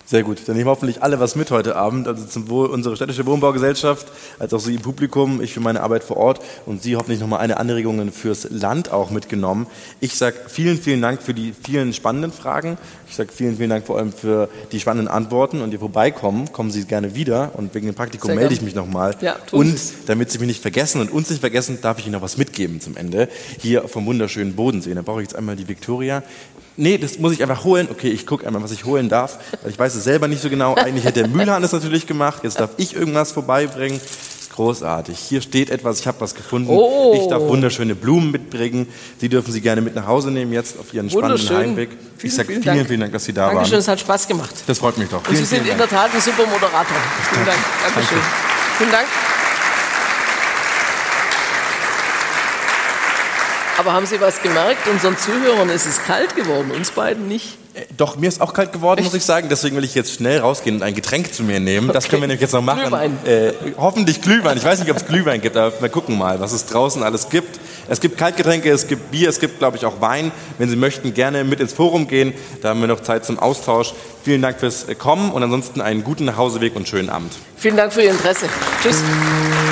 [0.05, 0.41] Sehr gut.
[0.47, 4.07] Dann nehmen hoffentlich alle was mit heute Abend, also zum Wohl unserer städtische Wohnbaugesellschaft,
[4.37, 7.39] als auch Sie im Publikum, ich für meine Arbeit vor Ort und Sie hoffentlich nochmal
[7.39, 9.65] eine Anregung fürs Land auch mitgenommen.
[10.01, 12.77] Ich sage vielen, vielen Dank für die vielen spannenden Fragen.
[13.07, 16.69] Ich sage vielen, vielen Dank vor allem für die spannenden Antworten und ihr vorbeikommen, kommen
[16.69, 19.15] Sie gerne wieder und wegen dem Praktikum Sehr melde ich mich nochmal.
[19.21, 22.21] Ja, und damit Sie mich nicht vergessen und uns nicht vergessen, darf ich Ihnen noch
[22.21, 23.29] was mitgeben zum Ende.
[23.59, 24.93] Hier vom wunderschönen Bodensee.
[24.93, 26.23] Da brauche ich jetzt einmal die Victoria.
[26.75, 27.87] Nee, das muss ich einfach holen.
[27.91, 29.39] Okay, ich gucke einmal, was ich holen darf.
[29.61, 30.75] Weil ich weiß es selber nicht so genau.
[30.75, 32.43] Eigentlich hätte der Mühlhahn das natürlich gemacht.
[32.43, 33.99] Jetzt darf ich irgendwas vorbeibringen.
[34.55, 35.17] Großartig.
[35.17, 36.69] Hier steht etwas, ich habe was gefunden.
[36.69, 37.17] Oh.
[37.19, 38.87] Ich darf wunderschöne Blumen mitbringen.
[39.19, 41.89] Sie dürfen sie gerne mit nach Hause nehmen jetzt auf Ihren spannenden Heimweg.
[42.17, 43.63] Vielen, ich sage vielen, vielen, vielen, Dank, dass Sie da Dankeschön, waren.
[43.63, 44.55] Dankeschön, es hat Spaß gemacht.
[44.67, 45.17] Das freut mich doch.
[45.17, 46.97] Und vielen, Sie sind in der Tat ein super Moderator.
[47.31, 47.57] Vielen Dank.
[47.83, 48.17] Dankeschön.
[48.17, 48.77] Danke.
[48.77, 49.07] Vielen Dank.
[53.77, 54.87] Aber haben Sie was gemerkt?
[54.87, 57.57] Unseren Zuhörern ist es kalt geworden, uns beiden nicht.
[57.73, 59.07] Äh, doch, mir ist auch kalt geworden, Echt?
[59.07, 59.47] muss ich sagen.
[59.49, 61.89] Deswegen will ich jetzt schnell rausgehen und ein Getränk zu mir nehmen.
[61.89, 61.93] Okay.
[61.93, 62.81] Das können wir nämlich jetzt noch machen.
[62.81, 63.17] Glühwein.
[63.25, 64.57] Äh, hoffentlich Glühwein.
[64.57, 67.29] Ich weiß nicht, ob es Glühwein gibt, aber wir gucken mal, was es draußen alles
[67.29, 67.59] gibt.
[67.89, 70.31] Es gibt Kaltgetränke, es gibt Bier, es gibt, glaube ich, auch Wein.
[70.59, 72.33] Wenn Sie möchten, gerne mit ins Forum gehen.
[72.61, 73.93] Da haben wir noch Zeit zum Austausch.
[74.23, 77.33] Vielen Dank fürs Kommen und ansonsten einen guten Nachhauseweg und schönen Abend.
[77.57, 78.45] Vielen Dank für Ihr Interesse.
[78.81, 79.01] Tschüss.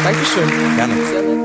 [0.03, 0.49] Dankeschön.
[0.75, 1.40] Gerne.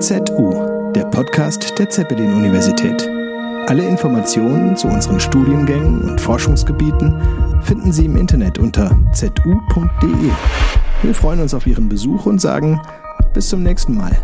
[0.00, 3.08] ZU, der Podcast der Zeppelin-Universität.
[3.66, 7.20] Alle Informationen zu unseren Studiengängen und Forschungsgebieten
[7.62, 10.30] finden Sie im Internet unter zu.de.
[11.02, 12.80] Wir freuen uns auf Ihren Besuch und sagen
[13.34, 14.16] bis zum nächsten Mal.